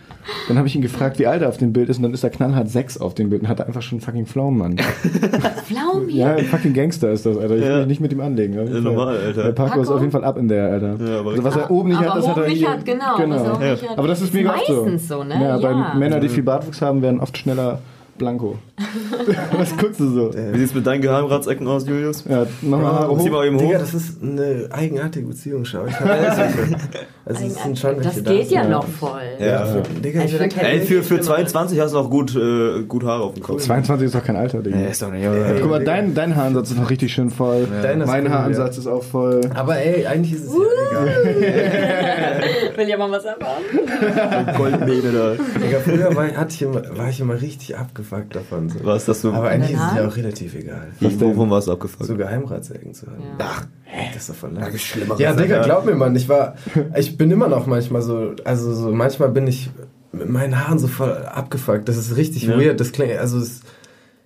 [0.49, 2.24] dann habe ich ihn gefragt, wie alt er auf dem Bild ist, und dann ist
[2.24, 4.77] er knallhart sechs auf dem Bild und hat einfach schon fucking Pflaum, Mann.
[5.66, 6.12] Pflaumi?
[6.12, 7.57] Ja, ein fucking Gangster ist das, Alter.
[7.57, 7.79] Ich will Ja.
[7.79, 8.55] mich nicht mit ihm anlegen.
[8.55, 9.45] Ja, normal, Alter.
[9.45, 10.97] Der Paco, ist auf jeden Fall ab in der, Alter.
[11.05, 12.68] Ja, aber also, was er oben nicht aber hat, das hat er hier.
[12.70, 13.05] hat, genau.
[13.18, 13.70] Was er oben Ja.
[13.72, 13.99] nicht hat.
[13.99, 14.83] Aber das ist mega oft so.
[14.83, 15.35] meistens so, ne?
[15.43, 15.95] Ja, bei Ja.
[15.97, 17.81] Männern, die viel Bartwuchs haben, werden oft schneller
[18.19, 18.59] Blanco.
[19.59, 20.31] Was guckst du so?
[20.35, 22.25] Wie sieht's mit deinen Geheimratsecken aus, Julius?
[22.29, 23.33] Ja, mach mal Haare Zieh hoch.
[23.33, 23.81] mal eben Digga, hoch.
[23.81, 25.87] das ist eine eigenartige Beziehung, schau.
[25.87, 29.21] Ich Also es sind schon Das geht ja noch voll.
[29.41, 29.67] Ja.
[30.05, 31.27] Digga, Also Ey, für, für Schlimmeres.
[31.27, 33.62] 22 hast du noch gut, äh, gut Haare auf dem Kopf.
[33.62, 34.77] 22 ist doch kein Alter, Digga.
[34.77, 35.27] Nee, ist doch nicht.
[35.27, 37.67] aber- Guck mal, dein, dein Haaransatz ist noch richtig schön voll.
[37.83, 39.41] Ist mein cool, Haaransatz ist auch voll.
[39.55, 42.77] aber ey, eigentlich ist es ja egal.
[42.77, 43.62] Will ja mal was erfahren.
[44.57, 45.33] Goldmähne da.
[45.61, 48.68] Digga, früher war, hatte ich immer, war ich immer richtig abgefuckt davon.
[48.68, 48.78] So.
[48.84, 49.32] Was, dass du.
[49.32, 50.88] Aber eigentlich ist es ja auch relativ egal.
[51.00, 52.04] Wovon warst du abgefuckt?
[52.07, 53.22] So Geheimratsecken zu haben.
[53.38, 53.46] Ja.
[53.46, 53.64] Ach,
[54.12, 54.78] das ist doch voll.
[54.78, 55.20] Schlimmeres.
[55.20, 56.54] Ja, Digga, glaub mir, Mann, ich war,
[56.96, 59.70] ich bin immer noch manchmal so, also so, manchmal bin ich
[60.12, 61.88] mit meinen Haaren so voll abgefuckt.
[61.88, 62.59] Das ist richtig Ja.
[62.59, 62.80] weird.
[62.80, 63.61] Das klingt, also es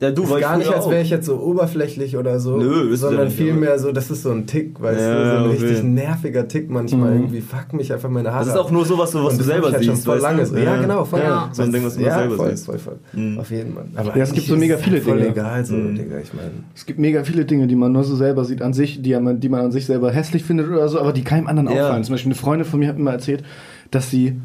[0.01, 2.57] Ja, du ist war gar ich nicht, als wäre ich jetzt so oberflächlich oder so,
[2.57, 5.25] Nö, ist ja sondern nicht, vielmehr so, das ist so ein Tick, weißt Ja, du,
[5.31, 5.65] so ein okay.
[5.67, 7.17] richtig nerviger Tick manchmal Mhm.
[7.25, 8.47] irgendwie, fuck mich einfach meine Haare.
[8.47, 10.07] Das ist auch nur so, was du, selber halt siehst.
[10.07, 10.43] voll lange.
[10.65, 11.21] Ja, genau, voll.
[11.21, 11.51] Ja.
[11.53, 12.65] So ein Ding, was du ja, selber voll, siehst.
[12.65, 12.99] voll, voll.
[13.13, 13.39] Mhm.
[13.41, 13.85] Auf jeden Fall.
[13.95, 15.29] Aber Ja, es gibt so mega viele voll Dinge.
[15.33, 15.95] egal, so, Mhm.
[15.97, 16.51] Digga, ich meine.
[16.75, 19.39] Es gibt mega viele Dinge, die man nur so selber sieht an sich, die man,
[19.39, 21.85] die man an sich selber hässlich findet oder so, aber die keinem anderen Ja.
[21.85, 22.05] auffallen.
[22.05, 23.45] Zum Beispiel eine Freundin von mir hat mir mal erzählt,
[23.91, 24.41] dass sie,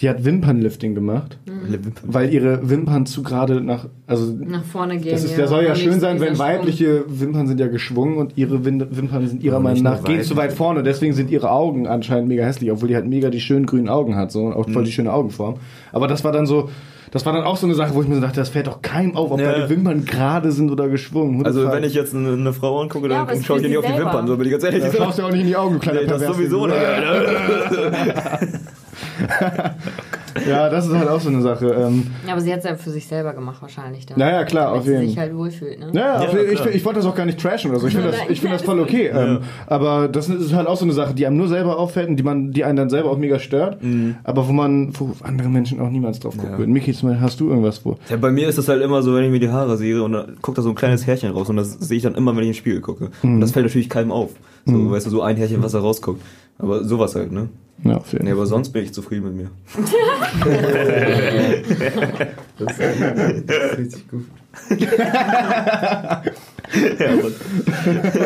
[0.00, 1.38] die hat Wimpernlifting gemacht,
[2.04, 5.10] weil ihre Wimpern zu gerade nach, also Nach vorne gehen.
[5.12, 8.64] das ist, der soll ja schön sein, wenn weibliche Wimpern sind ja geschwungen und ihre
[8.64, 10.84] Wimpern sind ihrer Meinung nach gehen zu weit vorne.
[10.84, 14.14] Deswegen sind ihre Augen anscheinend mega hässlich, obwohl die halt mega die schönen grünen Augen
[14.14, 14.72] hat so und auch Mhm.
[14.72, 15.56] voll die schöne Augenform.
[15.92, 16.68] Aber das war dann so,
[17.10, 18.82] das war dann auch so eine Sache, wo ich mir so dachte, das fällt doch
[18.82, 19.50] keinem auf, ob Ja.
[19.50, 21.44] deine Wimpern gerade sind oder geschwungen.
[21.44, 21.76] Also, Hundefuck.
[21.82, 23.98] wenn ich jetzt eine, eine Frau angucke, Ja, dann es schaue ich nicht auf die.
[23.98, 24.84] Wimpern, so bin ich ganz ehrlich.
[24.84, 26.76] Da schaust du auch nicht in die Augen, du kleiner Nee, das sowieso nicht.
[30.48, 31.66] Ja, das ist halt auch so eine Sache.
[31.66, 34.06] Ähm, Ja, aber sie hat es ja für sich selber gemacht wahrscheinlich.
[34.06, 35.90] Dann, Ja, ja, klar, auf sie jeden sich halt wohlfühlt, ne?
[35.92, 37.86] ja, Ja, auf jeden- ich, ich wollte das auch gar nicht trashen oder so.
[37.88, 39.08] Ich finde das, ich find das voll okay.
[39.08, 42.16] Ähm, aber das ist halt auch so eine Sache, die einem nur selber auffällt und
[42.16, 43.78] die, man, die einen dann selber auch mega stört.
[44.24, 46.58] Aber wo man, wo andere Menschen auch niemals drauf gucken Ja.
[46.58, 46.72] würden.
[46.72, 47.96] Miki, zum Beispiel, hast du irgendwas wo?
[48.08, 50.12] Ja, bei mir ist das halt immer so, wenn ich mir die Haare sehe und
[50.12, 52.42] dann guckt da so ein kleines Härchen raus und das sehe ich dann immer, wenn
[52.42, 53.10] ich in den Spiegel gucke.
[53.22, 54.30] Und das fällt natürlich keinem auf.
[54.66, 56.20] So, weißt du, so ein Härchen, was da rausguckt.
[56.58, 57.48] Aber sowas halt, ne?
[57.84, 59.50] Ja, auf jeden Nee, aber sonst bin ich zufrieden mit mir.
[62.58, 62.80] Das ist,
[63.46, 64.24] das ist richtig gut.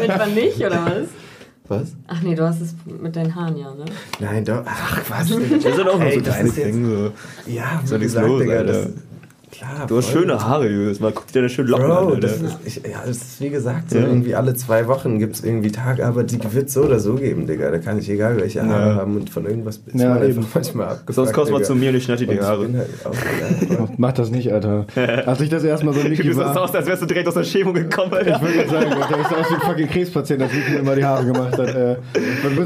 [0.01, 1.09] Mit man nicht, oder was?
[1.69, 1.93] Was?
[2.09, 3.85] Ach nee, du hast es mit deinen Haaren, ja, ne?
[4.19, 4.63] Nein, doch.
[4.65, 5.29] Ach, was?
[5.29, 7.13] Das sind auch nur so kleine Dinge.
[7.47, 7.51] So.
[7.51, 8.73] Ja, doch nichts los, Digga, Alter.
[8.73, 8.89] das,
[9.53, 9.87] klar.
[9.87, 10.23] Du hast voll.
[10.23, 10.99] schöne Haare, Julius.
[11.01, 13.51] Mal guck dir deine schönen Locken Bro, an, das ist, ich, ja, das ist wie
[13.51, 14.07] gesagt, so Ja.
[14.07, 17.71] irgendwie alle zwei Wochen gibt es irgendwie Tagarbeit, die wird so oder so geben, Digga.
[17.71, 18.95] Da kann ich egal welche Haare Ja.
[18.97, 20.39] haben und von irgendwas ist Ja, man eben.
[20.39, 21.15] einfach manchmal abgefuckt.
[21.15, 22.67] Sonst kommst du mal zu mir und ich schneide dir die Haare.
[22.73, 23.99] Halt.
[23.99, 24.87] Mach das nicht, Alter.
[25.27, 27.45] Als ich das erstmal bei Miki Du sahst aus, als wärst du direkt aus der
[27.45, 28.37] Chemo gekommen, Alter.
[28.37, 31.05] Ich würde sagen, Alter, ich sah aus wie ein fucking Krebspatient, als mir immer die
[31.05, 31.69] Haare gemacht hat.
[31.75, 31.97] Äh,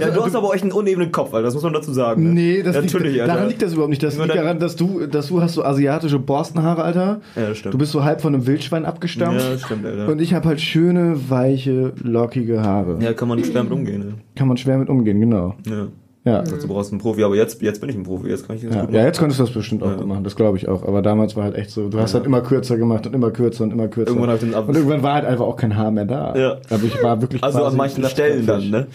[0.01, 1.45] Ja, du hast aber echt einen unebenen Kopf, Alter.
[1.47, 2.22] Das muss man dazu sagen.
[2.22, 2.30] Ne?
[2.30, 3.34] Nee, das Natürlich, liegt, Alter.
[3.34, 4.03] daran liegt das überhaupt nicht.
[4.03, 7.20] Das liegt daran, dass du, dass du hast so asiatische Borstenhaare, Alter.
[7.37, 7.74] Ja, das stimmt.
[7.74, 9.41] Du bist so halb von einem Wildschwein abgestammt.
[9.41, 10.09] Ja, das stimmt, Alter.
[10.09, 12.99] Und ich habe halt schöne, weiche, lockige Haare.
[13.01, 14.14] Ja, kann man schwer mit umgehen, ne?
[14.35, 15.55] Kann man schwer mit umgehen, genau.
[15.66, 15.89] Ja.
[16.27, 16.43] Ja.
[16.43, 18.74] Du brauchst einen Profi, aber jetzt, jetzt bin ich ein Profi, jetzt kann ich das
[18.74, 19.95] Ja, gut ja, jetzt könntest du das bestimmt auch Ja.
[19.97, 20.83] gut machen, das glaube ich auch.
[20.83, 23.62] Aber damals war halt echt so, du hast halt immer kürzer gemacht und immer kürzer
[23.62, 24.11] und immer kürzer.
[24.16, 26.35] Irgendwann und irgendwann war halt einfach auch kein Haar mehr da.
[26.37, 26.57] Ja.
[26.68, 28.87] Aber ich war wirklich Also an manchen Stellen dann, ne?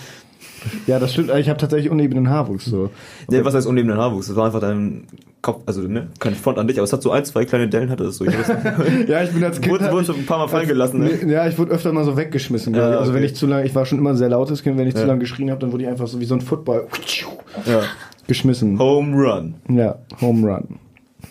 [0.88, 1.32] Ja, das stimmt.
[1.36, 2.90] Ich habe tatsächlich unebenen Haarwuchs so.
[3.30, 4.28] Nee, was heißt unebenen Haarwuchs?
[4.28, 5.08] Das war einfach dein
[5.42, 7.90] Kopf, also ne, kein Front an dich, aber es hat so ein, zwei kleine Dellen
[7.90, 8.26] hatte es so.
[8.26, 8.34] Ich.
[9.08, 9.74] Ja, ich bin als Kind.
[9.74, 11.32] Wurde, wurde schon ein paar Mal fallen gelassen, ne?
[11.32, 12.76] Ja, ich wurde öfter mal so weggeschmissen.
[12.76, 13.00] Ja, ich.
[13.00, 13.32] also wenn okay.
[13.32, 15.08] ich zu lange, ich war schon immer ein sehr lautes Kind, wenn ich zu Ja.
[15.08, 16.88] lange geschrien habe, dann wurde ich einfach so wie so ein Football
[17.66, 17.82] Ja.
[18.28, 18.78] geschmissen.
[18.78, 19.56] Home Run.
[19.70, 20.80] Ja, Home Run.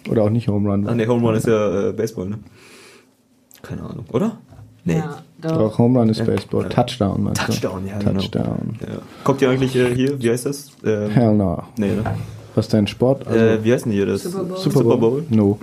[0.08, 0.86] Oder auch nicht Home Run.
[0.88, 2.38] Ach nee, Home Run ist ja äh, Baseball, ne?
[3.62, 4.38] Keine Ahnung, oder?
[4.84, 4.94] Nee.
[4.94, 5.58] Ja, doch.
[5.58, 6.68] Doch, Home Run ist Baseball.
[6.68, 7.46] Touchdown, meinst du?
[7.46, 8.12] Touchdown, ja, genau.
[8.20, 8.78] Touchdown.
[8.80, 8.98] Ja.
[9.24, 10.70] Guckt ihr eigentlich äh, hier, wie heißt das?
[10.84, 11.62] Ähm, Hell no.
[11.76, 12.04] nee, ne?
[12.54, 13.26] Was ist dein Sport?
[13.26, 14.22] Also, Äh, wie heißt denn hier das?
[14.24, 14.58] Super Bowl.
[14.58, 15.24] Super Bowl?
[15.30, 15.58] No.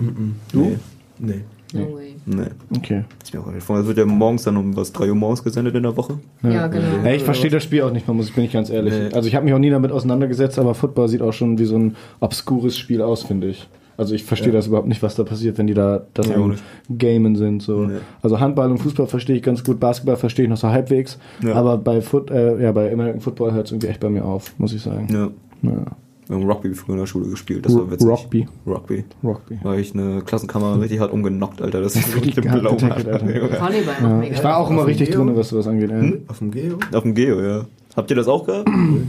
[0.52, 0.60] Du?
[0.60, 0.78] Nee.
[1.18, 1.42] Nee.
[1.74, 2.14] No way.
[2.24, 2.42] Nee.
[2.76, 3.04] Okay.
[3.20, 6.18] Das wird ja morgens dann um was, 3 Uhr morgens gesendet in der Woche.
[6.42, 7.04] Ja, genau.
[7.04, 8.92] Ja, ich verstehe das Spiel auch nicht, man muss, bin ich ganz ehrlich.
[8.94, 9.14] Nee.
[9.14, 11.76] Also ich habe mich auch nie damit auseinandergesetzt, aber Football sieht auch schon wie so
[11.76, 13.68] ein obskures Spiel aus, finde ich.
[13.98, 16.62] Also ich verstehe das überhaupt nicht, was da passiert, wenn die da das nicht.
[16.88, 17.62] Gamen sind.
[17.62, 17.80] So.
[17.80, 17.96] Nee.
[18.22, 21.18] Also Handball und Fußball verstehe ich ganz gut, Basketball verstehe ich noch so halbwegs.
[21.42, 21.54] Ja.
[21.54, 24.56] Aber bei Foot, äh, ja, bei American Football hört es irgendwie echt bei mir auf,
[24.56, 25.08] muss ich sagen.
[25.12, 25.30] Ja.
[25.68, 25.84] Ja.
[26.28, 28.06] Wir haben Rugby früher in der Schule gespielt, das war witzig.
[28.06, 28.46] Rugby.
[28.66, 29.04] Rugby.
[29.24, 29.58] Rugby.
[29.62, 31.80] War ich eine Klassenkammer richtig hart umgenockt, Alter.
[31.80, 32.78] Das ist Richtig blau.
[32.78, 34.22] Volleyball Ja.
[34.22, 35.90] Ich war auch immer richtig drin, was sowas angeht.
[35.90, 36.02] Ja.
[36.28, 36.78] Auf dem Geo?
[36.92, 37.64] Auf dem Geo, ja.
[37.96, 38.66] Habt ihr das auch gehabt?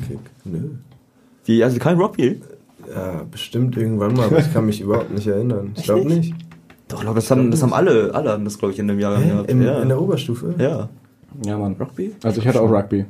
[0.07, 0.17] Kick.
[0.45, 0.69] Nö.
[1.45, 2.39] Wie, also kein Rugby?
[2.93, 5.71] Ja, bestimmt irgendwann mal, aber ich kann mich überhaupt nicht erinnern.
[5.75, 6.33] Ich glaube nicht.
[6.87, 9.17] Doch, glaub, das haben, das haben alle, alle haben das, glaube ich, in dem Jahr
[9.19, 9.29] Hä?
[9.29, 9.51] gehabt.
[9.51, 9.79] Im, ja.
[9.81, 10.55] In der Oberstufe?
[10.57, 10.89] ja.
[11.45, 11.75] ja, Mann.
[11.79, 12.15] Rugby?
[12.23, 13.05] Also ich hatte auch Rugby.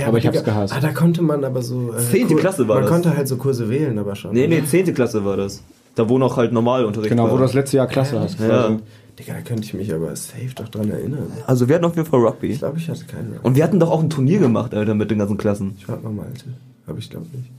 [0.00, 0.74] Ja, aber ich hab's gehasst.
[0.74, 1.92] Ah, da konnte man aber so.
[1.92, 2.90] Äh, Zehnte Kur- Klasse war Man das.
[2.92, 4.32] konnte halt so Kurse wählen, aber schon.
[4.32, 4.94] Nee, nee, 10.
[4.94, 5.62] Klasse war das.
[5.94, 7.32] Da wo noch halt normal Unterricht Genau, war.
[7.32, 8.40] wo du das letzte Jahr Klasse hast.
[8.40, 8.46] Ja.
[8.48, 8.78] quasi.
[9.18, 11.30] Digga, da könnte ich mich aber safe doch dran erinnern.
[11.46, 12.46] Also wir hatten auf jeden Fall Rugby.
[12.48, 13.46] Ich glaube, ich hatte keinen Rugby.
[13.46, 15.74] Und wir hatten doch auch ein Turnier gemacht, Alter, mit den ganzen Klassen.
[15.78, 16.46] Ich warte mal, Malte.
[16.86, 17.50] Aber ich glaube nicht.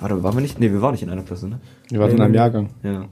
[0.00, 0.58] Warte, waren wir nicht?
[0.58, 1.60] Nee, wir waren nicht in einer Klasse, ne?
[1.90, 2.70] Wir waren in einem Jahrgang.
[2.82, 3.04] Ja,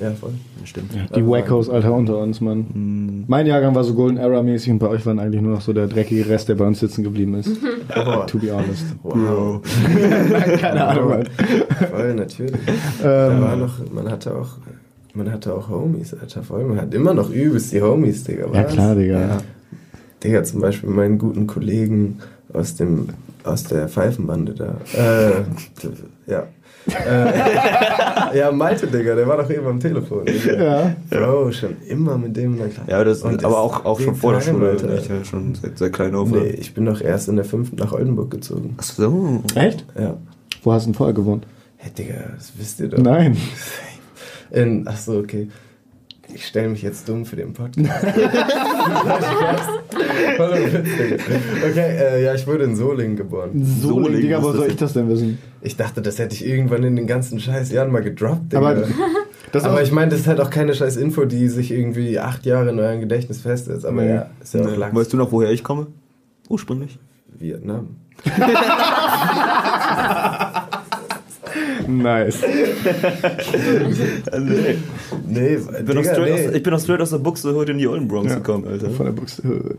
[0.00, 0.32] Ja, voll.
[0.64, 0.90] stimmt.
[1.14, 2.66] Die Wackos, Alter, unter uns, Mann.
[2.74, 3.24] Mhm.
[3.28, 5.72] Mein Jahrgang war so Golden Era mäßig und bei euch waren eigentlich nur noch so
[5.72, 7.50] der dreckige Rest, der bei uns sitzen geblieben ist.
[7.94, 8.84] Oh, to be honest.
[9.04, 9.60] wow.
[10.60, 11.28] Keine Ahnung, Mann.
[11.90, 12.56] Voll, natürlich.
[13.02, 14.48] Da Ähm, war noch, man hatte auch,
[15.14, 16.64] man hatte auch Homies, Alter, voll.
[16.64, 18.46] Man hat immer noch übelst die Homies, Digga.
[18.52, 18.72] Ja, was?
[18.72, 19.20] klar, Digga.
[19.20, 19.38] Ja.
[20.24, 22.18] Digga, zum Beispiel meinen guten Kollegen
[22.52, 23.08] aus dem,
[23.44, 24.76] aus der Pfeifenbande da.
[24.94, 25.42] Äh,
[26.26, 26.46] ja.
[27.06, 30.24] äh, ja, Malte, Digga, der war doch eben am Telefon.
[30.26, 30.62] Digga.
[30.64, 30.96] Ja.
[31.10, 32.90] Bro, schon immer mit dem in der Klasse.
[32.90, 34.86] Ja, das, Und aber auch, auch schon vor der Schule, Alter.
[34.88, 35.08] nicht?
[35.08, 36.30] Ja, schon seit, seit klein auf.
[36.30, 38.74] Nee, ich bin doch erst in der fünften nach Oldenburg gezogen.
[38.78, 39.42] Ach so.
[39.54, 39.84] Echt?
[39.98, 40.16] Ja.
[40.62, 41.46] Wo hast du denn vorher gewohnt?
[41.76, 42.98] Hey, Digga, das wisst ihr doch.
[42.98, 43.36] Nein.
[44.50, 45.48] In, ach so, okay.
[46.34, 47.88] Ich stelle mich jetzt dumm für den Podcast.
[50.42, 53.50] Okay, äh, ja, ich wurde in Solingen geboren.
[53.54, 55.38] Solingen, Solingen, Digga, was wo soll ich das denn wissen?
[55.60, 58.58] Ich dachte, das hätte ich irgendwann in den ganzen scheiß Jahren mal gedroppt, Digga.
[58.70, 58.82] Aber
[59.52, 62.44] das Aber ich meine, das ist halt auch keine scheiß Info, die sich irgendwie acht
[62.46, 63.84] Jahre in eurem Gedächtnis festsetzt.
[63.86, 64.14] Aber Nee.
[64.14, 64.94] ja, ist ja auch Lachs.
[64.94, 65.86] Weißt du noch, woher ich komme?
[66.48, 66.98] Ursprünglich.
[67.38, 67.96] Vietnam.
[71.88, 72.38] nice.
[74.38, 74.76] nee.
[75.26, 76.48] Nee, Ich bin, auch Digga, straight nee.
[76.48, 78.36] aus, ich bin auch straight aus der Buxtehude in die Olden Bronx Ja.
[78.38, 78.90] gekommen, Alter.
[78.90, 79.76] Von der Buxtehude.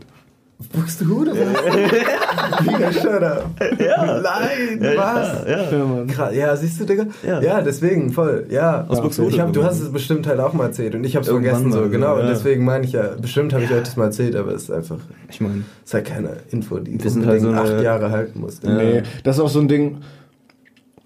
[0.72, 1.32] Buxtehude?
[2.64, 3.46] Digga, shut up.
[3.78, 4.20] Ja.
[4.22, 5.44] Nein, Ja, was?
[5.46, 5.70] Ja, ja.
[5.78, 6.06] Ja, Mann.
[6.06, 6.34] Krass.
[6.34, 7.06] Ja, siehst du, Digga?
[7.26, 7.40] Ja.
[7.42, 8.46] Ja, deswegen, voll.
[8.50, 8.84] Ja.
[8.88, 11.26] Aus Buxtehude ich hab, du hast es bestimmt halt auch mal erzählt und ich hab's
[11.28, 12.16] Irgendwann vergessen so, genau.
[12.16, 12.22] ja.
[12.22, 14.70] Und deswegen meine ich ja, bestimmt habe ich euch das mal erzählt, aber es ist
[14.70, 17.82] einfach, Ich meine, es ist halt keine Info, die Wir sind halt so eine- acht
[17.82, 18.60] Jahre halten muss.
[18.62, 18.74] Ja.
[18.74, 19.98] Nee, das ist auch so ein Ding.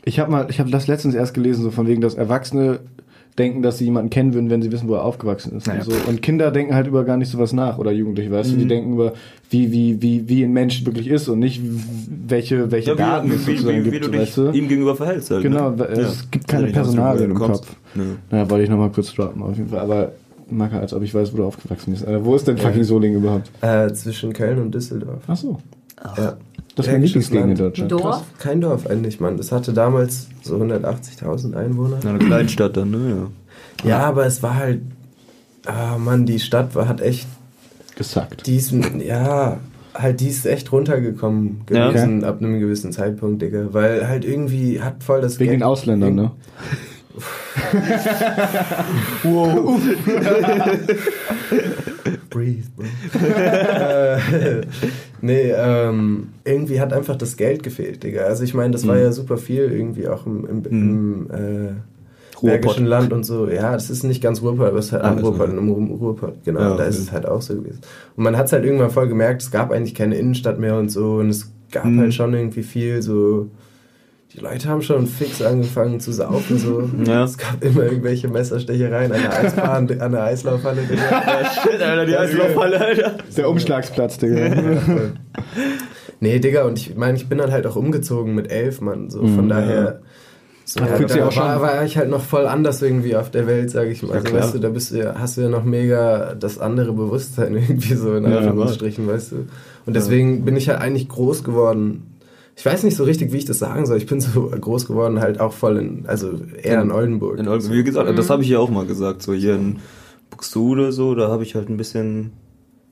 [0.05, 2.81] Ich habe mal, ich habe das letztens erst gelesen, so von wegen, dass Erwachsene
[3.39, 5.67] denken, dass sie jemanden kennen würden, wenn sie wissen, wo er aufgewachsen ist.
[5.69, 5.81] Naja.
[5.85, 6.09] Und, so.
[6.09, 8.95] und Kinder denken halt über gar nicht sowas nach oder Jugendliche, weißt du, die denken
[8.95, 9.13] über,
[9.51, 11.61] wie, wie, wie, wie ein Mensch wirklich ist und nicht,
[12.27, 14.51] welche, welche ja, Daten wie, es wie, sozusagen wie, wie gibt, du dich weißt du?
[14.51, 15.31] ihm gegenüber verhältst.
[15.31, 15.85] Halt, Genau, ne?
[15.85, 16.25] es Ja.
[16.33, 17.67] gibt keine Ja, Personalien im kommst.
[17.67, 17.77] Kopf.
[17.95, 18.03] Nö.
[18.31, 19.79] Naja, wollte ich nochmal kurz droppen, auf jeden Fall.
[19.81, 20.13] Aber
[20.51, 22.07] Maka, als ob ich weiß, wo du aufgewachsen bist.
[22.09, 23.51] Äh, wo ist denn fucking Solingen überhaupt?
[23.61, 25.23] Äh, zwischen Köln und Düsseldorf.
[25.29, 25.59] Ach so.
[26.17, 26.37] Ja.
[26.79, 27.61] Das ist mein Lieblingsgegend in Land.
[27.61, 27.93] Deutschland.
[27.93, 28.25] Dorf?
[28.39, 29.37] Kein Dorf eigentlich, Mann.
[29.37, 31.99] Das hatte damals so 180.000 Einwohner.
[32.03, 33.27] Na, eine Kleinstadt dann, ne?
[33.85, 33.89] Ja.
[33.91, 34.81] Ja, aber es war halt,
[35.67, 37.27] ah Mann, die Stadt war, hat echt
[37.97, 38.47] Gesackt.
[38.47, 38.73] Die ist,
[39.05, 39.59] ja,
[39.93, 41.89] halt, die ist echt runtergekommen Ja.
[41.89, 43.67] gewesen ab einem gewissen Zeitpunkt, Digga.
[43.73, 46.31] Weil halt irgendwie hat voll das Wegen den Geld- Ausländern, ne?
[52.39, 52.85] Breathe, bro.
[53.29, 54.61] äh,
[55.21, 58.23] nee, ähm, irgendwie hat einfach das Geld gefehlt, Digga.
[58.23, 59.03] Also ich meine, das war Mhm.
[59.03, 62.43] ja super viel irgendwie auch im, im, im äh, Ruhrpott.
[62.43, 63.49] Bergischen Land und so.
[63.49, 65.69] Ja, das ist nicht ganz Ruhrpott, aber es ist halt Ah, am ist Ruhrpott, im
[65.69, 66.61] Ru- Ruhrpott, genau.
[66.61, 67.05] Ja, da ist okay.
[67.07, 67.81] es halt auch so gewesen.
[68.17, 70.91] Und man hat es halt irgendwann voll gemerkt, es gab eigentlich keine Innenstadt mehr und
[70.91, 72.01] so und es gab Mhm.
[72.01, 73.51] halt schon irgendwie viel so...
[74.39, 76.89] Die Leute haben schon fix angefangen zu saufen, so.
[77.05, 77.25] Ja.
[77.25, 80.83] Es gab immer irgendwelche Messerstechereien an der Eisbahn, an der Eislaufhalle.
[80.83, 81.23] Digga.
[81.63, 83.15] Shit, Alter, die Eislaufhalle, Alter.
[83.37, 84.51] Der Umschlagsplatz, Digga.
[86.21, 89.11] Nee, Digga, und ich meine, ich bin dann halt auch umgezogen mit elf, Mann.
[89.11, 90.01] So, von Mhm, daher.
[90.65, 93.71] So, ja, da war, schon- war ich halt noch voll anders irgendwie auf der Welt,
[93.71, 94.17] sag ich mal.
[94.17, 96.93] Ja, Also, weißt du, da bist du ja, hast du ja noch mega das andere
[96.93, 99.37] Bewusstsein irgendwie so in Ja, Anführungsstrichen, weißt du.
[99.87, 102.08] Und deswegen bin ich halt eigentlich groß geworden.
[102.59, 103.99] Ich weiß nicht so richtig, wie ich das sagen soll.
[103.99, 107.39] Ich bin so groß geworden, halt auch voll in, also eher in, Oldenburg.
[107.39, 107.73] In Oldenburg.
[107.79, 109.23] Wie gesagt, das habe ich ja auch mal gesagt.
[109.23, 109.77] So hier in
[110.31, 112.33] Buxtehude, so, da habe ich halt ein bisschen.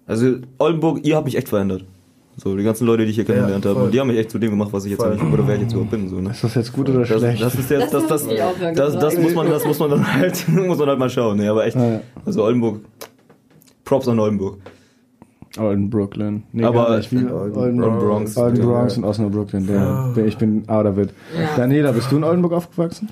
[0.07, 1.85] Also Oldenburg, ihr habt mich echt verändert.
[2.37, 3.85] So, die ganzen Leute, die ich hier kennengelernt Ja, habe.
[3.85, 5.13] Und die haben mich echt zu dem gemacht, was ich jetzt Voll.
[5.13, 6.09] eigentlich, oder wer ich jetzt überhaupt bin.
[6.09, 6.31] So, ne?
[6.31, 7.43] Ist das jetzt gut oder Das, schlecht?
[7.43, 10.79] das ist jetzt, das, das, das, das, muss man, das muss man dann halt, muss
[10.79, 11.39] man halt mal schauen.
[11.39, 12.01] Ne, aber echt, Ja, ja.
[12.25, 12.81] also Oldenburg,
[13.85, 14.59] Props an Oldenburg.
[15.59, 16.43] Olden Brooklyn.
[16.53, 17.13] Nee, Aber gar nicht.
[17.13, 18.37] Wie in Olden, Olden Olden Bronx.
[18.37, 18.63] Olden.
[18.65, 19.67] Bronx und Osnabrück Brooklyn.
[19.67, 20.15] Der, Oh.
[20.15, 21.11] der, ich bin out of it.
[21.39, 21.57] Ja.
[21.57, 23.09] Daniela, bist du in Oldenburg aufgewachsen?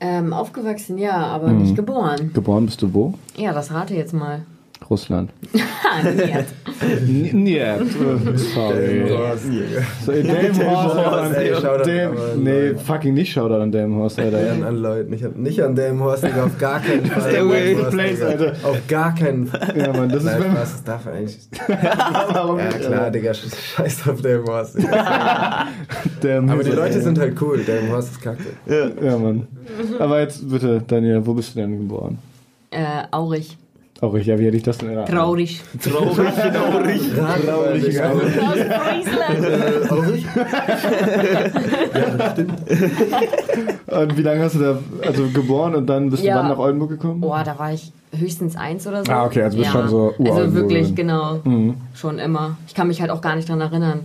[0.00, 1.62] Ähm, aufgewachsen, ja, aber Mhm.
[1.62, 2.30] nicht geboren.
[2.32, 3.14] Geboren bist du wo?
[3.36, 4.42] Ja, das rate jetzt mal.
[4.88, 5.30] Russland.
[7.06, 7.60] Nee,
[8.36, 9.08] sorry.
[10.04, 14.52] So, Dem, aber- nee, fucking nicht Shoutout an Delmenhorst, Alter.
[14.52, 15.12] An, an Leuten.
[15.12, 17.20] Ich hab nicht an dem Horst, Digga, auf gar keinen Fall.
[17.22, 18.22] Stay away, Horst, place.
[18.22, 18.52] Alter.
[18.62, 19.74] Auf gar keinen Fall.
[19.76, 21.38] Ja, Mann, das ist Nein, wenn Spaß, das darf er eigentlich.
[21.68, 23.10] Ja, nicht, klar?
[23.10, 24.22] Digga, scheiß auf.
[24.22, 25.66] Digga.
[26.20, 26.70] Damn, Aber die.
[26.70, 28.44] Leute sind halt cool, der Horst ist kacke.
[28.66, 29.46] Ja, Mann.
[29.98, 32.18] Aber jetzt bitte, Daniela, wo bist du denn geboren?
[32.70, 33.56] Äh, Aurich.
[34.00, 35.12] Traurig, ja, wie hätte ich das denn erraten?
[35.12, 35.60] Traurig.
[35.82, 37.00] Traurig, traurig.
[37.14, 38.00] Traurig.
[38.00, 39.44] Aus Friesland.
[43.86, 46.34] Und wie lange hast du da, also geboren und dann bist Ja.
[46.36, 47.20] du wann nach Oldenburg gekommen?
[47.20, 49.10] Boah, da war ich höchstens eins oder so.
[49.10, 51.40] Ah, okay, also bist schon so Also wirklich, genau.
[51.44, 51.74] Mhm.
[51.94, 52.56] Schon immer.
[52.66, 54.00] Ich kann mich halt auch gar nicht dran erinnern,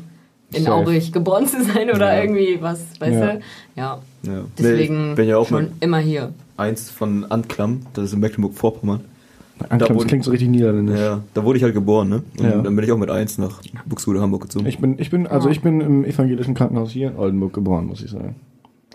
[0.51, 0.75] in Safe.
[0.75, 2.21] Aurich geboren zu sein oder Ja.
[2.23, 3.25] irgendwie was, weißt Ja.
[3.33, 3.39] du?
[3.75, 3.97] Ja.
[4.23, 4.31] Ja.
[4.57, 6.33] Deswegen Nee, ich bin ja auch schon immer hier.
[6.57, 9.01] eins von Anklam, das ist in Mecklenburg-Vorpommern.
[9.69, 10.99] Anklam, das wurde- klingt so richtig niederländisch.
[10.99, 12.23] Ja, da wurde ich halt geboren, ne?
[12.39, 12.61] Und Ja.
[12.61, 14.65] dann bin ich auch mit eins nach Buxtehude, Hamburg gezogen.
[14.65, 18.01] Ich bin, ich bin, also ich bin im evangelischen Krankenhaus hier in Oldenburg geboren, muss
[18.03, 18.35] ich sagen.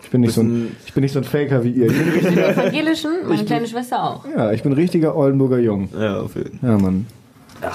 [0.01, 1.87] Ich bin nicht, so ein, ich bin nicht so ein Faker wie ihr.
[1.87, 4.25] Ich bin ein richtiger, Evangelischen, meine kleine Schwester auch.
[4.33, 5.89] ja, ich bin ein richtiger Oldenburger Jung.
[5.99, 6.69] ja, auf jeden Fall.
[6.69, 7.05] Ja, Mann.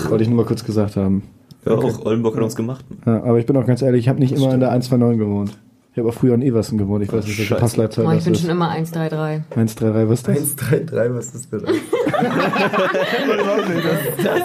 [0.09, 1.23] Wollte ich nur mal kurz gesagt haben.
[1.67, 2.85] Ja, auch Oldenburg hat uns gemacht.
[3.07, 5.59] Ja, aber ich bin auch ganz ehrlich, ich habe nicht immer in der 129 gewohnt.
[5.95, 7.05] Ich habe auch früher in Eversen gewohnt.
[7.05, 7.55] Ich weiß nicht, welche.
[7.55, 8.41] Passleitzahl Oh, ich das bin ist.
[8.41, 9.45] schon immer 133.
[9.51, 10.67] 133, was ist das?
[10.73, 11.81] 133, was ist das denn?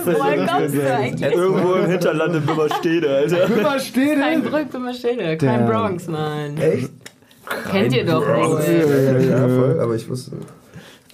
[0.06, 1.32] Woher kommst du eigentlich?
[1.34, 3.46] Irgendwo im Hinterland in Bimmerstede, Alter.
[3.60, 5.70] Immer steht Kein Brück, Bimmerstede, kein Damn.
[5.70, 6.58] Bronx, Mann.
[6.58, 6.92] Echt?
[7.72, 8.62] Kennt ihr doch wohl.
[9.30, 10.34] Ja, voll, aber ich wusste,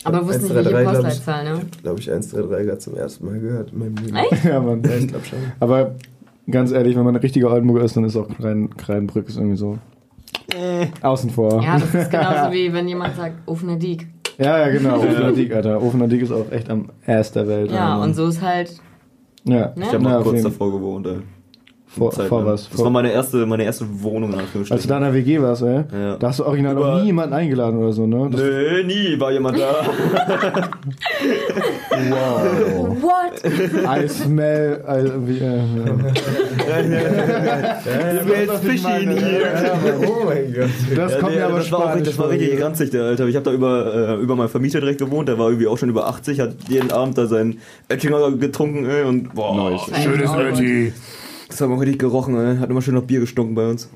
[0.04, 1.00] Aber wussten nicht, 133, welche glaub ich.
[1.00, 1.62] Postleitzahl, ne?
[1.82, 4.16] glaube ich, 133 gerade zum ersten Mal gehört in meinem Leben.
[4.18, 4.44] Echt?
[4.44, 4.84] Ja, Mann.
[4.84, 5.40] Ja, ich glaube schon.
[5.62, 5.96] Aber
[6.52, 9.56] ganz ehrlich, wenn man ein richtiger Oldenburger ist, dann ist auch Krein, Kreinbrück ist irgendwie
[9.56, 9.78] so
[11.02, 11.62] außen vor.
[11.64, 14.08] Ja, das ist genauso wie wenn jemand sagt, Ofener Diek.
[14.38, 14.98] ja, ja, genau.
[14.98, 15.82] Ofener Diek, Alter.
[15.82, 17.72] Ofener Diek ist auch echt am Ass der Welt.
[17.72, 18.10] Ja, Mann.
[18.10, 18.76] und so ist halt,
[19.44, 19.74] Ja, Ne?
[19.78, 21.18] Ich habe Ja, mal auf kurz davor gewohnt, ey.
[21.98, 22.48] Vor, Zeit vor lang.
[22.54, 22.68] was?
[22.70, 25.42] Das Vor, war meine erste, meine erste Wohnung in als du da in der WG
[25.42, 25.84] warst, ey?
[25.92, 26.16] Ja.
[26.18, 28.28] Da hast du original noch Über- nie jemanden eingeladen oder so, ne?
[28.32, 29.86] Das, Nö, nie war jemand da.
[32.10, 32.98] wow.
[33.02, 33.44] what?
[33.46, 35.62] I smell, also, wie, äh,
[38.46, 39.48] Jetzt fishy in hier.
[40.08, 40.70] Oh mein Gott.
[40.96, 43.28] Das Ja, kommt nee, mir aber das war, auch, das war richtig ranzig, der Alter.
[43.28, 45.90] Ich habe da über, äh, über meinen Vermieter direkt gewohnt, der war irgendwie auch schon
[45.90, 50.94] über 80, hat jeden Abend da seinen Oettinger getrunken, ey, und boah, Schönes Ötti.
[51.48, 52.58] Das hat mal richtig gerochen, ey.
[52.58, 53.90] Hat immer schön nach Bier gestunken bei uns.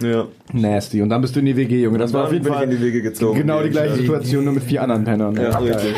[0.00, 0.26] Ja.
[0.52, 1.02] Nasty.
[1.02, 1.98] Und dann bist du in die WG, Junge.
[1.98, 3.38] Das war auf jeden Fall in die WG gezogen.
[3.38, 3.96] genau die gleiche Ja.
[3.96, 5.36] Situation, nur mit vier anderen Pennern.
[5.36, 5.94] Ja, richtig.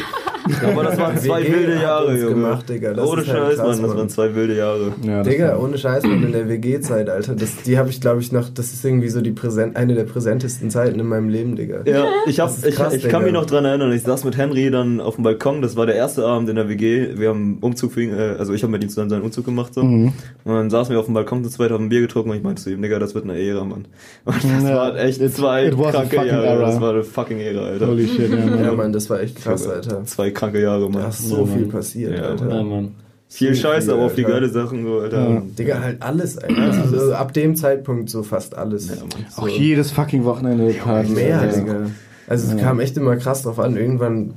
[0.67, 2.29] Aber das waren zwei WG wilde Jahre, Junge.
[2.35, 2.93] gemacht, Digga.
[2.95, 4.93] Das Ohne ist halt Scheiß, krass, Mann, das waren zwei wilde Jahre.
[5.03, 7.35] Ja, Digga, war- ohne Scheiß, Mann, in der WG-Zeit, Alter.
[7.35, 8.49] Das, die habe ich, glaube ich, noch.
[8.49, 11.81] Das ist irgendwie so die präsent, eine der präsentesten Zeiten in meinem Leben, Digga.
[11.85, 14.71] Ja, ich, hab, ich, krass, ich kann mich noch dran erinnern, ich saß mit Henry
[14.71, 17.93] dann auf dem Balkon, das war der erste Abend in der WG, wir haben Umzug
[17.93, 19.83] für ihn, äh, also ich habe mit ihm zusammen seinen Umzug gemacht so.
[19.83, 20.13] Mhm.
[20.45, 22.43] Und dann saßen wir auf dem Balkon zu zweit, haben ein Bier getrunken und ich
[22.43, 23.87] meinte zu ihm, Digga, das wird eine Ära, Mann.
[24.25, 26.67] Und das Ja, war echt it- zwei kranke fucking Jahre, era.
[26.67, 27.87] das war eine fucking Ära, Alter.
[27.89, 28.65] Holy shit, ja, Mann.
[28.65, 30.05] Ja, Mann, das war echt krass, Alter.
[30.05, 31.03] Zwei kranke Jahre, Mann.
[31.03, 32.49] Da ist so viel passiert, Ja, Alter.
[32.49, 32.95] Ja, Mann.
[33.29, 35.31] Viel viel, Scheiße, aber auf die geile Sachen, so, Alter.
[35.31, 35.43] Ja.
[35.59, 36.63] Digga, halt alles, Alter.
[36.63, 38.89] Also so ab dem Zeitpunkt so fast alles.
[38.89, 39.27] Ja, Mann.
[39.31, 39.43] so.
[39.43, 41.11] Auch jedes fucking Wochenende Party.
[41.11, 41.45] Mehr.
[41.47, 41.87] Digga.
[42.29, 43.77] Also es kam echt immer krass drauf an.
[43.77, 44.35] Irgendwann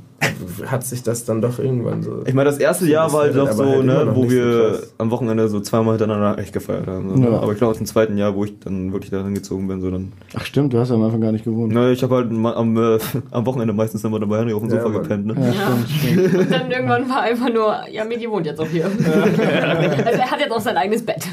[0.65, 2.23] hat sich das dann doch irgendwann so.
[2.25, 4.69] Ich meine, das erste Jahr war halt noch so, halt ne, noch wo so wir
[4.71, 4.93] krass.
[4.97, 7.15] am Wochenende so zweimal hintereinander echt gefeiert haben.
[7.15, 7.23] So.
[7.23, 7.39] Ja.
[7.39, 10.11] Aber ich glaube, im zweiten Jahr, wo ich dann wirklich da hingezogen bin, so dann.
[10.35, 11.73] Ach stimmt, du hast ja am Anfang gar nicht gewohnt.
[11.73, 12.97] Ne, ich habe halt am, äh,
[13.31, 15.01] am Wochenende meistens immer dabei Henry auf dem Ja, Sofa Mann.
[15.03, 15.35] gepennt, ne?
[15.37, 16.35] Ja, stimmt, stimmt.
[16.39, 18.85] Und dann irgendwann war einfach nur, ja, Migi wohnt jetzt auch hier.
[20.05, 21.23] also er hat jetzt auch sein eigenes Bett.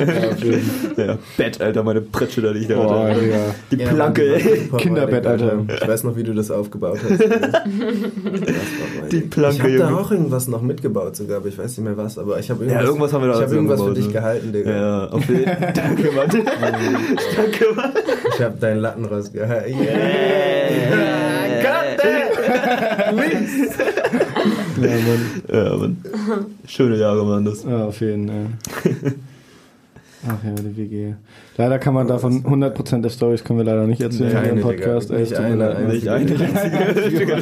[0.97, 3.21] Ja, Bett, Alter, meine Pritsche da liegt da, Boah, Alter.
[3.21, 3.37] Digga.
[3.71, 4.41] Die Ja, Planke, Mann,
[4.73, 5.59] die Kinderbett, Alter.
[5.81, 7.21] Ich weiß noch, wie du das aufgebaut hast.
[9.11, 11.97] Die Planke, Ich habe da auch irgendwas noch mitgebaut sogar, aber ich weiß nicht mehr
[11.97, 12.19] was.
[12.19, 13.97] Aber ich habe irgendwas, Ja, irgendwas haben wir da ich hab zusammen irgendwas für gebaut,
[13.99, 14.13] dich ne?
[14.13, 14.71] gehalten, Digga.
[14.71, 15.73] Ja, auf jeden Fall.
[15.75, 16.29] Danke, Mann.
[17.37, 17.93] Danke, Mann.
[18.35, 19.77] Ich habe deinen Latten rausgehalten.
[24.81, 25.43] Ja, Mann.
[25.53, 25.97] Ja, Mann.
[26.67, 27.65] Schöne Jahre waren das.
[27.65, 28.47] Ja, auf jeden Fall.
[30.29, 31.15] Ach ja, die WG.
[31.59, 34.67] Leider kann man davon 100% der Stories können wir leider nicht erzählen dem Digga.
[34.69, 35.11] Podcast.
[35.11, 35.89] ey, Nicht eine leid.
[35.89, 36.25] Nicht eine.
[37.11, 37.39] Digga,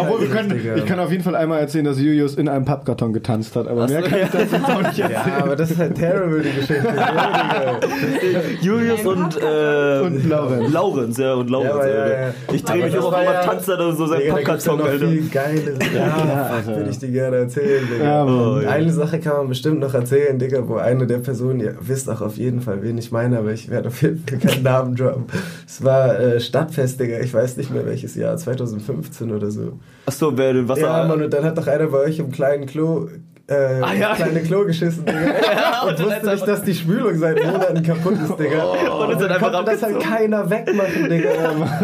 [0.00, 3.12] Obwohl, wir können, ich kann auf jeden Fall einmal erzählen, dass Julius in einem Pappkarton
[3.12, 5.10] getanzt hat, aber mehr kann ich dazu auch nicht erzählen.
[5.12, 6.82] Ja, aber das ist halt terrible, die Geschichte.
[8.22, 8.40] Digga.
[8.60, 10.72] Julius und, äh, Und Laurenz.
[10.72, 12.34] Laurenz, ja, und Laurenz, Ja, ja, ja.
[12.52, 15.08] Ich drehe mich auch auf war einmal ja- tanzt da so sein Digga, Pappkarton, Alter.
[15.08, 15.78] viel geiles.
[15.94, 16.76] Ja, Alter.
[16.76, 18.24] würde ich dir gerne erzählen, Digga.
[18.24, 18.68] Oh, ja.
[18.70, 22.20] Eine Sache kann man bestimmt noch erzählen, Digga, wo eine der Personen, ihr wisst auch
[22.20, 25.24] auf jeden Fall, wen ich meine, aber ich werde auf jeden Fall keinen Namen droppen.
[25.66, 29.78] Es war äh, Stadtfest, Digga, ich weiß nicht mehr welches Jahr, 2015 oder so.
[30.06, 30.82] Achso, wer den Wasser.
[30.82, 33.08] Ja, Mann, und dann hat doch einer bei euch im kleinen Klo
[33.48, 34.14] äh, Ah, ja.
[34.14, 35.82] kleine Klo geschissen, Digga.
[35.88, 38.64] und wusste nicht, dass die Spülung seit Monaten kaputt ist, Digga.
[38.64, 41.30] Oh, und ist dann konnte das halt keiner wegmachen, Digga.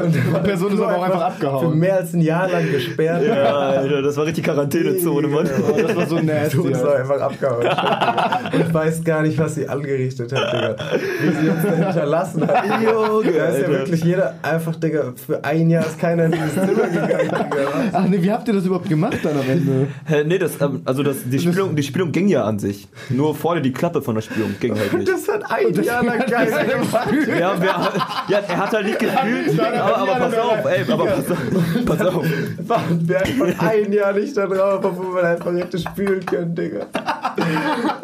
[0.02, 1.70] Und Die Person ist aber auch einfach abgehauen.
[1.70, 3.22] Für mehr als ein Jahr lang gesperrt.
[3.26, 5.48] Ja, Alter, das war richtig Quarantänezone, Mann.
[5.68, 6.56] Oh, das war so nasty.
[6.56, 6.98] Du bist Alter.
[7.00, 7.66] einfach abgehauen.
[8.64, 10.76] und weiß gar nicht, was sie angerichtet hat, Digga.
[11.20, 12.64] Wie sie uns da hinterlassen hat.
[12.82, 16.54] Junge, Da ist ja wirklich jeder einfach, Digga, für ein Jahr ist keiner in dieses
[16.54, 17.68] Zimmer gegangen, Digga.
[17.92, 19.88] Ach nee, wie habt ihr das überhaupt gemacht dann am Ende?
[20.06, 22.86] Hä, nee, das, ähm, also das, die, Spielung, die Spielung ging ja an sich.
[23.10, 25.08] Nur vorne die Klappe von der Spielung ging halt nicht.
[25.08, 27.08] Das hat ein Jahr lang keiner gemacht.
[27.26, 27.92] Ja, wer,
[28.28, 31.38] ja, er hat halt nicht gespielt, aber, aber pass auf, ey, aber pass auf,
[31.84, 32.26] pass auf.
[32.66, 36.86] Warten wir einfach ein Jahr nicht da drauf, obwohl wir einfach hätte spülen können, Digga.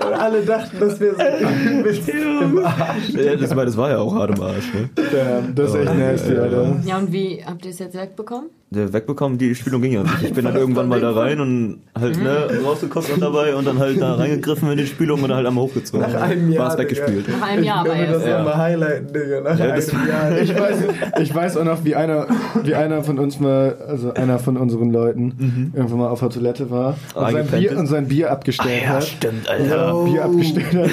[0.05, 3.10] Und alle dachten, dass wir so im Arsch.
[3.10, 4.90] Ja, das, war, das war ja auch hart im Arsch, ne?
[4.97, 6.76] Ja, das ist echt nasty, Alter.
[6.85, 8.51] Ja, und wie habt ihr es jetzt wegbekommen?
[8.75, 10.23] Der wegbekommen, die Spielung ging ja nicht.
[10.23, 14.01] Ich bin dann irgendwann mal da rein und halt, ne, rausgekostet dabei und dann halt
[14.01, 16.01] da reingegriffen in die Spielung und dann halt einmal hochgezogen.
[16.11, 17.29] Nach einem Jahr, War es weggespielt.
[17.29, 18.27] Nach einem Jahr aber Ich will das.
[18.27, 18.39] Ja.
[18.39, 19.41] nochmal highlighten, Digga.
[19.43, 20.39] Nach Ja, einem Jahr.
[20.45, 20.77] Ich weiß,
[21.23, 22.27] ich weiß auch noch, wie einer,
[22.63, 26.71] wie einer von uns mal, also einer von unseren Leuten, irgendwann mal auf der Toilette
[26.71, 29.05] war und sein, Bier, und sein Bier abgestellt hat.
[29.05, 30.91] stimmt, Ja, Bier abgestellt hat.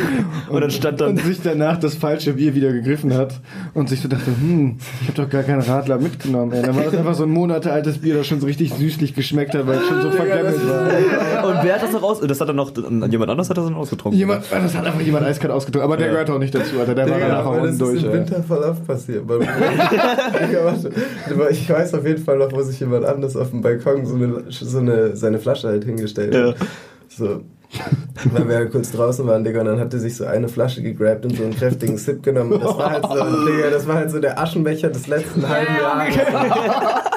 [0.49, 3.39] Und dann stand dann- Und sich danach das falsche Bier wieder gegriffen hat
[3.73, 6.51] und sich so dachte, hm, ich habe doch gar keinen Radler mitgenommen.
[6.53, 6.61] Ey.
[6.61, 7.29] Dann war das einfach so ein
[7.71, 11.47] monatelaltes Bier, das schon so richtig süßlich geschmeckt hat, weil es schon so vergammelt war.
[11.47, 12.19] Und wer hat das noch raus?
[12.25, 14.17] Das hat dann noch, jemand anders hat das dann ausgetrunken.
[14.19, 16.13] Jemand, das hat einfach jemand eiskalt ausgetrunken, aber der Ja.
[16.13, 16.95] gehört auch nicht dazu, Alter.
[16.95, 18.03] Der war Digga, danach auch das unten durch.
[18.03, 18.31] ist
[18.73, 19.27] im passiert.
[19.27, 19.39] Mir.
[19.39, 20.91] Digga, warte.
[21.33, 24.15] Aber Ich weiß auf jeden Fall noch, wo sich jemand anders auf dem Balkon so
[24.15, 26.59] eine, so eine seine Flasche halt hingestellt hat.
[26.59, 26.65] Ja.
[27.09, 27.41] So.
[28.33, 30.81] Weil wir ja kurz draußen waren, Digga, und dann hat er sich so eine Flasche
[30.81, 32.51] gegrabt und so einen kräftigen Sip genommen.
[32.53, 35.73] Und das war halt so, Digga, das war halt so der Aschenbecher des letzten halben
[35.81, 36.15] Jahres.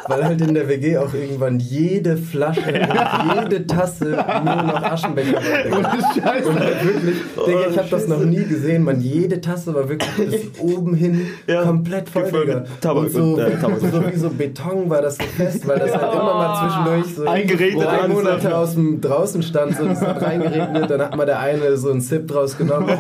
[0.09, 5.35] Weil halt in der WG auch irgendwann jede Flasche und jede Tasse nur noch Aschenbecher
[5.35, 5.97] war.
[6.15, 6.49] Scheiße.
[6.49, 7.17] Und halt wirklich,
[7.47, 9.01] Digga, ich habe das noch nie gesehen, man.
[9.01, 11.27] Jede Tasse war wirklich bis oben hin
[11.65, 12.65] komplett voll, Digga.
[12.81, 13.81] Tabak und so, und, äh, Tabak.
[13.81, 17.27] so wie so Beton war das so fest, weil das halt immer mal zwischendurch so
[17.27, 18.09] Eingeregnet drei.
[18.09, 21.91] Monate aus dem draußen stand, so das hat reingeregnet, dann hat mal der eine so
[21.91, 22.89] einen Sip draus genommen.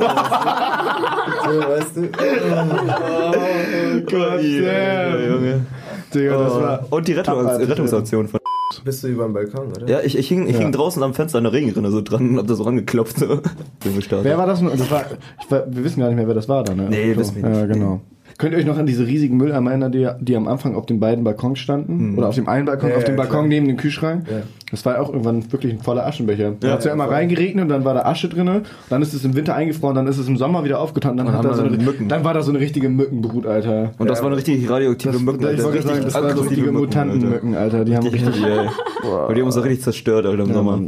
[1.44, 2.08] so, weißt du?
[4.10, 5.66] Gott, Ja, Junge.
[6.14, 6.86] Digga, das war.
[6.90, 8.40] Und die Rettung, Abartig, Rettungsaktion von.
[8.84, 9.88] Bist du über dem Balkon, oder?
[9.88, 10.60] Ja, ich, ich, hing, ich Ja.
[10.60, 13.18] hing draußen am Fenster an der Regenrinne so dran und hab da so rangeklopft.
[13.18, 13.26] So.
[13.84, 14.24] Bin gestartet.
[14.24, 14.60] Wer war das?
[14.60, 15.04] Das war,
[15.40, 16.86] ich, war- wir wissen gar nicht mehr, wer das war da, ne?
[16.90, 17.58] Nee, wissen wir nicht.
[17.60, 18.00] Ja, genau.
[18.36, 20.98] Könnt ihr euch noch an diese riesigen Mülleimer erinnern, die, die am Anfang auf den
[20.98, 22.18] beiden Balkons standen?
[22.18, 23.46] Oder auf dem einen Balkon, Ja, auf dem ja, Balkon klar.
[23.48, 24.26] neben dem Kühlschrank?
[24.28, 24.42] Ja.
[24.74, 26.52] Das war auch irgendwann wirklich ein voller Aschenbecher.
[26.60, 27.14] Da Ja, hat es ja ja, immer voll.
[27.14, 28.62] reingeregnet und dann war da Asche drin.
[28.90, 31.16] Dann ist es im Winter eingefroren, dann ist es im Sommer wieder aufgetan.
[31.16, 32.08] Dann, Und hat da so eine, Mücken.
[32.08, 33.92] dann war da so eine richtige Mückenbrut, Alter.
[33.98, 34.24] Und das Ja.
[34.24, 35.72] waren richtig radioaktive Das, Mücken, ich Alter.
[35.72, 37.84] Richtig sagen, das waren richtige Mücken, Mutantenmücken, Alter.
[37.84, 38.44] Die haben Richtig, richtig...
[38.44, 38.68] ey.
[39.04, 40.80] Weil die haben uns auch richtig zerstört, Alter, im Ja, Sommer.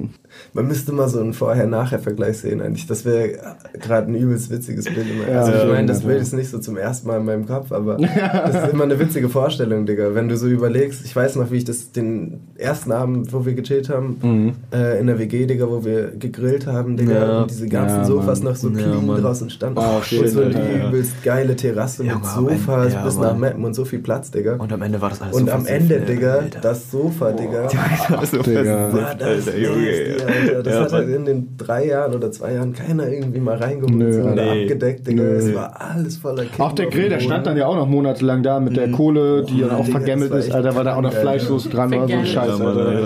[0.54, 1.34] Man müsste mal so einen
[1.70, 2.86] Vorher-Nachher-Vergleich sehen eigentlich.
[2.86, 3.32] Das wäre
[3.78, 5.06] gerade ein übelst witziges Bild.
[5.10, 5.30] Immer.
[5.32, 6.00] Ja, also ich ja, meine, das.
[6.00, 8.98] Bild ist nicht so zum ersten Mal in meinem Kopf, aber das ist immer eine
[8.98, 10.14] witzige Vorstellung, Digga.
[10.14, 13.52] Wenn du so überlegst, ich weiß noch, wie ich das den ersten Abend, wo wir
[13.54, 14.53] gechillt haben, Mhm.
[14.73, 17.40] äh, in der WG, Digga, wo wir gegrillt haben, Digga, Ja.
[17.43, 18.53] und diese ganzen Ja, Sofas Mann.
[18.53, 19.23] noch so Ja, clean Mann.
[19.23, 19.78] draußen standen.
[19.78, 20.89] Oh, und shit, so Alter, die ja.
[20.89, 23.24] übelst geile Terrasse Ja, mit Ende- Sofas ja, bis Mann.
[23.28, 24.55] nach Mappen und so viel Platz, Digga.
[24.57, 26.61] Und am Ende war das alles Und so am Ende, Digga, Alter.
[26.61, 27.65] das Sofa, Digga.
[28.16, 29.77] War das Alter, Junge.
[29.86, 30.62] nasty, Alter.
[30.62, 33.94] Das Ja, hat halt in den drei Jahren oder zwei Jahren keiner irgendwie mal reingeholt
[33.97, 34.23] Nö.
[34.23, 34.62] oder Nee.
[34.62, 35.23] abgedeckt, Digga.
[35.23, 38.43] Es war alles voller Kippen Auch der Grill, der stand dann ja auch noch monatelang
[38.43, 41.69] da mit der Kohle, die dann auch war ist, Alter, weil da auch noch Fleischsoße
[41.69, 42.27] dran war, so ein.
[42.27, 42.97] Scheiß, Ja, Alter.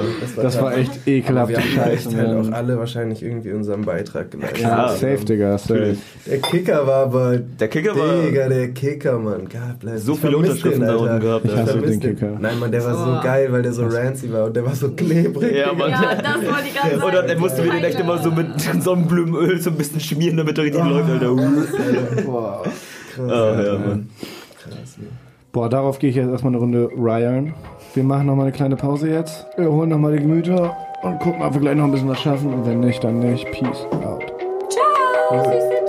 [0.55, 4.31] Das war echt Aber ekelhafte wir haben echt halt auch alle wahrscheinlich irgendwie unseren Beitrag
[4.31, 4.61] geleistet.
[4.61, 4.89] Ja, Klar.
[4.91, 5.97] safe, Digga, safe.
[6.27, 7.39] Der Kicker war aber.
[7.39, 9.41] Der Kicker war- Digga, der Kicker, Mann.
[9.43, 10.05] God bless.
[10.05, 12.37] So viele Unterschriften da unten gehabt, Ich hasse den Kicker.
[12.41, 14.91] Nein, Mann, der war so geil, weil der so rancy war und der war so
[14.91, 15.57] klebrig.
[15.57, 15.73] Ja.
[15.73, 15.91] Mann.
[15.91, 17.17] Ja, das wollte ich gerade sagen.
[17.21, 18.47] Und dann mussten wir den echt immer so mit
[18.83, 21.35] Sonnenblumenöl so ein bisschen schmieren, damit er richtig läuft, Alter.
[22.25, 22.63] Boah.
[23.15, 23.31] Krass.
[23.31, 23.79] Ah, ja, Alter.
[23.79, 24.09] Mann.
[24.63, 24.97] Krass.
[25.53, 27.55] Boah, darauf gehe ich jetzt erstmal eine Runde Ryan.
[27.93, 29.47] Wir machen nochmal eine kleine Pause jetzt.
[29.57, 32.55] Wir holen nochmal die Gemüter und gucken, ob wir gleich noch ein bisschen was schaffen.
[32.55, 33.51] Und wenn nicht, dann nicht.
[33.51, 34.23] Peace out.
[34.69, 35.80] Ciao, süße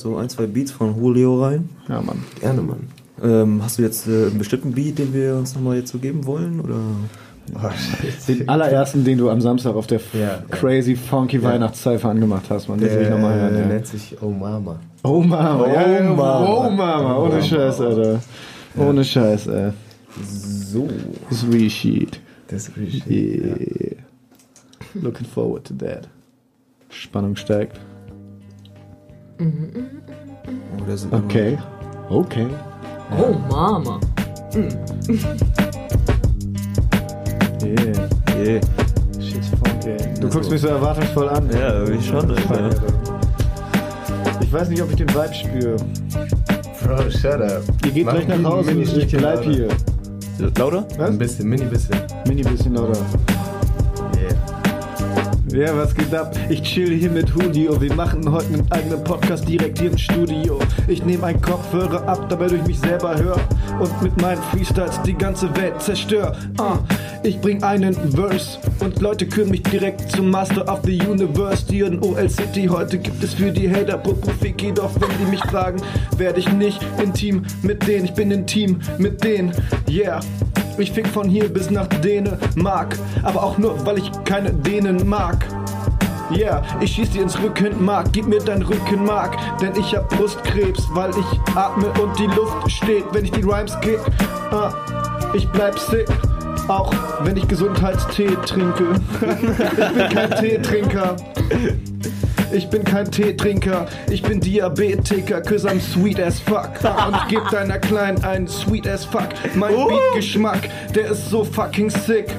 [0.00, 1.68] so ein, zwei Beats von Julio rein.
[1.88, 2.22] Ja, Mann.
[2.40, 2.88] Gerne, Mann.
[3.22, 6.24] Ähm, hast du jetzt äh, einen bestimmten Beat, den wir uns nochmal jetzt so geben
[6.26, 6.60] wollen?
[6.60, 6.76] Oder?
[7.54, 8.38] Oh, shit.
[8.40, 10.42] Den allerersten, den du am Samstag auf der Ja, ja.
[10.50, 12.78] crazy funky Weihnachtszeifer angemacht hast, man.
[12.78, 13.52] Den will ich nochmal hören.
[13.54, 13.68] Der Ja.
[13.68, 14.78] nennt sich Oh Mama.
[15.02, 16.46] Oh Mama, Oh ja, ja, Mama.
[16.46, 17.42] oh Mama, Oh ohne Mama.
[17.42, 18.20] Scheiß, Alter.
[18.76, 19.72] Ohne Scheiß, ey.
[20.24, 20.88] So.
[21.32, 22.20] Sweet shit.
[22.48, 23.10] Das ist richtig.
[23.10, 23.96] Yeah.
[24.94, 26.08] Looking forward to that.
[26.88, 27.80] Spannung steigt.
[29.40, 31.58] Oh, der sind Okay.
[32.10, 32.46] Okay.
[33.18, 33.98] Oh, Mama.
[37.62, 38.08] Yeah.
[38.36, 38.60] Yeah.
[39.20, 39.96] Shit's funky.
[40.18, 41.48] Du guckst mich so erwartungsvoll an.
[41.52, 42.70] Ja, ich schon, Alter.
[44.40, 45.76] Ich weiß nicht, ob ich den Vibe spüre.
[46.82, 47.62] Bro, shut up.
[47.84, 49.68] Ihr geht Mach gleich nach Hause, ich bleib hier.
[50.56, 50.86] Lauter?
[50.96, 51.10] Was?
[51.10, 51.96] Ein bisschen, mini bisschen.
[52.26, 52.98] Mini bisschen lauter.
[55.52, 56.32] Ja, was geht ab?
[56.48, 57.80] Ich chill hier mit Julio.
[57.80, 60.60] Wir machen heute einen eigenen Podcast direkt hier im Studio.
[60.86, 63.36] Ich nehme einen Kopfhörer ab, dabei durch mich selber hör
[63.80, 66.36] und mit meinen Freestyles die ganze Welt zerstör.
[66.58, 66.78] Ah,
[67.24, 71.64] ich bring einen Verse und Leute küren mich direkt zum Master of the Universe.
[71.68, 74.72] Hier in OL City heute gibt es für die Hater Popofiki.
[74.72, 75.82] Doch wenn die mich fragen,
[76.16, 78.04] werde ich nicht intim mit denen.
[78.04, 79.52] Ich bin intim mit denen.
[79.88, 80.20] Yeah.
[80.78, 85.46] Ich fick von hier bis nach Dänemark, aber auch nur, weil ich keine Dänen mag.
[86.30, 91.10] Yeah, ich schieß dir ins Rückenmark, gib mir dein Rückenmark, denn ich hab Brustkrebs, weil
[91.10, 93.98] ich atme und die Luft steht, wenn ich die Rhymes kick.
[94.52, 94.72] Ah,
[95.34, 96.06] ich bleib sick,
[96.68, 96.94] auch
[97.24, 98.84] wenn ich Gesundheitstee trinke.
[99.20, 101.16] ich bin kein Teetrinker.
[102.52, 106.70] Ich bin kein Teetrinker, ich bin Diabetiker, cause I'm sweet as fuck.
[106.82, 109.28] Und ich geb deiner Kleinen einen sweet as fuck.
[109.54, 112.34] Mein Beat-Geschmack, der ist so fucking sick.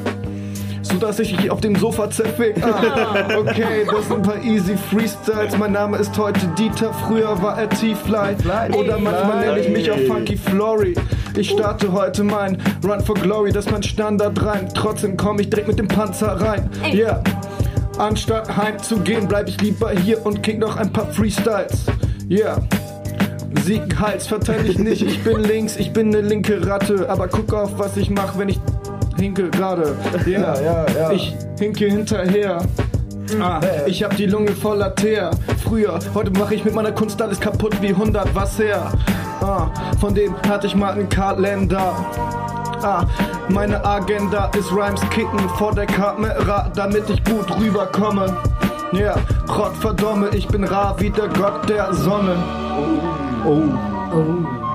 [0.82, 2.56] So dass ich dich auf dem Sofa zerfick.
[2.62, 5.58] Ah, okay, das sind ein paar easy Freestyles.
[5.58, 8.36] Mein Name ist heute Dieter, früher war er T-Fly.
[8.74, 10.96] Oder manchmal nenne ich mich auch Funky Flory.
[11.38, 14.68] Ich starte heute mein Run for Glory, das ist mein Standard rein.
[14.74, 16.70] Trotzdem komme ich direkt mit dem Panzer rein.
[16.94, 17.24] Yeah.
[18.02, 21.86] Anstatt heimzugehen, bleib ich lieber hier und kick noch ein paar Freestyles.
[22.32, 22.58] Yeah.
[23.64, 25.04] Sieg, Hals verteile ich nicht.
[25.04, 27.08] Ich bin links, ich bin eine linke Ratte.
[27.12, 28.60] Aber guck auf, was ich mach, wenn ich
[29.20, 29.96] hinke gerade.
[30.26, 30.60] Yeah.
[30.64, 31.12] ja, ja.
[31.12, 32.64] Ich hinke hinterher.
[33.40, 35.30] Ah, ich hab die Lunge voller Teer.
[35.64, 38.92] Früher, heute mache ich mit meiner Kunst alles kaputt wie 100 was her.
[39.42, 39.68] Ah,
[40.00, 41.94] von dem hatte ich mal einen Kalender.
[42.84, 43.06] Ah,
[43.50, 48.36] meine Agenda ist Rhymes kicken vor der Kamera, damit ich gut rüberkomme.
[48.92, 52.36] Ja, yeah, Gott verdomme, ich bin rar wie der Gott der Sonne.
[53.46, 53.92] Oh.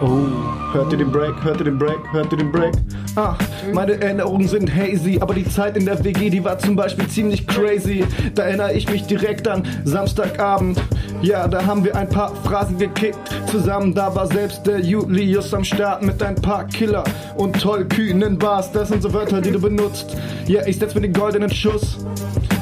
[0.00, 0.72] Oh.
[0.72, 2.74] Hört ihr den Break, hört ihr den Break, hört ihr den Break?
[3.16, 3.34] Ah,
[3.72, 7.46] meine Erinnerungen sind hazy, aber die Zeit in der WG, die war zum Beispiel ziemlich
[7.46, 8.04] crazy.
[8.34, 10.80] Da erinnere ich mich direkt an Samstagabend.
[11.22, 13.18] Ja, da haben wir ein paar Phrasen gekickt
[13.50, 13.94] zusammen.
[13.94, 17.04] Da war selbst der Julius am Start mit ein paar Killer
[17.36, 18.70] und tollkühnen Bars.
[18.72, 20.16] Das sind so Wörter, die du benutzt.
[20.46, 21.98] Ja, ich setz mir den goldenen Schuss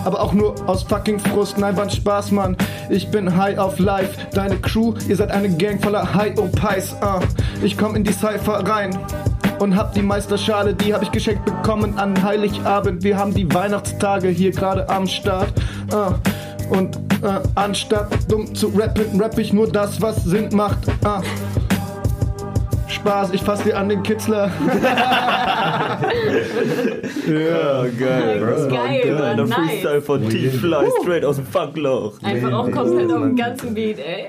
[0.05, 1.59] aber auch nur aus fucking Frust.
[1.59, 2.56] Nein, war ein Spaß, Mann.
[2.90, 4.18] Ich bin high auf life.
[4.32, 6.94] Deine Crew, ihr seid eine Gang voller high Pies.
[7.02, 7.20] Uh.
[7.62, 8.97] Ich komm in die Cypher rein.
[9.59, 13.02] Und hab die Meisterschale, die hab ich geschenkt bekommen an Heiligabend.
[13.02, 15.52] Wir haben die Weihnachtstage hier gerade am Start.
[15.93, 16.14] Uh.
[16.76, 20.78] Und uh, anstatt dumm zu rappen, rapp ich nur das, was Sinn macht.
[21.05, 21.23] Uh.
[23.05, 24.51] Spaß, ich fass dir an den Kitzler.
[27.26, 28.40] Ja, geil.
[28.40, 29.36] Das ist geil, Mann.
[29.36, 29.55] Der Nice.
[29.55, 32.12] Freestyle von T-Fly, straight aus dem Funkloch.
[32.22, 34.26] Einfach auch komplett auf dem ganzen Beat, ey.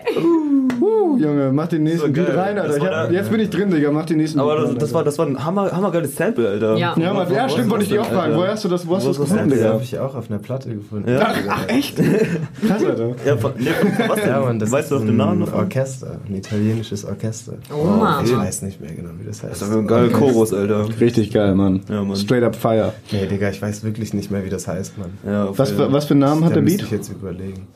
[0.81, 2.45] Uh, Junge, mach den nächsten Das war Beat geil.
[2.45, 2.67] rein, Alter.
[2.67, 3.91] Das Ich war hab, jetzt bin ich drin, Digga.
[3.91, 6.47] Mach den nächsten Aber Beat das, rein, das, war, das war ein hammer, hammergeiles Sample,
[6.47, 6.75] Alter.
[6.77, 6.95] Ja.
[6.97, 8.35] Ja, ja, stimmt, wollte ich dich auch fragen.
[8.35, 9.73] Woher hast du das, wo hast du das das gefunden, Das Digga?
[9.73, 11.09] habe ich auch auf einer Platte gefunden.
[11.11, 11.27] Ja.
[11.49, 11.97] Ach, echt?
[12.67, 13.09] Krass, Alter.
[13.25, 14.29] Ja, von- nee, von- was denn?
[14.29, 15.53] Ja, Mann, das weißt ist du noch den ein Namen noch?
[15.53, 17.53] Orchester, ein italienisches Orchester.
[17.73, 18.25] Oh, Mann.
[18.25, 19.51] Ich weiß nicht mehr genau, wie das heißt.
[19.53, 20.87] Das ist aber ein geiler Chorus, Alter.
[20.99, 21.81] Richtig geil, Mann.
[21.89, 22.15] Ja, Mann.
[22.17, 22.93] Straight up fire.
[23.11, 25.11] Nee, Digga, ich weiß wirklich nicht mehr, wie das heißt, Mann.
[25.25, 26.81] Ja, Was für, was für einen Namen hat der Beat?
[26.81, 27.67] ich jetzt überlegen.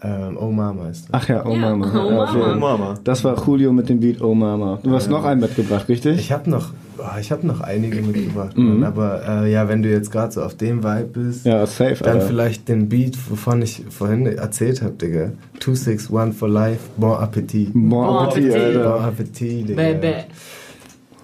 [0.00, 1.22] Ähm, oh Mama ist das.
[1.22, 1.86] Ach ja, oh Ja, Mama.
[1.92, 2.52] Oh Ja, okay.
[2.54, 2.94] Oh Mama.
[3.02, 4.78] Das war Julio mit dem Beat Oh Mama.
[4.82, 6.18] Du hast noch einen mitgebracht, richtig?
[6.20, 8.80] Ich habe noch, oh, ich habe noch einige mitgebracht, Mhm.
[8.80, 11.96] Mann, aber äh, ja, wenn du jetzt gerade so auf dem Vibe bist, ja, safe,
[12.04, 12.26] dann Alter.
[12.28, 15.32] vielleicht den Beat, wovon ich vorhin erzählt habe, Digga.
[15.58, 17.72] 261 for life, Bon Appetit.
[17.72, 18.74] Bon Bon Appetit, Appetit.
[18.74, 19.04] Bon Alter.
[19.04, 19.82] Appetit, Digga.
[19.82, 20.14] Baby.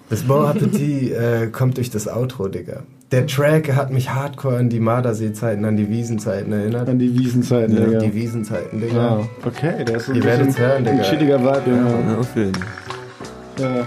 [0.09, 2.81] Das Bon Appetit äh, kommt durch das Outro, Digga.
[3.11, 6.89] Der Track hat mich hardcore an die Mardersee-Zeiten, an die Wiesenzeiten erinnert.
[6.89, 7.99] An die Wiesenzeiten, Ja, Digga.
[7.99, 8.95] die Wiesenzeiten, Digga.
[8.95, 11.03] Ja, okay, der ist so ein Ihr bisschen werdet's hören, ein Digga.
[11.03, 11.71] chilliger Vibe.
[12.11, 12.53] Ja, auf jeden
[13.59, 13.85] Ja.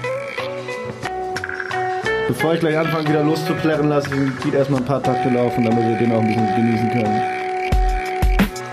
[2.28, 5.65] Bevor ich gleich anfange, wieder loszuplärren, lasse ich den Beat erstmal ein paar Takte laufen,
[5.65, 7.20] damit wir den auch ein bisschen genießen können.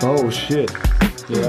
[0.02, 0.70] Oh shit.
[1.28, 1.48] Ja.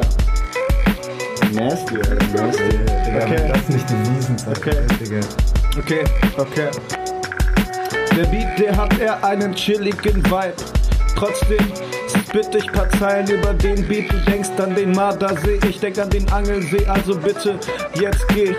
[1.54, 2.46] Nasty, Alter.
[2.46, 2.64] Nasty.
[2.70, 3.52] Digga, Okay.
[3.54, 4.78] das nicht die Wiesen zeigen, Okay.
[5.00, 5.20] Digga.
[5.80, 6.04] Okay,
[6.38, 6.70] okay.
[8.18, 10.56] Der Beat, der hat eher einen chilligen Vibe.
[11.16, 11.60] Trotzdem
[12.08, 14.12] spit ich paar Zeilen über den Beat.
[14.12, 16.84] Du denkst an den Mardersee, ich denk an den Angelsee.
[16.88, 17.60] Also bitte,
[17.94, 18.56] jetzt geh.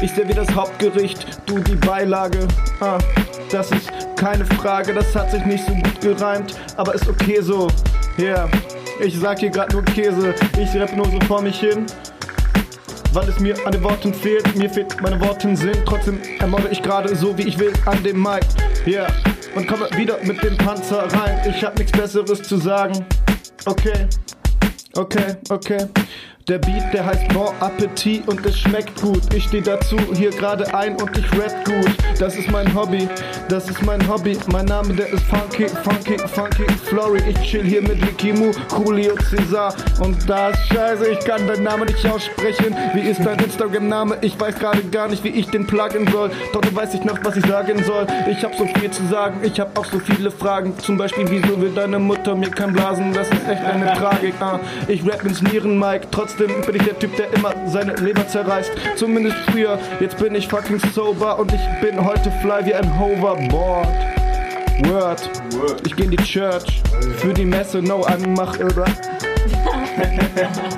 [0.00, 2.46] Ich seh wie das Hauptgericht, du die Beilage.
[2.78, 2.98] Ah,
[3.50, 6.54] das ist keine Frage, das hat sich nicht so gut gereimt.
[6.76, 7.66] Aber ist okay so.
[8.18, 8.48] Ja, yeah.
[9.00, 10.32] ich sag hier grad nur Käse.
[10.56, 11.86] Ich rapp nur so vor mich hin
[13.12, 14.56] weil es mir an den Worten fehlt.
[14.56, 15.76] Mir fehlt meine Worten Sinn.
[15.84, 18.44] Trotzdem ermorde ich gerade so, wie ich will, an dem Mic.
[18.86, 19.08] Yeah.
[19.54, 21.40] Und komme wieder mit dem Panzer rein.
[21.48, 23.04] Ich hab nichts Besseres zu sagen.
[23.66, 24.08] Okay.
[24.94, 25.86] Okay, okay.
[26.48, 29.22] Der Beat, der heißt Bon Appetit und es schmeckt gut.
[29.32, 31.96] Ich steh dazu hier gerade ein und ich rap gut.
[32.18, 33.08] Das ist mein Hobby,
[33.48, 34.36] das ist mein Hobby.
[34.50, 37.20] Mein Name, der ist Funky, Funky, Funky, Flory.
[37.28, 39.72] Ich chill hier mit Ricky Mu, Julio Cesar.
[40.00, 42.74] Und da ist scheiße, ich kann deinen Namen nicht aussprechen.
[42.92, 44.18] Wie ist dein Instagram-Name?
[44.22, 46.32] Ich weiß gerade gar nicht, wie ich den pluggen soll.
[46.52, 48.04] Doch du weiß ich noch, was ich sagen soll.
[48.28, 50.76] Ich hab so viel zu sagen, ich hab auch so viele Fragen.
[50.78, 53.12] Zum Beispiel, wieso will deine Mutter mir kein Blasen?
[53.12, 54.34] Das ist echt eine Tragik.
[54.40, 54.58] Ah,
[54.88, 58.70] ich rap ins Nieren-Mic, trotzdem bin ich der Typ, der immer seine Leber zerreißt.
[58.96, 63.88] Zumindest früher, jetzt bin ich fucking sober und ich bin heute fly wie ein Hoverboard.
[64.84, 65.30] Word,
[65.84, 66.82] ich geh in die Church
[67.18, 68.84] für die Messe, no, I'm mach irre.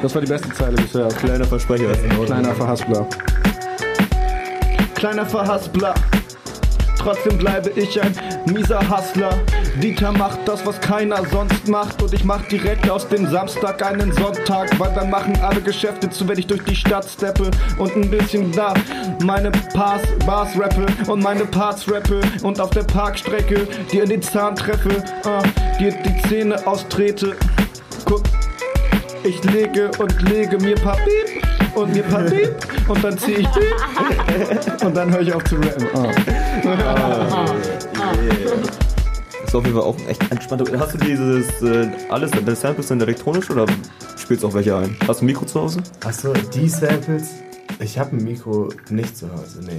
[0.03, 1.09] Das war die beste Zeile bisher.
[1.09, 1.93] Kleiner Versprecher.
[2.27, 3.07] Kleiner Verhaspler.
[4.95, 5.95] Kleiner Verhaspler.
[7.05, 8.17] Trotzdem bleibe ich ein
[8.47, 9.39] mieser Hustler.
[9.83, 12.03] Dieter macht das, was keiner sonst macht.
[12.03, 14.71] Und ich mach direkt aus dem Samstag einen Sonntag.
[14.81, 17.51] Weil dann machen alle Geschäfte zu, wenn ich durch die Stadt steppe.
[17.77, 18.73] Und ein bisschen da
[19.23, 20.87] meine Pass, Bars rappe.
[21.07, 22.23] Und meine Parts rappe.
[22.43, 25.05] Und auf der Parkstrecke dir in den Zahn treffe.
[25.27, 25.43] Ah,
[25.79, 27.37] dir die Zähne austrete.
[28.07, 28.23] Guck,
[29.25, 32.55] ich lege und lege mir paar Piep und mir paar Piep
[32.89, 35.87] und dann zieh ich Piep und dann höre ich auf zu rappen.
[35.95, 36.11] Ah.
[39.41, 40.73] Das ist auf jeden Fall auch echt entspannt.
[40.79, 43.67] Hast du dieses äh, alles, deine Samples sind elektronisch oder
[44.17, 44.97] spielst du auch welche ein?
[45.07, 45.83] Hast du ein Mikro zu Hause?
[46.05, 47.31] Achso, die Samples.
[47.85, 49.79] Ich habe ein Mikro nicht zu Hause, nee.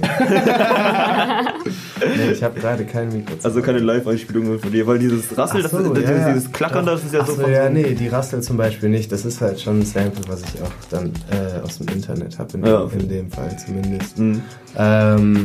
[2.16, 5.68] nee ich habe gerade kein Mikro zu Also keine Live-Einspielungen von dir, weil dieses Rassel,
[5.68, 6.28] so, das, dieses, ja.
[6.32, 9.10] dieses Klackern, das ist ja Ach so so, ja, nee, die Rassel zum Beispiel nicht.
[9.10, 12.56] Das ist halt schon ein Sample, was ich auch dann äh, aus dem Internet habe,
[12.56, 12.96] in, Ja, dem- okay.
[13.00, 14.18] in dem Fall zumindest.
[14.18, 14.40] Mhm.
[14.76, 15.42] Ähm,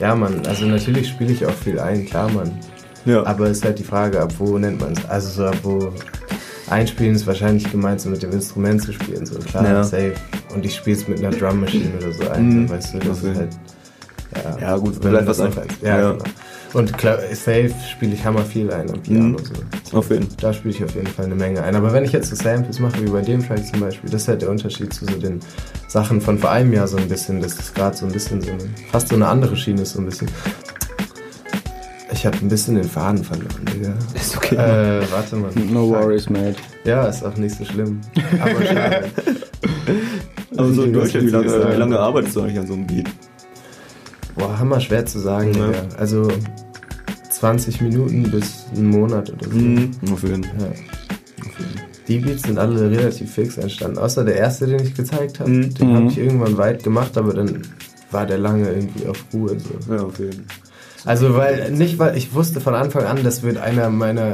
[0.00, 2.58] ja, Mann, also natürlich spiele ich auch viel ein, klar, Mann.
[3.04, 3.24] Ja.
[3.24, 5.04] Aber ist halt die Frage, ab wo nennt man es?
[5.08, 5.92] Also so ab wo
[6.68, 9.84] einspielen ist wahrscheinlich gemeint, so mit dem Instrument zu spielen, so klar, Ja.
[9.84, 10.14] safe.
[10.58, 12.68] Und ich spiele es mit einer Drum Machine oder so ein, Mhm.
[12.70, 13.30] weißt du, das Okay.
[13.30, 13.50] ist halt.
[14.34, 15.62] Ja, Ja, gut, wenn bleibt das was noch ein.
[15.68, 16.12] als- Ja, Ja.
[16.14, 16.24] genau.
[16.74, 19.24] Und safe spiele ich hammer viel ein am Piano.
[19.24, 19.36] Mhm.
[19.88, 19.98] So.
[19.98, 20.36] Auf jeden Fall.
[20.40, 21.76] Da spiele ich auf jeden Fall eine Menge ein.
[21.76, 24.28] Aber wenn ich jetzt so Samples mache, wie bei dem Track zum Beispiel, das ist
[24.28, 25.38] halt der Unterschied zu so den
[25.86, 28.50] Sachen von vor einem Jahr so ein bisschen, dass das gerade so ein bisschen so
[28.50, 28.58] eine,
[28.90, 30.28] fast so eine andere Schiene ist so ein bisschen.
[32.12, 33.94] Ich habe ein bisschen den Faden verloren, Digga.
[34.14, 34.56] Ist okay.
[34.56, 35.50] Äh, warte mal.
[35.70, 36.56] No worries, mate.
[36.84, 38.00] Ja, ist auch nicht so schlimm.
[38.40, 39.04] Aber schade.
[40.58, 41.72] Aber so in Was Deutschland, wie lange, sagen?
[41.72, 43.08] wie lange arbeitest du eigentlich an so einem Beat?
[44.36, 45.66] Boah, hammer schwer zu sagen, Ja.
[45.68, 45.82] Digga.
[45.96, 46.28] Also
[47.30, 49.56] 20 Minuten bis einen Monat oder so.
[49.56, 49.90] Mhm.
[50.12, 50.54] Auf jeden Fall.
[50.58, 50.66] Ja.
[52.08, 53.98] Die Beats sind alle relativ fix entstanden.
[53.98, 55.50] Außer der erste, den ich gezeigt habe.
[55.50, 55.74] Mhm.
[55.74, 55.94] Den Mhm.
[55.96, 57.62] habe ich irgendwann weit gemacht, aber dann
[58.10, 59.56] war der lange irgendwie auf Ruhe.
[59.60, 59.94] So.
[59.94, 60.42] Ja, auf jeden Fall.
[61.04, 64.32] Also weil, nicht weil ich wusste von Anfang an, das wird einer meiner,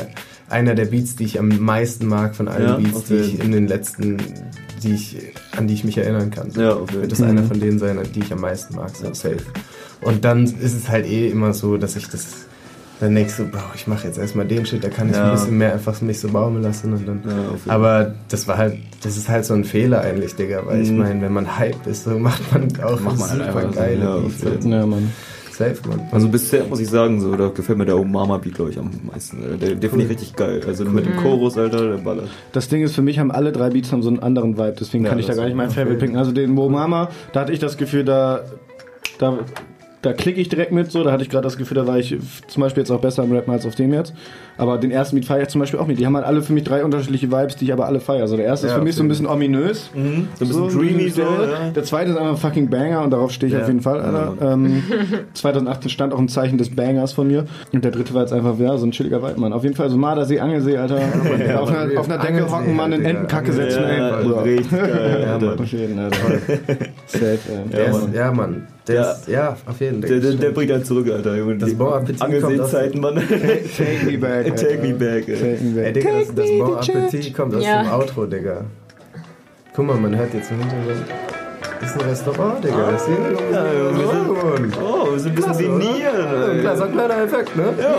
[0.48, 3.52] einer der Beats, die ich am meisten mag von allen Ja, Beats, die ich in
[3.52, 4.16] den letzten,
[4.84, 5.16] die ich,
[5.56, 6.50] an die ich mich erinnern kann.
[6.50, 6.60] So.
[6.60, 7.28] Ja, auf jeden Wird das Fall.
[7.30, 9.38] einer von denen sein, die ich am meisten mag, so safe.
[10.00, 12.26] Und dann ist es halt eh immer so, dass ich das
[13.00, 15.24] dann denkst du, boah, ich mache jetzt erstmal den Shit, da kann ich Ja.
[15.32, 17.22] ein bisschen mehr einfach mich so baumeln lassen und dann.
[17.26, 20.90] Ja, Aber das war halt, das ist halt so ein Fehler eigentlich, Digga, weil ich
[20.90, 20.98] Mhm.
[20.98, 23.80] meine, wenn man hyped ist, so macht man auch Macht man halt super einfach so,
[23.80, 24.64] geile ja, Beats.
[24.64, 25.12] Ja, Mann.
[25.54, 26.00] Safe, man.
[26.10, 28.90] Also bisher muss ich sagen, so, da gefällt mir der Obama Beat, glaube ich, am
[29.12, 29.42] meisten.
[29.42, 29.56] Alter.
[29.56, 30.60] Der, der finde ich richtig geil.
[30.66, 32.28] Also mit dem Chorus, Alter, der ballert.
[32.52, 35.04] Das Ding ist, für mich haben alle drei Beats haben so einen anderen Vibe, deswegen
[35.04, 36.16] Ja, kann ich da gar nicht mein Favorite picken.
[36.16, 38.40] Also den Mo Mama, da hatte ich das Gefühl, da,
[39.18, 39.38] da,
[40.02, 42.16] da klicke ich direkt mit so, da hatte ich gerade das Gefühl, da war ich
[42.48, 44.12] zum Beispiel jetzt auch besser im Rappen als auf dem jetzt.
[44.56, 45.98] Aber den ersten Beat feiere ich zum Beispiel auch nicht.
[45.98, 48.22] Die haben halt alle für mich drei unterschiedliche Vibes, die ich aber alle feiere.
[48.22, 49.90] Also der erste Ja, ist für mich so ein bisschen ominös.
[49.92, 51.22] So ein bisschen dreamy, so.
[51.22, 51.70] der, Ja.
[51.74, 53.62] der zweite ist einfach ein fucking Banger und darauf stehe ich Ja.
[53.62, 54.34] auf jeden Fall, Alter.
[54.52, 54.82] Ähm,
[55.34, 57.46] 2018 stand auch ein Zeichen des Bangers von mir.
[57.72, 59.52] Und der dritte war jetzt einfach, ja, so ein chilliger Vibe, Mann.
[59.52, 60.98] Auf jeden Fall so Mardersee, Angelsee, Alter.
[61.48, 63.04] Ja, auf, einer, auf einer Decke Angelsee, hocken, Mann, in.
[63.04, 64.28] Entenkacke setzen, Ja, ey.
[64.54, 65.46] Richtig geil, Alter.
[65.46, 65.58] Mann.
[65.58, 66.16] Auf jeden, Alter.
[67.06, 67.38] Safe,
[67.72, 68.14] ey.
[68.16, 68.66] Ja, Mann.
[68.86, 69.10] Der Ja.
[69.12, 70.10] ist, ja, auf jeden Fall.
[70.10, 71.36] Der, der, der bringt einen zurück, Alter.
[71.36, 71.56] Junge.
[71.56, 73.14] Das Die Bon Appetit kommt aus- Angelsehzeiten, Mann.
[73.16, 74.43] Take me back.
[74.50, 74.68] Alter.
[74.68, 75.34] Take me back, ey.
[75.36, 75.94] Take me Ey, back.
[75.94, 77.82] Digga, das, das Bon Appetit kommt aus Ja.
[77.82, 78.64] dem Outro, Digga.
[79.74, 81.04] Guck mal, man hört jetzt im Hintergrund.
[81.80, 82.90] Das ist ein Restaurant, Digga.
[82.92, 83.30] Das sehen wir.
[83.52, 84.06] Ja, Junge, wir
[84.56, 85.68] sind- Oh, wir sind ein bisschen wie?
[85.86, 86.50] Nieren.
[86.54, 86.60] ey.
[86.60, 87.64] Klar, so ein kleiner Effekt, ne?
[87.78, 87.84] Ja.
[87.84, 87.90] Ja,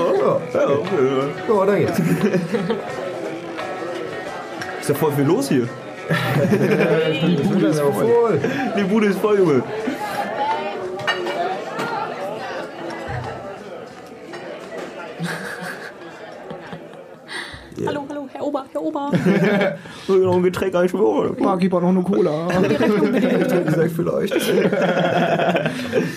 [0.54, 1.04] Ja, okay.
[1.48, 1.92] ja danke.
[4.82, 5.68] Ist ja voll viel los hier.
[7.28, 8.40] Die Bude ist voll.
[8.78, 9.64] Die Bude ist voll, Junge.
[18.46, 19.12] Ober, Herr Ober.
[20.08, 21.36] Ich noch ein Getränk einschwören?
[21.40, 22.48] Marc, gib auch noch eine Cola.
[23.66, 24.36] Gesagt, vielleicht.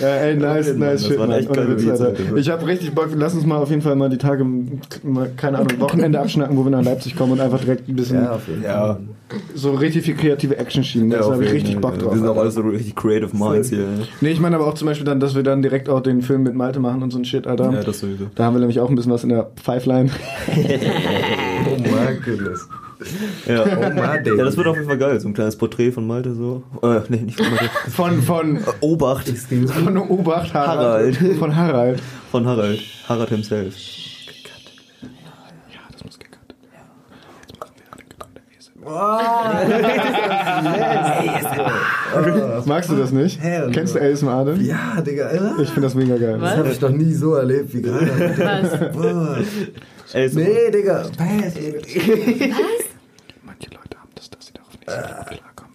[0.00, 2.02] Ja, ey, nice, nice Das shit, waren echt geile Beats.
[2.36, 4.44] Ich hab richtig Bock, lass uns mal auf jeden Fall mal die Tage,
[5.02, 8.22] mal, keine Ahnung, Wochenende abschnacken, wo wir nach Leipzig kommen und einfach direkt ein bisschen
[8.22, 8.38] Ja.
[8.62, 8.98] Ja,
[9.54, 11.10] so richtig viel kreative Action schieben.
[11.10, 11.78] Da auf habe ich richtig.
[11.80, 12.12] Bock drauf.
[12.12, 13.86] Wir sind auch alles so richtig creative minds hier.
[14.20, 16.42] Nee, ich meine aber auch zum Beispiel dann, dass wir dann direkt auch den Film
[16.44, 17.70] mit Malte machen und so ein Shit, Alter.
[17.72, 18.26] Ja, das sowieso.
[18.34, 20.10] da haben wir nämlich auch ein bisschen was in der Pipeline.
[21.78, 22.68] Oh mein Goodness.
[23.46, 23.64] Ja.
[23.64, 25.20] Oh ja, das wird auf jeden Fall geil.
[25.20, 26.62] So ein kleines Porträt von Malte so.
[26.82, 27.70] Äh, nee, nicht von Malte.
[27.90, 29.28] Von, von, Obacht.
[29.28, 31.20] von Obacht Harald.
[31.20, 31.38] Harald.
[31.38, 32.02] Von Harald.
[32.30, 32.80] Von Harald.
[33.08, 33.74] Harald himself.
[42.64, 43.40] Magst du das nicht?
[43.40, 44.64] Hell Kennst du ASMR denn?
[44.64, 45.56] Ja, Digga, Alter.
[45.60, 46.38] Ich finde das mega geil.
[46.40, 48.06] Das habe ich noch nie so erlebt wie gerade.
[48.96, 49.46] Was?
[50.12, 51.06] Ey, so Nee, Digga.
[51.18, 51.60] Manche
[53.70, 55.68] Leute haben das, dass sie darauf nicht so klarkommen.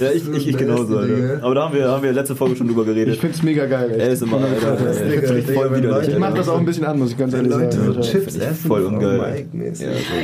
[0.00, 1.40] Ja, ich, ich, ich genauso, Alter.
[1.42, 3.14] Aber da haben wir, haben wir letzte Folge schon drüber geredet.
[3.14, 4.12] Ich find's mega geil, Er ey.
[4.12, 4.76] ist immer, Alter.
[4.76, 4.92] Digga,
[5.26, 5.80] Finde ich Digga, voll.
[5.80, 7.92] Leute- Ich mach das auch ein bisschen an, muss ich ganz ehrlich Leute sagen.
[7.92, 8.02] so Alter.
[8.12, 9.46] Chips essen, voll ungeil.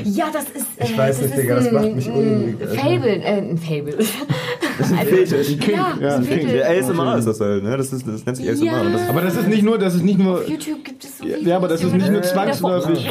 [0.05, 0.67] Ja, das ist.
[0.79, 2.75] Äh, Ich weiß das nicht, ist Digga, das macht mich unruhig, Alter.
[2.75, 3.95] Fable, äh, ein Fable.
[4.79, 5.57] Das ist ein Fetisch.
[5.69, 6.25] Ja, Ja, ein ein.
[6.25, 6.53] Fable.
[6.53, 7.77] Der ASMR ist das halt, ne?
[7.77, 8.65] Das, ist, das nennt sich ASMR.
[8.67, 8.81] Ja.
[8.81, 11.05] Und das ist Aber das ist nicht nur, das ist nicht nur, Auf YouTube gibt
[11.05, 11.43] es so Videos.
[11.45, 13.11] ja, aber das ist nicht nur die man- zwangsläufig.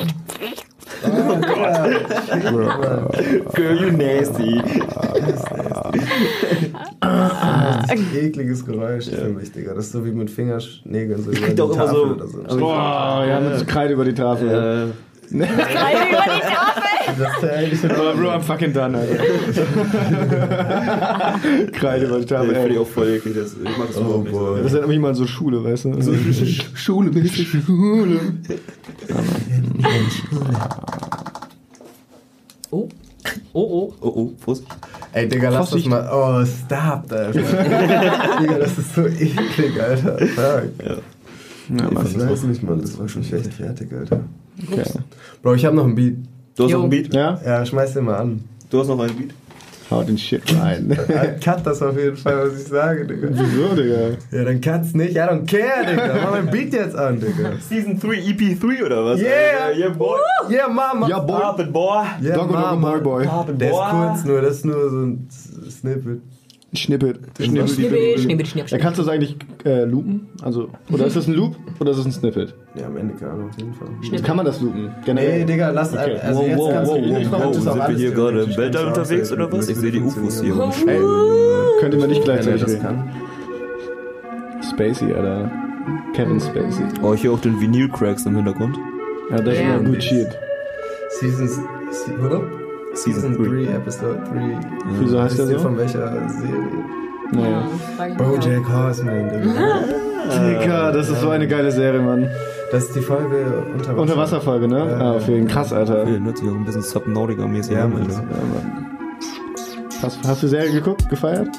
[3.55, 4.61] Girl, you nasty.
[8.15, 9.73] Ekliges Geräusch für mich, Digga.
[9.73, 12.27] Das ist so wie mit Fingernägeln so über krieg die doch immer Tafel so- oder
[12.27, 12.57] so.
[12.57, 14.49] Boah, ja, mit Kreide über die Tafel.
[14.49, 14.87] Äh,
[15.39, 16.83] Kreide über die Tafel.
[17.17, 19.17] Das ist ja eigentlich Aber Bro, I'm fucking done, Alter.
[21.73, 23.35] Kreide über die nee, Tafel, finde ich auch voll eklig.
[23.35, 24.33] Das, ich mag das Oh, nicht.
[24.33, 26.01] Das ist halt nämlich mal so Schule, weißt du?
[26.01, 26.13] So
[26.75, 28.19] Schule, mäßig Schule.
[32.71, 32.87] Oh.
[33.53, 33.93] Oh, oh.
[34.01, 34.63] Oh, oh, Prost.
[35.13, 35.89] Ey, Digga, lass das Vorsicht.
[35.89, 36.07] mal.
[36.11, 37.31] Oh, stop, Alter.
[38.41, 40.17] Digga, das ist so eklig, Alter.
[40.19, 40.63] Fuck.
[40.85, 40.95] Ja.
[41.69, 41.89] Ja.
[42.03, 42.81] Ich weiß nicht, Mann.
[42.81, 44.19] Das war schon echt fertig, Alter.
[44.71, 44.83] Okay.
[45.41, 46.15] Bro, ich hab noch ein Beat.
[46.55, 46.77] Du hast Jo.
[46.77, 47.13] noch einen Beat?
[47.13, 47.39] Ja?
[47.45, 48.43] Ja, schmeiß den mal an.
[48.69, 49.31] Du hast noch einen Beat?
[49.91, 50.89] Hau den Shit rein.
[51.09, 53.27] Äh, Cut das auf jeden Fall, was ich sage, Digga.
[53.31, 54.17] Wieso, Digga?
[54.31, 55.15] Ja, dann cut's nicht.
[55.15, 56.15] I don't care, Digga.
[56.23, 57.53] Mach mein Beat jetzt an, Digga.
[57.69, 59.19] Season 3, EP3 oder was?
[59.19, 59.71] Yeah.
[59.77, 60.17] Yeah, boy.
[60.49, 61.07] Yeah, Mama.
[61.09, 61.41] Ja, boy.
[61.41, 62.03] Pop it, boy.
[62.21, 62.97] Yeah, Doggo, Mama.
[62.97, 63.23] Boy, Boy.
[63.25, 63.91] It, Der ist boy.
[63.91, 65.27] kurz nur, das ist nur so ein
[65.69, 66.21] Snippet.
[66.75, 67.19] Schnippet.
[67.39, 67.69] Schnippet.
[67.69, 68.71] Schnibbel, schnibbel, schnibbel.
[68.71, 70.27] Ja, kannst du das eigentlich äh, loopen?
[70.41, 72.55] Also, oder ist das ein Loop oder ist das ein Snippet?
[72.75, 74.21] Ja, am Ende kann er auf jeden Fall.
[74.23, 74.85] Kann man das loopen?
[74.85, 75.45] Nee, Generell?
[75.45, 76.17] Digga, lass Okay.
[76.21, 77.51] also Wow, jetzt wow, kannst wow, du wow, wow.
[77.53, 79.69] du Sind wir hier gerade im Weltall unterwegs oder was?
[79.69, 80.59] Ich sehe die UFOs hier funktionieren.
[80.59, 80.93] rumschweben.
[81.03, 82.81] Ey, Könnte man nicht gleichzeitig das reden.
[82.81, 83.09] kann.
[84.69, 85.51] Spacey, Alter.
[86.15, 86.85] Kevin Spacey.
[87.03, 88.77] Oh, ich höre auch den Vinyl-Cracks im Hintergrund.
[89.29, 89.75] Ja, das ist Ja.
[89.75, 90.27] immer gut Shit.
[91.19, 91.59] Seasons,
[91.91, 92.41] se oder?
[92.93, 93.65] Season Season 3.
[93.65, 94.59] 3, Episode 3.
[94.99, 95.59] Wieso heißt der so?
[95.59, 96.67] von welcher Serie?
[97.31, 97.63] Naja.
[97.97, 98.17] Auch.
[98.17, 100.59] Bojack Horseman, Digga.
[100.59, 102.29] Digga, das ist so eine geile Serie, Mann.
[102.71, 104.01] Das ist die Folge unter Wasser.
[104.01, 104.87] Unterwasserfolge, ne?
[104.89, 104.97] Ja.
[104.97, 105.63] Ah, auf jeden Fall.
[105.63, 106.07] Krass, Alter.
[106.07, 108.01] Ja, hört sich auch ein bisschen Subnautica-mäßig Ja, an, Mann.
[108.03, 108.13] Alter.
[108.13, 108.85] Ja, Mann.
[110.01, 111.09] Hast, hast du die Serie geguckt?
[111.09, 111.49] Gefeiert?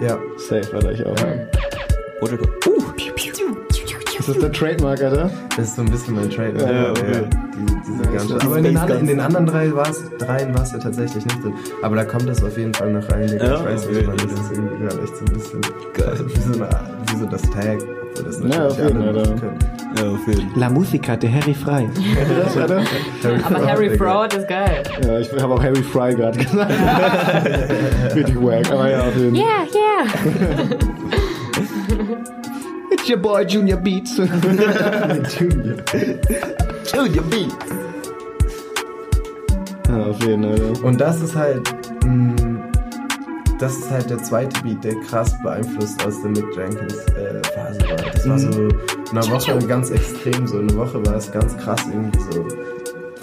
[0.00, 0.18] Ja.
[0.36, 1.14] Safe, Alter, ich auch.
[2.20, 2.73] Bojack, uh,
[4.24, 5.30] Ist das der Trademark, Alter?
[5.54, 6.54] Das ist so ein bisschen mein Trade.
[6.58, 7.24] Ja, Ja, okay.
[7.54, 10.72] Die, diese ganze, aber in den, an- in den anderen drei war's, dreien war es
[10.72, 11.52] ja tatsächlich nicht drin.
[11.82, 13.44] Aber da kommt das auf jeden Fall noch rein, Digga.
[13.44, 14.06] Ja, ich weiß okay.
[14.16, 15.60] das ist irgendwie gerade echt so ein bisschen
[15.92, 16.18] Geil.
[16.26, 16.68] wie so, eine,
[17.10, 17.78] wie so das Tag.
[18.24, 19.22] Das Ja, auf jeden Fall, ja.
[20.10, 20.50] auf jeden.
[20.58, 21.86] La Musica, der Harry Fry.
[22.44, 22.82] das, Alter?
[23.44, 23.98] Aber Harry.
[23.98, 24.82] Fraud ist geil.
[25.06, 26.70] Ja, ich habe auch Harry Fry gerade gesagt.
[28.14, 29.44] Richtig wack, aber ja, auf jeden Fall.
[29.44, 30.74] Yeah, yeah.
[32.94, 34.16] It's your boy Junior Beats.
[34.18, 35.76] Junior.
[36.94, 37.52] Junior Beat.
[39.88, 40.72] ja, auf jeden Fall.
[40.84, 41.68] Und das ist halt,
[42.04, 42.62] mh,
[43.58, 47.80] das ist halt der zweite Beat, der krass beeinflusst aus der Mick Jenkins äh, Phase
[47.80, 47.96] war.
[47.96, 48.68] Das war so
[49.10, 50.58] eine Woche ganz extrem so.
[50.58, 52.46] Eine Woche war es ganz krass irgendwie so.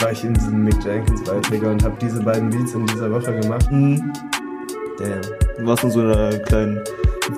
[0.04, 3.10] War ich in diesem Mick Jenkins Vibe, Digga, und hab diese beiden Beats in dieser
[3.10, 3.72] Woche gemacht.
[3.72, 4.12] Mhm.
[5.00, 5.22] Damn.
[5.58, 6.82] Du warst in so einer kleinen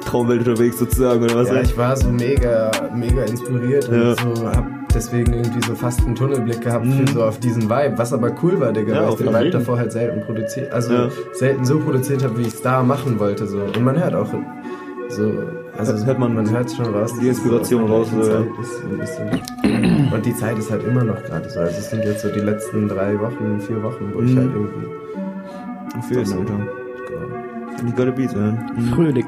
[0.01, 1.49] Traumwelt unterwegs sozusagen, oder was?
[1.49, 4.09] Ja, ich war so mega, mega inspiriert Ja.
[4.25, 7.07] und so hab deswegen irgendwie so fast einen Tunnelblick gehabt Mhm.
[7.07, 9.77] so auf diesen Vibe, was aber cool war, Digga, Ja, weil ich den Vibe davor
[9.77, 11.09] halt selten produziert, also Ja.
[11.33, 13.47] selten so produziert habe, wie ich es da machen wollte.
[13.47, 13.57] So.
[13.59, 14.27] Und man hört auch
[15.09, 15.31] so,
[15.77, 17.13] also Hört man man hört schon raus.
[17.21, 18.39] die Inspiration raus, so ja.
[18.61, 19.21] ist.
[20.13, 21.59] Und die Zeit ist halt immer noch gerade so.
[21.59, 24.37] Also es sind jetzt so die letzten drei Wochen, vier Wochen, wo ich Mhm.
[24.37, 24.87] halt irgendwie.
[25.97, 26.53] Auf jeden Fall, Alter.
[26.53, 27.89] Genau.
[27.89, 28.89] Ich geile Beats, man.
[28.95, 29.25] Fröhlich.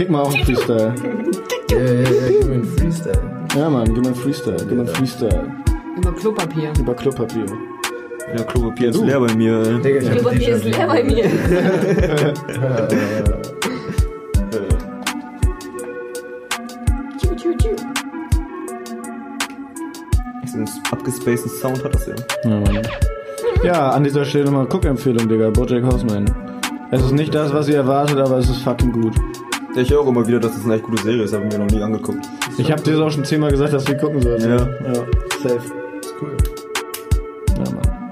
[0.00, 0.94] Kick mal auf den Freestyle.
[1.70, 3.20] Ja, ja, ja, gib mir einen Freestyle.
[3.54, 4.56] Ja, Mann, gib mir einen Freestyle.
[4.56, 5.52] Gib mir einen Freestyle.
[5.98, 6.72] Über Klopapier.
[6.80, 7.44] Über Klopapier.
[8.34, 9.62] Ja, Klopapier ist leer bei mir.
[9.78, 11.24] Digga, ich Klopapier ist leer bei mir.
[17.18, 17.76] Tschu, tschu, tschu.
[20.46, 22.14] So einen abgespaceden Sound hat das ja.
[22.44, 22.82] Ja, Mann.
[23.62, 25.50] Ja, an dieser Stelle nochmal Guckempfehlung, Digga.
[25.50, 26.24] Bojack Horseman.
[26.90, 29.14] Es ist nicht das, was ihr erwartet, aber es ist fucking gut.
[29.76, 31.70] Ich höre auch immer wieder, dass das eine echt gute Serie ist, habe mir noch
[31.70, 32.28] nie angeguckt.
[32.58, 34.46] Ich hab dir das auch schon zehnmal gesagt, dass die gucken sollst.
[34.46, 34.56] Ja.
[34.56, 34.94] Ja,
[35.42, 35.56] safe.
[36.00, 36.36] Ist cool.
[37.56, 38.10] Ja, Mann.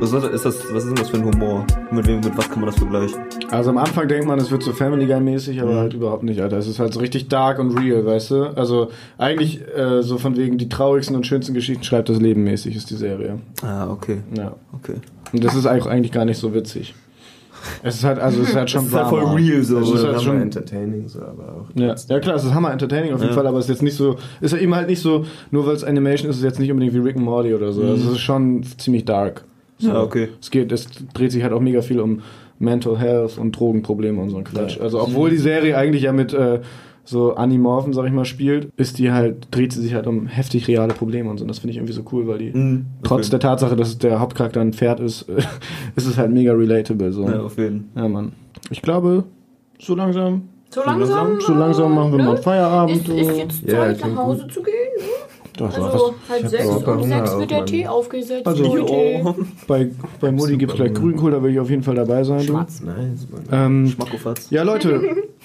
[0.00, 1.64] Was ist, ist das, was ist denn das für ein Humor?
[1.90, 3.20] Mit wem, mit was kann man das vergleichen?
[3.50, 5.76] Also am Anfang denkt man, es wird so Family Guy mäßig, aber Mhm.
[5.78, 6.56] halt überhaupt nicht, Alter.
[6.58, 8.44] Es ist halt so richtig dark und real, weißt du?
[8.56, 8.88] Also
[9.18, 12.90] eigentlich äh, so von wegen die traurigsten und schönsten Geschichten schreibt das Leben mäßig ist
[12.90, 13.38] die Serie.
[13.62, 14.18] Ah, okay.
[14.36, 14.54] Ja.
[14.72, 14.94] Okay.
[15.32, 16.94] Und das ist eigentlich gar nicht so witzig.
[17.82, 19.90] Es ist halt, also es ist halt schon Das ist halt voll real so, Es
[19.90, 21.66] ist halt schon, entertaining, so, aber auch.
[21.80, 21.94] ja.
[22.08, 23.36] ja klar, es ist hammer entertaining auf jeden Ja.
[23.36, 25.74] Fall, aber es ist jetzt nicht so, ist ja eben halt nicht so, nur weil
[25.74, 27.82] es Animation ist, ist es jetzt nicht unbedingt wie Rick and Morty oder so.
[27.82, 29.44] Also es ist schon ziemlich dark.
[29.78, 29.88] So.
[29.88, 30.28] Ja, okay.
[30.40, 32.22] Es geht, es dreht sich halt auch mega viel um
[32.58, 34.78] Mental Health und Drogenprobleme und so ein Quatsch.
[34.80, 36.60] Also obwohl die Serie eigentlich ja mit äh,
[37.04, 40.68] so Animorphen, sag ich mal, spielt, ist die halt, dreht sie sich halt um heftig
[40.68, 41.44] reale Probleme und so.
[41.44, 42.86] Und das finde ich irgendwie so cool, weil die, Mhm.
[43.02, 43.30] trotz okay.
[43.32, 45.22] der Tatsache, dass der Hauptcharakter ein Pferd ist,
[45.96, 47.12] ist es halt mega relatable.
[47.12, 47.28] So.
[47.28, 48.32] Ja, auf jeden Ja, Mann.
[48.70, 49.24] Ich glaube,
[49.80, 51.40] so langsam, So langsam.
[51.40, 52.24] so langsam machen wir ne?
[52.24, 52.96] mal Feierabend.
[52.96, 54.72] Ist, ist jetzt Ja, Zeit, nach Hause zu gehen.
[54.98, 55.04] Ne?
[55.58, 57.66] Doch, so, Also halb sechs Hunger sechs wird der.
[57.66, 58.46] Tee aufgesetzt.
[58.46, 58.64] Also.
[58.88, 59.34] Oh.
[59.68, 62.38] bei, bei Mutti gibt es gleich Grünkohl, da will ich auf jeden Fall dabei sein.
[62.46, 62.52] Du.
[62.54, 62.80] Schwarz.
[62.80, 63.42] Nice, Mann.
[63.52, 64.48] Ähm, Schmackofatz.
[64.50, 65.00] Ja, Leute,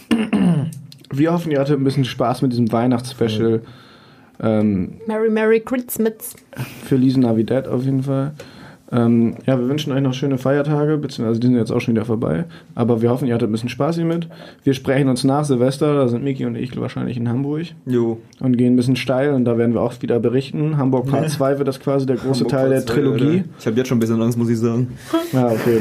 [1.12, 3.62] wir hoffen, ihr hattet ein bisschen Spaß mit diesem Weihnachtsspecial.
[4.40, 6.36] Ähm, Merry Merry Christmas.
[6.86, 8.34] Feliz Navidad auf jeden Fall.
[8.90, 12.06] Ähm, ja, wir wünschen euch noch schöne Feiertage, beziehungsweise die sind jetzt auch schon wieder
[12.06, 12.46] vorbei.
[12.74, 14.30] Aber wir hoffen, ihr hattet ein bisschen Spaß hiermit.
[14.64, 18.20] Wir sprechen uns nach Silvester, da sind Miki und ich wahrscheinlich in Hamburg Jo.
[18.40, 20.78] und gehen ein bisschen steil und da werden wir auch wieder berichten.
[20.78, 23.26] Hamburg Part 2 wird das quasi der große Hamburg Teil der Platz, Trilogie.
[23.26, 23.44] Alter.
[23.60, 24.88] Ich habe jetzt schon ein bisschen Angst, muss ich sagen.
[25.34, 25.80] Ja, okay,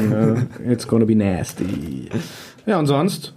[0.69, 2.09] it's gonna be nasty.
[2.65, 3.33] Ja, und sonst?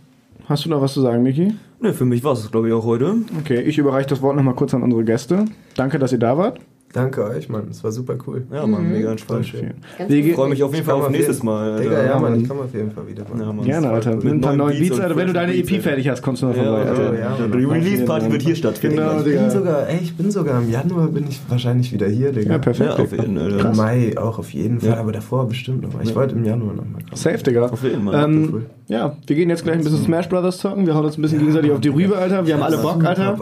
[0.49, 1.55] Hast du noch was zu sagen, Miki?
[1.83, 3.17] Ne, für mich war es, glaube ich, auch heute.
[3.39, 5.47] Okay, ich überreiche das Wort nochmal kurz an unsere Gäste.
[5.77, 6.61] Danke, dass ihr da wart.
[6.93, 7.69] Danke euch, Mann.
[7.71, 8.43] Es war super cool.
[8.53, 9.47] Ja, Mann, mega entspannt.
[9.47, 9.75] schön.
[10.09, 11.71] Ich freue mich auf jeden Ich Fall auf nächstes Mal.
[11.75, 11.83] Alter.
[11.85, 13.25] Digga, ja, Mann, ich komme auf jeden Fall wieder.
[13.31, 13.39] Mann.
[13.41, 13.65] Ja, Mann.
[13.65, 14.17] Gerne, Alter.
[14.17, 15.15] Mit ein paar neuen Beats, Alter.
[15.17, 15.83] Wenn du deine EP Alter.
[15.83, 17.19] fertig hast, kommst du noch Ja, vorbei, ja, Alter.
[17.19, 17.65] ja, Die.
[17.65, 18.97] Release-Party wird hier stattfinden.
[18.97, 19.41] Genau, Ich Digga.
[19.43, 22.51] bin sogar, ey, ich bin sogar im Januar bin ich wahrscheinlich wieder hier, Digga.
[22.55, 22.91] Ja, perfekt.
[22.99, 23.51] Ja, auf jeden Fall.
[23.51, 23.75] Im Alter.
[23.77, 24.97] Mai auch auf jeden Fall, Ja.
[24.97, 26.03] aber davor bestimmt noch mal.
[26.03, 27.15] Ich wollte im Januar noch mal kommen.
[27.15, 27.67] Safe, Digga.
[27.67, 28.25] Auf jeden Fall.
[28.25, 30.85] Ähm, ja, wir gehen jetzt gleich ein bisschen Smash Brothers zocken.
[30.87, 32.45] Wir hauen uns ein bisschen gegenseitig auf die Rübe, Alter.
[32.45, 33.39] Wir haben alle Bock, Alter.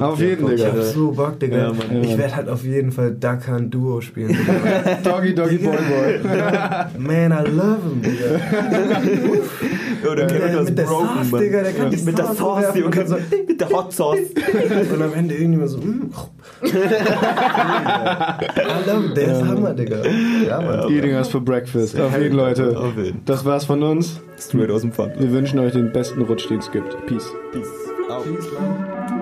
[0.00, 0.72] Auf jeden, Ich Digga.
[0.72, 1.70] hab so Bock, Digga.
[2.02, 4.36] Ich werde halt auf jeden Fall Duck Hunt Duo spielen.
[5.04, 6.20] Doggy, Doggy, Boy, Boy.
[6.98, 8.40] Man, I love him, Digga.
[10.02, 11.40] Ja, der Kevin der, ist mit der broken, Sauce, Mann.
[11.42, 13.00] Digga, der kann die Mit der Sauce Junge.
[13.00, 13.16] und so-
[13.46, 14.18] Mit der Hot Sauce.
[14.94, 16.10] Und am Ende irgendjemand so, mm.
[16.62, 16.68] I
[18.86, 19.96] love der ist Hammer, Digga.
[20.46, 20.90] Ja, Mann.
[20.90, 22.00] Eating us for breakfast.
[22.00, 22.78] Auf jeden, Leute.
[22.78, 23.22] Auf jeden.
[23.26, 24.20] Das war's von uns.
[24.38, 25.20] Straight aus dem Pfand.
[25.20, 26.88] Wir wünschen euch den besten Rutsch, den es gibt.
[27.06, 27.30] Peace.
[27.52, 27.68] Peace.
[28.08, 29.19] Peace.